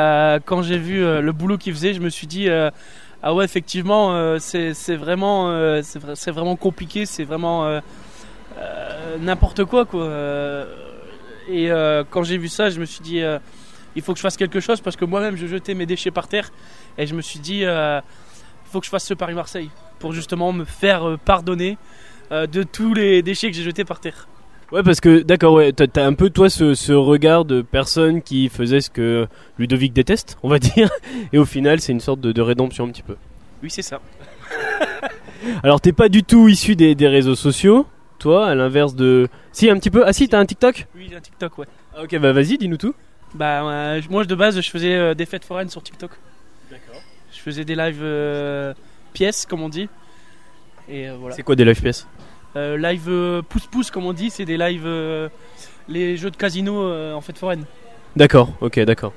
quand 0.47 0.63
j'ai 0.63 0.79
vu 0.79 1.01
le 1.01 1.33
boulot 1.33 1.59
qu'il 1.59 1.75
faisait, 1.75 1.95
je 1.95 2.01
me 2.01 2.09
suis 2.09 2.27
dit 2.27 2.49
ah 3.23 3.35
ouais 3.35 3.45
effectivement 3.45 4.39
c'est 4.39 4.95
vraiment 4.95 5.81
c'est 5.83 6.31
vraiment 6.31 6.55
compliqué, 6.55 7.05
c'est 7.05 7.25
vraiment 7.25 7.81
n'importe 9.21 9.65
quoi 9.65 9.85
quoi. 9.85 10.09
et 11.49 11.69
quand 12.11 12.23
j'ai 12.23 12.39
vu 12.39 12.47
ça, 12.49 12.71
je 12.71 12.79
me 12.79 12.85
suis 12.85 13.01
dit 13.01 13.23
il 13.97 14.03
faut 14.03 14.13
que 14.13 14.19
je 14.19 14.23
fasse 14.23 14.37
quelque 14.37 14.61
chose 14.61 14.81
parce 14.81 14.95
que 14.95 15.05
moi-même 15.05 15.37
je 15.37 15.47
jetais 15.47 15.75
mes 15.75 15.87
déchets 15.87 16.11
par 16.11 16.29
terre 16.29 16.53
et 16.99 17.07
je 17.07 17.15
me 17.15 17.23
suis 17.23 17.41
dit 17.41 17.65
euh, 17.65 18.01
il 18.67 18.71
faut 18.71 18.79
que 18.81 18.87
je 18.87 18.91
fasse 18.91 19.05
ce 19.05 19.15
Paris-Marseille 19.15 19.71
pour 19.99 20.13
justement 20.13 20.53
me 20.53 20.65
faire 20.65 21.09
euh, 21.09 21.17
pardonner 21.17 21.79
euh, 22.31 22.47
de 22.47 22.63
tous 22.63 22.95
les 22.95 23.23
déchets 23.23 23.51
que 23.51 23.57
j'ai 23.57 23.65
jetés 23.65 23.85
par 23.85 23.99
terre. 23.99 24.29
Ouais, 24.73 24.83
parce 24.83 25.01
que 25.01 25.23
d'accord, 25.23 25.55
ouais, 25.55 25.73
t'as 25.73 26.05
un 26.05 26.13
peu 26.13 26.29
toi 26.29 26.51
ce, 26.51 26.75
ce, 26.75 26.93
regard 26.93 27.45
de 27.45 27.63
personne 27.63 28.21
qui 28.21 28.49
faisait 28.49 28.81
ce 28.81 28.91
que 28.91 29.29
Ludovic 29.59 29.93
déteste, 29.93 30.37
on 30.43 30.49
va 30.49 30.59
dire, 30.61 30.91
et 31.33 31.39
au 31.39 31.45
final 31.45 31.81
c'est 31.81 31.93
une 31.93 32.01
sorte 32.01 32.21
de, 32.21 32.33
de, 32.33 32.43
rédemption 32.43 32.85
un 32.85 32.89
petit 32.89 33.03
peu. 33.03 33.17
Oui, 33.63 33.71
c'est 33.71 33.83
ça. 33.83 34.01
Alors 35.63 35.81
t'es 35.81 35.93
pas 35.93 36.09
du 36.09 36.25
tout 36.25 36.49
issu 36.49 36.75
des, 36.75 36.97
des, 36.97 37.07
réseaux 37.07 37.37
sociaux, 37.37 37.87
toi, 38.19 38.49
à 38.49 38.55
l'inverse 38.57 38.97
de. 38.97 39.29
Si, 39.53 39.71
un 39.71 39.79
petit 39.79 39.91
peu. 39.91 40.03
Ah 40.05 40.13
si, 40.13 40.29
t'as 40.29 40.41
un 40.41 40.47
TikTok? 40.47 40.87
Oui, 40.97 41.07
j'ai 41.09 41.17
un 41.17 41.21
TikTok, 41.21 41.59
ouais. 41.59 41.67
Ah, 41.97 42.03
ok, 42.03 42.19
bah 42.19 42.33
vas-y, 42.33 42.59
dis-nous 42.59 42.77
tout. 42.77 42.95
Bah 43.35 43.69
euh, 43.69 44.01
moi 44.09 44.25
de 44.25 44.35
base 44.35 44.61
je 44.61 44.71
faisais 44.71 44.95
euh, 44.95 45.15
des 45.15 45.27
fêtes 45.27 45.45
foraines 45.45 45.69
sur 45.69 45.83
TikTok. 45.83 46.13
D'accord. 46.71 47.01
Je 47.33 47.41
faisais 47.41 47.65
des 47.65 47.75
lives 47.75 48.01
euh, 48.03 48.73
pièces 49.13 49.47
comme 49.47 49.63
on 49.63 49.69
dit. 49.69 49.89
Et 50.89 51.11
voilà. 51.11 51.35
C'est 51.35 51.43
quoi 51.43 51.57
des 51.57 51.65
lives 51.65 51.81
pièces? 51.81 52.07
Live 52.55 53.43
pouce 53.51 53.67
pouce 53.67 53.91
comme 53.91 54.07
on 54.07 54.15
dit, 54.15 54.31
c'est 54.31 54.47
des 54.47 54.57
lives 54.57 54.89
les 55.89 56.17
jeux 56.17 56.31
de 56.31 56.37
casino 56.37 56.91
en 57.15 57.21
fête 57.21 57.37
foraine. 57.37 57.65
D'accord, 58.15 58.51
ok, 58.63 58.81
d'accord. 58.81 59.13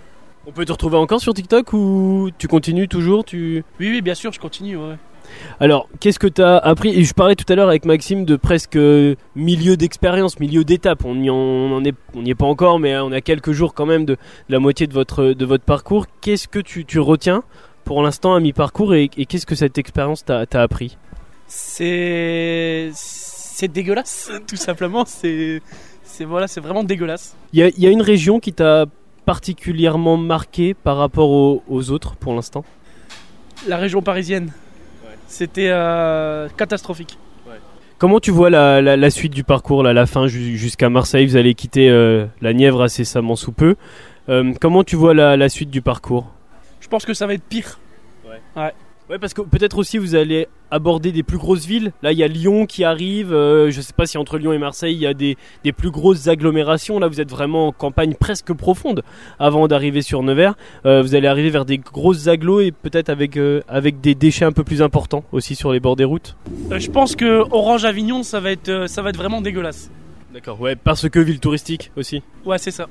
On 0.46 0.52
peut 0.52 0.66
te 0.66 0.74
retrouver 0.74 0.98
encore 0.98 1.22
sur 1.22 1.34
TikTok 1.34 1.72
ou 1.72 2.32
tu 2.38 2.50
continues 2.50 2.90
toujours 2.90 3.24
tu... 3.24 3.64
Oui, 3.80 3.90
oui, 3.92 4.02
bien 4.02 4.16
sûr, 4.16 4.34
je 4.34 4.40
continue. 4.40 4.76
Ouais. 4.76 4.98
Alors, 5.60 5.88
qu'est-ce 6.00 6.20
que 6.20 6.28
tu 6.28 6.42
as 6.42 6.58
appris 6.58 6.90
Et 6.90 7.04
je 7.04 7.14
parlais 7.14 7.36
tout 7.36 7.52
à 7.52 7.56
l'heure 7.56 7.68
avec 7.68 7.86
Maxime 7.86 8.26
de 8.26 8.36
presque 8.36 8.78
milieu 9.36 9.78
d'expérience, 9.78 10.40
milieu 10.40 10.64
d'étape. 10.64 11.06
On 11.06 11.16
n'y 11.16 11.30
on 11.30 11.84
est, 11.84 11.96
on 12.16 12.26
est 12.26 12.36
pas 12.36 12.46
encore, 12.46 12.80
mais 12.80 12.98
on 12.98 13.12
a 13.12 13.22
quelques 13.22 13.52
jours 13.52 13.74
quand 13.74 13.86
même 13.86 14.06
de, 14.06 14.14
de 14.14 14.18
la 14.50 14.60
moitié 14.60 14.88
de 14.88 14.94
votre, 14.94 15.34
de 15.34 15.46
votre 15.46 15.64
parcours. 15.64 16.06
Qu'est-ce 16.22 16.48
que 16.48 16.60
tu, 16.60 16.86
tu 16.86 17.00
retiens 17.00 17.44
pour 17.86 18.04
l'instant 18.04 18.36
à 18.36 18.40
mi-parcours 18.40 18.94
et, 18.94 19.10
et 19.18 19.26
qu'est-ce 19.26 19.46
que 19.46 19.56
cette 19.56 19.78
expérience 19.78 20.24
t'a 20.24 20.46
appris 20.54 20.98
C'est 21.48 22.92
c'est 22.94 23.68
dégueulasse, 23.68 24.32
tout 24.48 24.56
simplement. 24.56 25.06
C'est 25.06 25.62
c'est 26.04 26.26
voilà, 26.26 26.48
c'est 26.48 26.62
vraiment 26.62 26.84
dégueulasse. 26.84 27.36
Il 27.54 27.60
y, 27.60 27.82
y 27.82 27.88
a, 27.88 27.90
une 27.90 28.02
région 28.02 28.40
qui 28.40 28.54
t'a 28.54 28.86
particulièrement 29.26 30.18
marqué 30.18 30.74
par 30.74 30.98
rapport 30.98 31.30
aux, 31.30 31.64
aux 31.68 31.92
autres 31.92 32.16
pour 32.16 32.34
l'instant? 32.34 32.66
La 33.68 33.78
région 33.78 34.02
parisienne. 34.02 34.52
C'était 35.30 35.70
euh, 35.70 36.50
catastrophique. 36.58 37.18
Comment 38.00 38.20
tu 38.20 38.32
vois 38.32 38.50
la, 38.50 38.82
la, 38.82 38.96
la, 38.96 39.10
suite 39.10 39.34
du 39.34 39.44
parcours, 39.44 39.84
là, 39.84 39.94
la 39.94 40.06
fin 40.06 40.28
jusqu'à 40.28 40.90
Marseille? 40.90 41.26
Vous 41.26 41.36
allez 41.36 41.54
quitter 41.54 41.90
euh, 41.90 42.26
la 42.42 42.54
Nièvre 42.54 42.82
incessamment 42.82 43.36
sous 43.36 43.52
peu. 43.52 43.76
Euh, 44.30 44.54
comment 44.60 44.86
tu 44.86 44.96
vois 44.96 45.14
la, 45.14 45.36
la, 45.36 45.50
suite 45.50 45.70
du 45.70 45.82
parcours? 45.82 46.26
Je 46.80 46.88
pense 46.88 47.06
que 47.06 47.14
ça 47.14 47.28
va 47.28 47.34
être 47.34 47.44
pire. 47.44 47.78
Ouais. 48.26 48.40
ouais. 48.56 48.74
Ouais, 49.10 49.18
parce 49.18 49.34
que 49.34 49.42
peut-être 49.42 49.80
aussi 49.80 49.98
vous 49.98 50.14
allez 50.14 50.48
aborder 50.70 51.12
des 51.12 51.24
plus 51.24 51.40
grosses 51.40 51.66
villes. 51.66 51.94
Là, 52.04 52.12
il 52.12 52.20
y 52.20 52.24
a 52.24 52.28
Lyon 52.28 52.68
qui 52.68 52.84
arrive. 52.84 53.34
Euh, 53.34 53.72
je 53.72 53.82
sais 53.82 53.94
pas 53.94 54.06
si 54.06 54.20
entre 54.20 54.38
Lyon 54.38 54.54
et 54.54 54.60
Marseille, 54.60 54.94
il 54.94 55.00
y 55.00 55.08
a 55.08 55.16
des, 55.16 55.36
des, 55.64 55.72
plus 55.72 55.90
grosses 55.90 56.28
agglomérations. 56.28 57.00
Là, 57.00 57.08
vous 57.08 57.20
êtes 57.20 57.32
vraiment 57.32 57.70
en 57.70 57.72
campagne 57.72 58.14
presque 58.14 58.54
profonde 58.54 59.02
avant 59.40 59.68
d'arriver 59.68 60.04
sur 60.04 60.22
Nevers. 60.22 60.56
Euh, 60.86 61.02
vous 61.02 61.16
allez 61.16 61.28
arriver 61.28 61.50
vers 61.50 61.66
des 61.66 61.80
grosses 61.80 62.28
agglos 62.28 62.60
et 62.60 62.72
peut-être 62.72 63.10
avec, 63.10 63.36
euh, 63.36 63.62
avec 63.68 64.00
des 64.00 64.14
déchets 64.14 64.46
un 64.46 64.52
peu 64.52 64.64
plus 64.64 64.84
importants 64.84 65.24
aussi 65.32 65.56
sur 65.56 65.74
les 65.74 65.80
bords 65.80 65.96
des 65.96 66.06
routes. 66.06 66.36
je 66.70 66.92
pense 66.92 67.16
que 67.16 67.44
Orange 67.50 67.86
Avignon, 67.86 68.22
ça 68.22 68.40
va 68.40 68.52
être, 68.52 68.88
ça 68.88 69.02
va 69.02 69.10
être 69.10 69.18
vraiment 69.18 69.42
dégueulasse. 69.42 69.90
D'accord, 70.32 70.62
ouais, 70.62 70.76
parce 70.76 71.10
que 71.10 71.18
ville 71.18 71.40
touristique 71.40 71.92
aussi. 71.98 72.22
Ouais, 72.46 72.60
c'est 72.60 72.70
ça. 72.70 72.88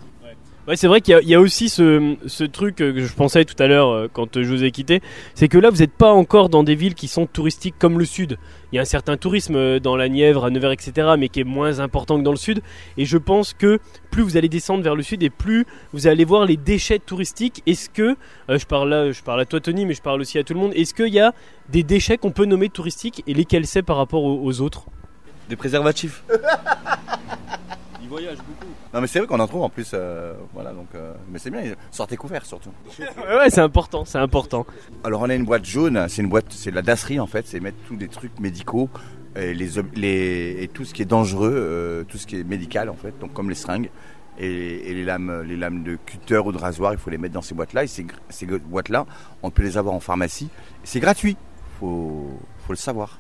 Ouais, 0.69 0.77
c'est 0.77 0.87
vrai 0.87 1.01
qu'il 1.01 1.19
y, 1.23 1.29
y, 1.29 1.35
a 1.35 1.41
aussi 1.41 1.71
ce, 1.71 2.17
ce, 2.27 2.45
truc 2.45 2.77
que 2.77 3.01
je 3.01 3.15
pensais 3.15 3.47
tout 3.47 3.55
à 3.59 3.67
l'heure 3.67 3.89
euh, 3.89 4.07
quand 4.13 4.39
je 4.39 4.47
vous 4.47 4.65
ai 4.65 4.71
quitté, 4.71 5.01
c'est 5.35 5.49
que 5.49 5.57
là 5.57 5.71
vous 5.71 5.79
n'êtes 5.79 5.95
pas 5.95 6.13
encore 6.13 6.51
dans 6.51 6.63
des 6.63 6.75
villes 6.75 6.95
qui 6.95 7.09
sont 7.09 7.25
touristiques 7.25 7.77
comme 7.79 7.99
le 7.99 8.05
sud. 8.05 8.37
Il 8.71 8.77
y 8.77 8.79
a 8.79 8.83
un 8.83 8.85
certain 8.85 9.17
tourisme 9.17 9.57
euh, 9.57 9.81
dans 9.81 9.97
la 9.97 10.11
Nièvre, 10.11 10.45
à 10.45 10.51
Nevers, 10.51 10.73
etc., 10.73 11.15
mais 11.19 11.31
qui 11.31 11.41
est 11.41 11.45
moins 11.45 11.81
important 11.81 12.19
que 12.19 12.23
dans 12.23 12.33
le 12.33 12.37
sud. 12.37 12.61
Et 12.99 13.07
je 13.07 13.17
pense 13.17 13.55
que 13.55 13.79
plus 14.11 14.23
vous 14.23 14.37
allez 14.37 14.51
descendre 14.51 14.85
vers 14.85 14.95
le 14.95 15.03
sud 15.03 15.23
et 15.23 15.31
plus 15.31 15.65
vous 15.95 16.07
allez 16.07 16.27
voir 16.27 16.45
les 16.45 16.59
déchets 16.59 16.99
touristiques. 16.99 17.63
Est-ce 17.67 17.89
que, 17.89 18.19
euh, 18.51 18.59
je, 18.59 18.67
parle 18.67 18.91
là, 18.91 19.11
je 19.11 19.23
parle 19.23 19.41
à 19.41 19.47
toi 19.47 19.61
Tony, 19.61 19.87
mais 19.87 19.95
je 19.95 20.03
parle 20.03 20.21
aussi 20.21 20.37
à 20.39 20.45
tout 20.45 20.53
le 20.53 20.61
monde, 20.61 20.73
est-ce 20.75 20.93
qu'il 20.93 21.15
y 21.15 21.21
a 21.21 21.33
des 21.71 21.83
déchets 21.83 22.19
qu'on 22.19 22.31
peut 22.31 22.45
nommer 22.45 22.69
touristiques 22.69 23.23
et 23.27 23.33
lesquels 23.33 23.67
c'est 23.67 23.81
par 23.81 23.97
rapport 23.97 24.23
aux, 24.23 24.45
aux 24.45 24.61
autres? 24.61 24.85
Des 25.49 25.57
préservatifs. 25.57 26.25
Ils 28.09 28.11
voyagent 28.11 28.39
beaucoup. 28.39 28.73
Non 28.95 29.03
mais 29.03 29.07
c'est 29.07 29.19
vrai 29.19 29.29
qu'on 29.29 29.39
en 29.39 29.47
trouve 29.47 29.61
en 29.61 29.69
plus, 29.69 29.91
euh, 29.93 30.33
voilà 30.55 30.73
donc, 30.73 30.87
euh, 30.95 31.13
mais 31.31 31.39
c'est 31.39 31.51
bien, 31.51 31.75
sortez 31.91 32.17
couverts 32.17 32.47
surtout. 32.47 32.71
ouais 32.99 33.51
c'est 33.51 33.61
important, 33.61 34.07
c'est 34.07 34.17
important. 34.17 34.65
Alors 35.05 35.21
on 35.21 35.29
a 35.29 35.35
une 35.35 35.45
boîte 35.45 35.67
jaune, 35.67 36.07
c'est 36.09 36.23
une 36.23 36.31
boîte, 36.31 36.47
c'est 36.49 36.71
de 36.71 36.75
la 36.77 36.81
dasserie 36.81 37.21
en 37.21 37.27
fait, 37.27 37.47
c'est 37.47 37.61
mettre 37.61 37.77
tous 37.87 37.97
des 37.97 38.09
trucs 38.09 38.41
médicaux 38.41 38.89
et, 39.37 39.53
les, 39.53 39.69
les, 39.95 40.57
et 40.63 40.69
tout 40.69 40.87
ce 40.87 40.95
qui 40.95 41.03
est 41.03 41.05
dangereux, 41.05 41.53
euh, 41.55 42.05
tout 42.05 42.17
ce 42.17 42.27
qui 42.27 42.41
est 42.41 42.45
médical 42.45 42.89
en 42.89 42.95
fait, 42.95 43.13
donc 43.19 43.35
comme 43.35 43.51
les 43.51 43.55
seringues 43.55 43.91
et, 44.39 44.91
et, 44.91 44.95
les 44.95 45.05
lames, 45.05 45.43
les 45.43 45.59
lames 45.59 45.83
de 45.83 45.97
cutter 45.97 46.39
ou 46.39 46.51
de 46.51 46.57
rasoir, 46.57 46.95
il 46.95 46.99
faut 46.99 47.11
les 47.11 47.19
mettre 47.19 47.35
dans 47.35 47.43
ces 47.43 47.55
boîtes-là 47.55 47.85
et 47.85 47.89
ces, 47.89 48.07
ces 48.31 48.47
boîtes-là, 48.47 49.05
on 49.43 49.51
peut 49.51 49.63
les 49.63 49.77
avoir 49.77 49.95
en 49.95 50.01
pharmacie, 50.01 50.49
c'est 50.83 51.01
gratuit, 51.01 51.37
faut, 51.79 52.41
faut 52.67 52.73
le 52.73 52.77
savoir. 52.77 53.19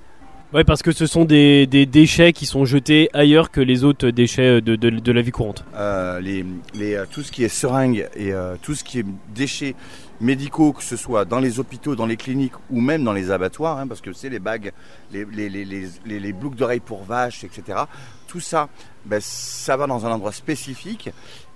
Ouais, 0.54 0.64
parce 0.64 0.82
que 0.82 0.92
ce 0.92 1.06
sont 1.06 1.26
des, 1.26 1.66
des, 1.66 1.84
déchets 1.84 2.32
qui 2.32 2.46
sont 2.46 2.64
jetés 2.64 3.10
ailleurs 3.12 3.50
que 3.50 3.60
les 3.60 3.84
autres 3.84 4.08
déchets 4.08 4.62
de, 4.62 4.76
de, 4.76 4.88
de 4.88 5.12
la 5.12 5.20
vie 5.20 5.30
courante. 5.30 5.62
Euh, 5.74 6.20
les, 6.20 6.42
les, 6.74 7.02
tout 7.10 7.22
ce 7.22 7.30
qui 7.30 7.44
est 7.44 7.48
seringue 7.48 8.08
et 8.16 8.32
euh, 8.32 8.56
tout 8.62 8.74
ce 8.74 8.82
qui 8.82 9.00
est 9.00 9.06
déchets 9.34 9.74
médicaux, 10.22 10.72
que 10.72 10.82
ce 10.82 10.96
soit 10.96 11.26
dans 11.26 11.38
les 11.38 11.60
hôpitaux, 11.60 11.96
dans 11.96 12.06
les 12.06 12.16
cliniques 12.16 12.54
ou 12.70 12.80
même 12.80 13.04
dans 13.04 13.12
les 13.12 13.30
abattoirs, 13.30 13.76
hein, 13.76 13.86
parce 13.86 14.00
que 14.00 14.14
c'est 14.14 14.30
les 14.30 14.38
bagues, 14.38 14.72
les, 15.12 15.26
les, 15.26 15.50
les, 15.50 15.64
les, 15.66 16.18
les 16.18 16.32
boucles 16.32 16.56
d'oreilles 16.56 16.80
pour 16.80 17.04
vaches, 17.04 17.44
etc. 17.44 17.80
Tout 18.26 18.40
ça, 18.40 18.70
ben, 19.04 19.20
ça 19.22 19.76
va 19.76 19.86
dans 19.86 20.06
un 20.06 20.10
endroit 20.10 20.32
spécifique 20.32 21.10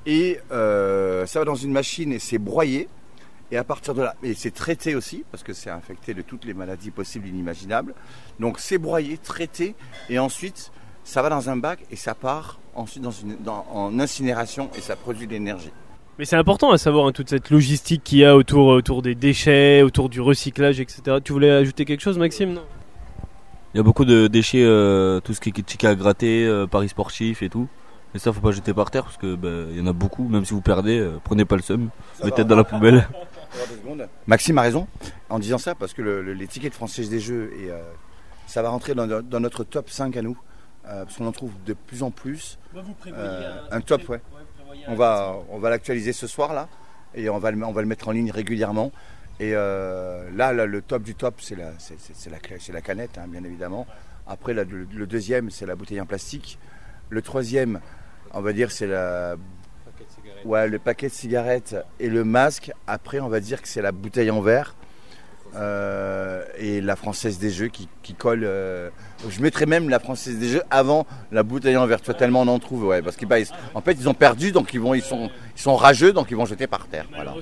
et 0.04 0.38
euh, 0.50 1.24
ça 1.24 1.38
va 1.38 1.46
dans 1.46 1.54
une 1.54 1.72
machine 1.72 2.12
et 2.12 2.18
c'est 2.18 2.38
broyé. 2.38 2.88
Et 3.52 3.58
à 3.58 3.64
partir 3.64 3.92
de 3.92 4.00
là, 4.00 4.14
et 4.22 4.32
c'est 4.32 4.50
traité 4.50 4.94
aussi, 4.94 5.24
parce 5.30 5.42
que 5.42 5.52
c'est 5.52 5.68
infecté 5.68 6.14
de 6.14 6.22
toutes 6.22 6.46
les 6.46 6.54
maladies 6.54 6.90
possibles 6.90 7.26
et 7.26 7.28
inimaginables. 7.28 7.92
Donc 8.40 8.58
c'est 8.58 8.78
broyé, 8.78 9.18
traité, 9.18 9.74
et 10.08 10.18
ensuite 10.18 10.72
ça 11.04 11.20
va 11.20 11.28
dans 11.28 11.50
un 11.50 11.56
bac 11.56 11.80
et 11.90 11.96
ça 11.96 12.14
part 12.14 12.58
ensuite 12.74 13.02
dans 13.02 13.10
une, 13.10 13.36
dans, 13.36 13.66
en 13.70 14.00
incinération 14.00 14.70
et 14.74 14.80
ça 14.80 14.96
produit 14.96 15.26
de 15.26 15.32
l'énergie. 15.32 15.70
Mais 16.18 16.24
c'est 16.24 16.36
important 16.36 16.70
à 16.70 16.78
savoir 16.78 17.06
hein, 17.06 17.12
toute 17.12 17.28
cette 17.28 17.50
logistique 17.50 18.02
qu'il 18.02 18.18
y 18.18 18.24
a 18.24 18.36
autour, 18.36 18.68
autour 18.68 19.02
des 19.02 19.14
déchets, 19.14 19.82
autour 19.82 20.08
du 20.08 20.22
recyclage, 20.22 20.80
etc. 20.80 21.18
Tu 21.22 21.34
voulais 21.34 21.50
ajouter 21.50 21.84
quelque 21.84 22.00
chose, 22.00 22.16
Maxime 22.16 22.54
non? 22.54 22.62
Il 23.74 23.78
y 23.78 23.80
a 23.80 23.82
beaucoup 23.82 24.06
de 24.06 24.28
déchets, 24.28 24.64
euh, 24.64 25.20
tout 25.20 25.34
ce 25.34 25.40
qui 25.40 25.50
est 25.50 25.62
ticket 25.62 25.88
à 25.88 25.94
gratter, 25.94 26.46
euh, 26.46 26.66
paris 26.66 26.88
sportifs 26.88 27.42
et 27.42 27.50
tout. 27.50 27.68
Et 28.14 28.18
ça, 28.18 28.32
faut 28.32 28.40
pas 28.40 28.52
jeter 28.52 28.74
par 28.74 28.90
terre 28.90 29.04
parce 29.04 29.16
que 29.16 29.34
bah, 29.34 29.70
il 29.70 29.78
y 29.78 29.80
en 29.82 29.86
a 29.86 29.94
beaucoup. 29.94 30.28
Même 30.28 30.44
si 30.44 30.52
vous 30.54 30.60
perdez, 30.60 30.98
euh, 30.98 31.18
prenez 31.24 31.44
pas 31.44 31.56
le 31.56 31.62
seum, 31.62 31.88
mettez 32.24 32.44
dans 32.44 32.56
la 32.56 32.64
poubelle. 32.64 33.08
Maxime 34.26 34.58
a 34.58 34.62
raison 34.62 34.86
en 35.28 35.38
disant 35.38 35.58
ça 35.58 35.74
parce 35.74 35.92
que 35.94 36.02
le, 36.02 36.22
le, 36.22 36.32
les 36.34 36.46
tickets 36.46 36.72
de 36.72 36.76
française 36.76 37.08
des 37.10 37.20
jeux 37.20 37.52
et 37.58 37.70
euh, 37.70 37.80
ça 38.46 38.62
va 38.62 38.70
rentrer 38.70 38.94
dans, 38.94 39.06
dans, 39.22 39.40
notre 39.40 39.64
top 39.64 39.90
5 39.90 40.16
à 40.16 40.22
nous 40.22 40.38
euh, 40.86 41.04
parce 41.04 41.16
qu'on 41.16 41.26
en 41.26 41.32
trouve 41.32 41.52
de 41.64 41.74
plus 41.74 42.02
en 42.02 42.10
plus. 42.10 42.58
Euh, 43.06 43.60
un, 43.70 43.76
un 43.76 43.80
top, 43.80 44.08
ouais. 44.08 44.20
On 44.88 44.94
va, 44.94 45.36
on 45.50 45.58
va 45.58 45.70
l'actualiser 45.70 46.12
ce 46.12 46.26
soir 46.26 46.54
là 46.54 46.68
et 47.14 47.28
on 47.28 47.38
va, 47.38 47.50
le, 47.50 47.62
on 47.64 47.72
va 47.72 47.82
le 47.82 47.86
mettre 47.86 48.08
en 48.08 48.12
ligne 48.12 48.30
régulièrement. 48.30 48.90
Et 49.40 49.52
là, 49.52 50.52
là, 50.52 50.66
le 50.66 50.82
top 50.82 51.02
du 51.02 51.14
top, 51.14 51.40
c'est 51.40 51.56
la, 51.56 51.72
la, 51.72 52.38
la, 52.72 52.80
canette, 52.80 53.18
hein, 53.18 53.26
bien 53.26 53.42
évidemment. 53.42 53.86
Après, 54.26 54.54
là, 54.54 54.62
le, 54.64 54.86
le, 54.92 55.06
deuxième, 55.06 55.50
c'est 55.50 55.66
la 55.66 55.74
bouteille 55.74 56.00
en 56.00 56.06
plastique. 56.06 56.58
Le 57.10 57.22
troisième, 57.22 57.80
on 58.32 58.40
va 58.40 58.52
dire, 58.52 58.70
c'est 58.70 58.86
la 58.86 59.36
Ouais, 60.44 60.68
le 60.68 60.78
paquet 60.78 61.08
de 61.08 61.12
cigarettes 61.12 61.76
et 62.00 62.08
le 62.08 62.24
masque. 62.24 62.72
Après, 62.86 63.20
on 63.20 63.28
va 63.28 63.40
dire 63.40 63.62
que 63.62 63.68
c'est 63.68 63.82
la 63.82 63.92
bouteille 63.92 64.30
en 64.30 64.40
verre. 64.40 64.74
Euh, 65.54 66.44
et 66.58 66.80
la 66.80 66.96
française 66.96 67.38
des 67.38 67.50
jeux 67.50 67.68
qui, 67.68 67.86
qui 68.02 68.14
colle. 68.14 68.44
Euh, 68.44 68.88
je 69.28 69.42
mettrais 69.42 69.66
même 69.66 69.90
la 69.90 69.98
française 69.98 70.38
des 70.38 70.48
jeux 70.48 70.62
avant 70.70 71.06
la 71.30 71.42
bouteille 71.42 71.76
en 71.76 71.86
verre. 71.86 72.00
Tu 72.00 72.06
vois, 72.06 72.14
tellement 72.14 72.40
on 72.40 72.48
en 72.48 72.58
trouve, 72.58 72.86
ouais, 72.86 73.02
parce 73.02 73.16
qu'en 73.16 73.26
en 73.74 73.82
fait 73.82 73.92
ils 73.92 74.08
ont 74.08 74.14
perdu, 74.14 74.50
donc 74.50 74.72
ils 74.72 74.80
vont, 74.80 74.94
ils 74.94 75.02
sont, 75.02 75.30
ils 75.54 75.60
sont 75.60 75.76
rageux, 75.76 76.14
donc 76.14 76.30
ils 76.30 76.36
vont 76.38 76.46
jeter 76.46 76.66
par 76.66 76.86
terre. 76.86 77.06
Voilà. 77.14 77.34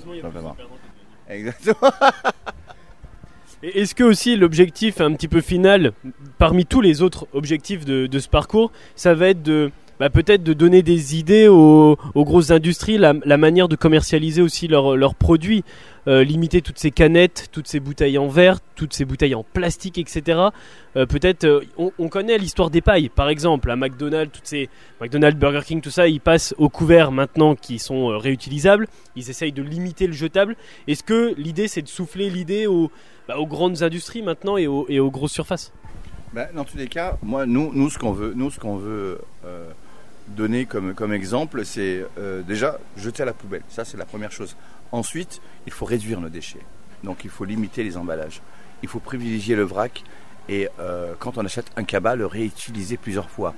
Exactement. 1.28 1.92
Est-ce 3.62 3.94
que 3.94 4.02
aussi 4.02 4.36
l'objectif 4.36 5.00
un 5.00 5.12
petit 5.12 5.28
peu 5.28 5.40
final, 5.40 5.92
parmi 6.38 6.66
tous 6.66 6.80
les 6.80 7.02
autres 7.02 7.28
objectifs 7.32 7.84
de, 7.84 8.06
de 8.06 8.18
ce 8.18 8.28
parcours, 8.28 8.72
ça 8.96 9.14
va 9.14 9.28
être 9.28 9.42
de 9.42 9.70
bah, 10.00 10.08
peut-être 10.08 10.42
de 10.42 10.54
donner 10.54 10.82
des 10.82 11.18
idées 11.18 11.46
aux, 11.46 11.98
grosses 12.16 12.50
industries, 12.50 12.96
la, 12.96 13.12
manière 13.36 13.68
de 13.68 13.76
commercialiser 13.76 14.40
aussi 14.40 14.66
leurs 14.66 15.14
produits, 15.14 15.62
euh, 16.08 16.24
limiter 16.24 16.62
toutes 16.62 16.78
ces 16.78 16.90
canettes, 16.90 17.48
toutes 17.52 17.68
ces 17.68 17.80
bouteilles 17.80 18.16
en 18.16 18.26
verre, 18.26 18.60
toutes 18.74 18.94
ces 18.94 19.04
bouteilles 19.04 19.34
en 19.34 19.44
plastique, 19.44 19.98
etc. 19.98 20.40
Euh, 20.96 21.04
peut-être, 21.04 21.44
euh, 21.44 21.60
on, 21.76 21.92
on, 21.98 22.08
connaît 22.08 22.38
l'histoire 22.38 22.70
des 22.70 22.80
pailles, 22.80 23.10
par 23.10 23.28
exemple, 23.28 23.70
à 23.70 23.76
McDonald's, 23.76 24.32
toutes 24.32 24.46
ces 24.46 24.70
McDonald's, 25.02 25.38
Burger 25.38 25.60
King, 25.66 25.82
tout 25.82 25.90
ça, 25.90 26.08
ils 26.08 26.20
passent 26.20 26.54
aux 26.56 26.70
couverts 26.70 27.12
maintenant 27.12 27.54
qui 27.54 27.78
sont 27.78 28.06
réutilisables. 28.16 28.88
Ils 29.16 29.28
essayent 29.28 29.52
de 29.52 29.62
limiter 29.62 30.06
le 30.06 30.14
jetable. 30.14 30.56
Est-ce 30.88 31.02
que 31.02 31.34
l'idée, 31.36 31.68
c'est 31.68 31.82
de 31.82 31.88
souffler 31.88 32.30
l'idée 32.30 32.66
aux, 32.66 32.90
bah, 33.28 33.34
grandes 33.42 33.82
industries 33.82 34.22
maintenant 34.22 34.56
et 34.56 34.66
aux, 34.66 34.86
et 34.88 34.98
aux 34.98 35.10
grosses 35.10 35.32
surfaces? 35.32 35.74
Ben, 36.32 36.48
Dans 36.54 36.64
tous 36.64 36.78
les 36.78 36.88
cas, 36.88 37.18
moi, 37.22 37.44
nous, 37.44 37.70
nous 37.74 37.90
ce 37.90 37.98
qu'on 37.98 38.12
veut, 38.12 38.32
nous, 38.34 38.50
ce 38.50 38.58
qu'on 38.58 38.78
veut 38.78 39.20
donner 40.30 40.66
comme, 40.66 40.94
comme 40.94 41.12
exemple, 41.12 41.64
c'est 41.64 42.04
euh, 42.18 42.42
déjà 42.42 42.78
jeter 42.96 43.22
à 43.22 43.26
la 43.26 43.32
poubelle. 43.32 43.62
Ça, 43.68 43.84
c'est 43.84 43.96
la 43.96 44.04
première 44.04 44.32
chose. 44.32 44.56
Ensuite, 44.92 45.40
il 45.66 45.72
faut 45.72 45.84
réduire 45.84 46.20
nos 46.20 46.28
déchets. 46.28 46.64
Donc, 47.04 47.24
il 47.24 47.30
faut 47.30 47.44
limiter 47.44 47.82
les 47.82 47.96
emballages. 47.96 48.40
Il 48.82 48.88
faut 48.88 49.00
privilégier 49.00 49.56
le 49.56 49.62
vrac 49.62 50.02
et 50.48 50.68
euh, 50.78 51.14
quand 51.18 51.38
on 51.38 51.44
achète 51.44 51.70
un 51.76 51.84
cabas, 51.84 52.14
le 52.14 52.26
réutiliser 52.26 52.96
plusieurs 52.96 53.30
fois. 53.30 53.54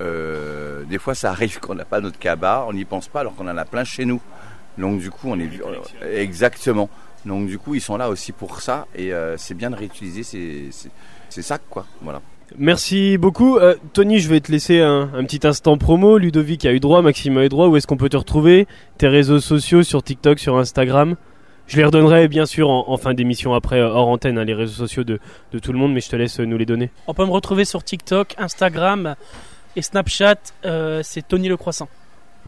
Euh, 0.00 0.84
des 0.84 0.98
fois, 0.98 1.14
ça 1.14 1.30
arrive 1.30 1.58
qu'on 1.58 1.74
n'a 1.74 1.84
pas 1.84 2.00
notre 2.00 2.18
cabas, 2.18 2.66
on 2.68 2.74
n'y 2.74 2.84
pense 2.84 3.08
pas 3.08 3.20
alors 3.20 3.34
qu'on 3.34 3.48
en 3.48 3.56
a 3.56 3.64
plein 3.64 3.84
chez 3.84 4.04
nous. 4.04 4.20
Donc, 4.76 5.00
du 5.00 5.10
coup, 5.10 5.28
on 5.30 5.40
est 5.40 5.50
exactement. 6.02 6.90
Donc, 7.24 7.46
du 7.46 7.58
coup, 7.58 7.74
ils 7.74 7.80
sont 7.80 7.96
là 7.96 8.10
aussi 8.10 8.32
pour 8.32 8.60
ça 8.60 8.86
et 8.94 9.10
c'est 9.38 9.54
bien 9.54 9.70
de 9.70 9.76
réutiliser 9.76 10.22
ces, 10.22 10.68
ces, 10.70 10.90
ces 11.30 11.42
sacs, 11.42 11.62
quoi. 11.70 11.86
Voilà. 12.02 12.20
Merci 12.58 13.18
beaucoup. 13.18 13.58
Euh, 13.58 13.74
Tony, 13.92 14.20
je 14.20 14.28
vais 14.28 14.40
te 14.40 14.52
laisser 14.52 14.80
un, 14.80 15.10
un, 15.14 15.24
petit 15.24 15.46
instant 15.46 15.76
promo. 15.78 16.16
Ludovic 16.16 16.64
a 16.64 16.72
eu 16.72 16.80
droit, 16.80 17.02
Maxime 17.02 17.36
a 17.38 17.44
eu 17.44 17.48
droit. 17.48 17.66
Où 17.66 17.76
est-ce 17.76 17.86
qu'on 17.86 17.96
peut 17.96 18.08
te 18.08 18.16
retrouver? 18.16 18.66
Tes 18.98 19.08
réseaux 19.08 19.40
sociaux 19.40 19.82
sur 19.82 20.02
TikTok, 20.02 20.38
sur 20.38 20.56
Instagram? 20.56 21.16
Je 21.66 21.76
les 21.76 21.84
redonnerai 21.84 22.28
bien 22.28 22.46
sûr 22.46 22.70
en, 22.70 22.88
en 22.88 22.96
fin 22.96 23.12
d'émission 23.12 23.54
après, 23.54 23.80
euh, 23.80 23.88
hors 23.88 24.08
antenne, 24.08 24.38
hein, 24.38 24.44
les 24.44 24.54
réseaux 24.54 24.74
sociaux 24.74 25.02
de, 25.02 25.18
de, 25.52 25.58
tout 25.58 25.72
le 25.72 25.78
monde, 25.78 25.92
mais 25.92 26.00
je 26.00 26.08
te 26.08 26.16
laisse 26.16 26.38
nous 26.38 26.56
les 26.56 26.66
donner. 26.66 26.90
On 27.08 27.14
peut 27.14 27.24
me 27.24 27.32
retrouver 27.32 27.64
sur 27.64 27.82
TikTok, 27.82 28.34
Instagram 28.38 29.16
et 29.74 29.82
Snapchat. 29.82 30.36
Euh, 30.64 31.00
C'est 31.02 31.26
Tony 31.26 31.48
le 31.48 31.56
Croissant. 31.56 31.88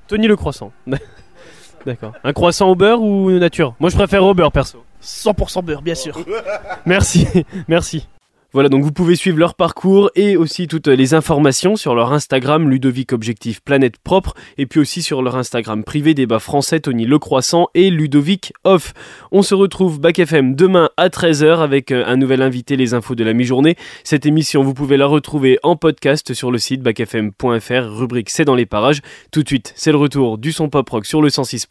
Tony 0.06 0.28
le 0.28 0.36
Croissant. 0.36 0.72
D'accord. 1.86 2.12
Un 2.22 2.32
croissant 2.32 2.68
au 2.68 2.74
beurre 2.74 3.02
ou 3.02 3.30
nature? 3.30 3.74
Moi 3.80 3.90
je 3.90 3.96
préfère 3.96 4.24
au 4.24 4.34
beurre 4.34 4.52
perso. 4.52 4.84
100% 5.02 5.64
beurre, 5.64 5.82
bien 5.82 5.94
sûr. 5.94 6.18
merci, 6.86 7.26
merci. 7.68 8.08
Voilà, 8.54 8.70
donc 8.70 8.82
vous 8.82 8.92
pouvez 8.92 9.14
suivre 9.14 9.38
leur 9.38 9.54
parcours 9.54 10.10
et 10.14 10.38
aussi 10.38 10.68
toutes 10.68 10.88
les 10.88 11.12
informations 11.12 11.76
sur 11.76 11.94
leur 11.94 12.14
Instagram 12.14 12.70
Ludovic 12.70 13.12
Objectif 13.12 13.60
Planète 13.60 13.98
Propre 13.98 14.32
et 14.56 14.64
puis 14.64 14.80
aussi 14.80 15.02
sur 15.02 15.20
leur 15.20 15.36
Instagram 15.36 15.84
privé 15.84 16.14
débat 16.14 16.38
français 16.38 16.80
Tony 16.80 17.04
Le 17.04 17.18
Croissant 17.18 17.68
et 17.74 17.90
Ludovic 17.90 18.54
Off. 18.64 18.94
On 19.32 19.42
se 19.42 19.54
retrouve 19.54 20.00
Bac 20.00 20.18
FM 20.18 20.54
demain 20.54 20.88
à 20.96 21.10
13h 21.10 21.58
avec 21.58 21.92
un 21.92 22.16
nouvel 22.16 22.40
invité 22.40 22.76
les 22.76 22.94
infos 22.94 23.14
de 23.14 23.22
la 23.22 23.34
mi-journée. 23.34 23.76
Cette 24.02 24.24
émission, 24.24 24.62
vous 24.62 24.72
pouvez 24.72 24.96
la 24.96 25.06
retrouver 25.06 25.58
en 25.62 25.76
podcast 25.76 26.32
sur 26.32 26.50
le 26.50 26.56
site 26.56 26.80
bacfm.fr 26.80 27.98
rubrique 27.98 28.30
C'est 28.30 28.46
dans 28.46 28.54
les 28.54 28.64
parages. 28.64 29.02
Tout 29.30 29.42
de 29.42 29.48
suite, 29.48 29.74
c'est 29.76 29.92
le 29.92 29.98
retour 29.98 30.38
du 30.38 30.52
son 30.52 30.70
pop 30.70 30.88
rock 30.88 31.04
sur 31.04 31.20
le 31.20 31.28
106. 31.28 31.66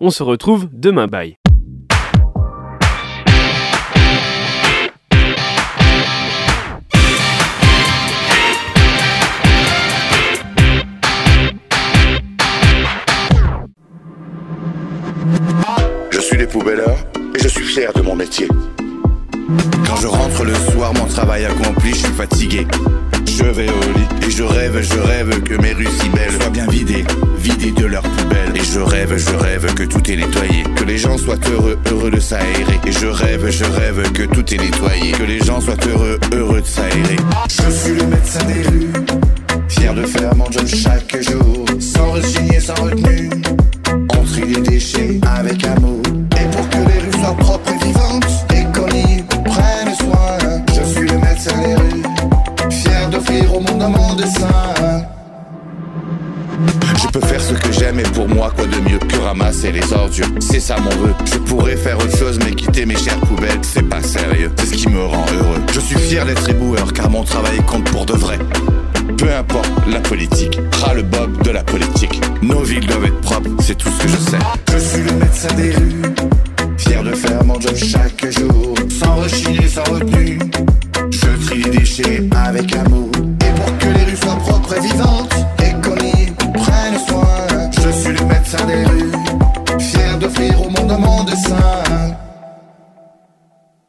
On 0.00 0.10
se 0.10 0.24
retrouve 0.24 0.68
demain. 0.72 1.06
Bye. 1.06 1.36
Les 16.46 16.52
poubelleurs 16.52 16.98
et 17.34 17.42
je 17.42 17.48
suis 17.48 17.64
fier 17.64 17.92
de 17.92 18.02
mon 18.02 18.14
métier. 18.14 18.48
Quand 19.86 19.96
je 19.96 20.06
rentre 20.06 20.44
le 20.44 20.54
soir, 20.54 20.92
mon 20.94 21.06
travail 21.06 21.44
accompli, 21.44 21.90
je 21.90 21.96
suis 21.96 22.12
fatigué. 22.12 22.66
Je 23.26 23.44
vais 23.44 23.68
au 23.68 23.92
lit 23.96 24.26
et 24.26 24.30
je 24.30 24.42
rêve, 24.42 24.80
je 24.82 24.98
rêve 24.98 25.42
que 25.42 25.54
mes 25.54 25.72
rues 25.72 25.88
si 26.00 26.08
belles 26.08 26.32
soient 26.40 26.50
bien 26.50 26.66
vidées, 26.68 27.04
vidées 27.38 27.72
de 27.72 27.86
leurs 27.86 28.02
poubelles. 28.02 28.52
Et 28.54 28.64
je 28.64 28.80
rêve, 28.80 29.16
je 29.16 29.34
rêve 29.36 29.66
soient 31.18 31.36
heureux, 31.50 31.78
heureux 31.90 32.10
de 32.10 32.20
s'aérer. 32.20 32.80
Et 32.86 32.92
je 32.92 33.06
rêve, 33.06 33.50
je 33.50 33.64
rêve 33.64 34.12
que 34.12 34.22
tout 34.22 34.54
est 34.54 34.58
nettoyé. 34.58 35.12
Que 35.12 35.24
les 35.24 35.40
gens 35.40 35.60
soient 35.60 35.76
heureux, 35.88 36.18
heureux 36.32 36.60
de 36.60 36.66
s'aérer. 36.66 37.16
Je 37.48 37.70
suis 37.70 37.94
le 37.94 38.06
médecin 38.06 38.44
des 38.44 38.68
rues, 38.68 38.92
fier 39.68 39.94
de 39.94 40.04
faire 40.04 40.34
mon 40.36 40.50
job 40.50 40.66
chaque 40.66 41.16
jour. 41.22 41.64
Sans 41.80 42.12
resigner, 42.12 42.60
sans 42.60 42.74
retenue. 42.74 43.30
On 44.16 44.24
trie 44.24 44.46
les 44.46 44.60
déchets 44.60 45.20
avec 45.22 45.64
amour. 45.64 46.05
Un 53.82 53.88
monde 53.88 54.24
sain. 54.24 55.04
Je 56.96 57.06
peux 57.08 57.20
faire 57.26 57.40
ce 57.40 57.52
que 57.52 57.72
j'aime 57.72 58.00
et 58.00 58.04
pour 58.04 58.28
moi 58.28 58.50
quoi 58.54 58.66
de 58.66 58.76
mieux 58.88 58.98
que 58.98 59.16
ramasser 59.18 59.72
les 59.72 59.92
ordures? 59.92 60.28
C'est 60.40 60.60
ça 60.60 60.76
mon 60.78 60.90
vœu. 60.90 61.14
Je 61.24 61.38
pourrais 61.38 61.76
faire 61.76 61.98
autre 61.98 62.16
chose 62.16 62.38
mais 62.44 62.52
quitter 62.52 62.86
mes 62.86 62.96
chères 62.96 63.20
poubelles, 63.20 63.60
c'est 63.62 63.82
pas 63.82 64.02
sérieux. 64.02 64.50
C'est 64.56 64.66
ce 64.66 64.72
qui 64.74 64.88
me 64.88 65.04
rend 65.04 65.24
heureux. 65.34 65.60
Je 65.72 65.80
suis 65.80 65.98
fier 65.98 66.24
d'être 66.24 66.48
éboueur 66.48 66.92
car 66.92 67.10
mon 67.10 67.24
travail 67.24 67.58
compte 67.66 67.84
pour 67.90 68.06
de 68.06 68.14
vrai. 68.14 68.38
Peu 69.18 69.32
importe 69.32 69.70
la 69.88 70.00
politique, 70.00 70.58
ras 70.82 70.94
le 70.94 71.02
bob 71.02 71.42
de 71.42 71.50
la 71.50 71.62
politique. 71.62 72.20
Nos 72.42 72.62
villes 72.62 72.86
doivent 72.86 73.06
être 73.06 73.20
propres, 73.20 73.50
c'est 73.60 73.76
tout 73.76 73.88
ce 73.88 74.02
que 74.02 74.08
je 74.08 74.16
sais. 74.16 74.38
Je 74.72 74.78
suis 74.78 75.02
le 75.02 75.12
médecin 75.12 75.54
des 75.54 75.70
rues, 75.72 76.02
fier 76.78 77.02
de 77.02 77.12
faire 77.12 77.44
mon 77.44 77.60
job 77.60 77.74
chaque 77.76 78.30
jour. 78.30 78.74
Sans 78.88 79.16
rechigner, 79.16 79.68
sans 79.68 79.84
retenue. 79.84 80.38
Je 81.10 81.46
trie 81.46 81.62
les 81.62 81.70
déchets 81.70 82.28
avec 82.34 82.74
amour. 82.74 83.05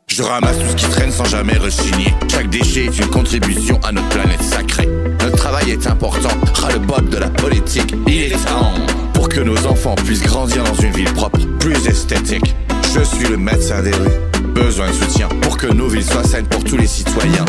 je 0.08 0.24
ramasse 0.24 0.58
tout 0.58 0.70
ce 0.70 0.76
qui 0.76 0.89
traîne 0.89 1.12
sans 1.12 1.26
jamais 1.26 1.58
rechigner. 1.58 2.14
Chaque 2.28 2.50
déchet 2.50 2.86
est 2.86 3.00
une 3.00 3.08
contribution 3.08 3.80
à 3.84 3.91
notre 3.91 4.10
planète 4.10 4.41
sacrée. 4.41 4.89
Notre 5.22 5.38
travail 5.38 5.72
est 5.72 5.88
important, 5.88 6.30
ras 6.56 6.72
le 6.74 6.80
bob 6.80 7.08
de 7.10 7.18
la 7.18 7.30
politique. 7.30 7.93
Il 8.08 8.24
est 8.24 8.45
temps 8.45 8.74
pour 9.14 9.30
que 9.30 9.39
nos 9.39 9.58
enfants 9.68 9.95
puissent 9.95 10.24
grandir 10.24 10.64
dans 10.64 10.74
une 10.74 10.91
ville 10.91 11.14
propre, 11.14 11.39
plus 11.60 11.88
esthétique. 11.88 12.56
Je 12.95 13.02
suis 13.02 13.28
le 13.28 13.38
médecin 13.38 13.82
des 13.82 13.91
rues. 13.91 14.18
Besoin 14.54 14.88
de 14.88 14.93
soutien 14.93 15.30
pour 15.41 15.58
que 15.58 15.68
nos 15.68 15.88
villes 15.88 16.04
soient 16.04 16.24
saines 16.24 16.48
pour 16.48 16.64
tous 16.64 16.78
les 16.78 16.88
citoyens. 16.88 17.45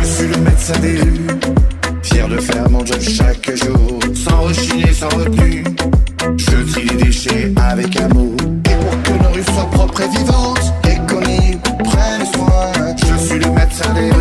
Je 0.00 0.06
suis 0.06 0.28
le 0.28 0.36
médecin 0.38 0.78
des 0.78 1.00
rues. 1.00 1.26
Fier 2.02 2.28
de 2.28 2.38
faire 2.38 2.70
mon 2.70 2.86
job 2.86 3.00
chaque 3.00 3.54
jour, 3.56 3.98
sans 4.14 4.42
rechigner, 4.42 4.92
sans 4.92 5.08
retenue. 5.08 5.64
Je 6.36 6.72
trie 6.72 6.88
les 6.88 7.04
déchets 7.04 7.52
avec 7.56 8.00
amour 8.00 8.41
et 10.00 10.96
qu'on 11.06 11.22
y 11.22 11.56
prenne 11.56 12.26
soin. 12.34 12.72
Je 12.96 13.24
suis 13.24 13.38
le 13.38 13.50
médecin 13.50 13.92
des 13.94 14.11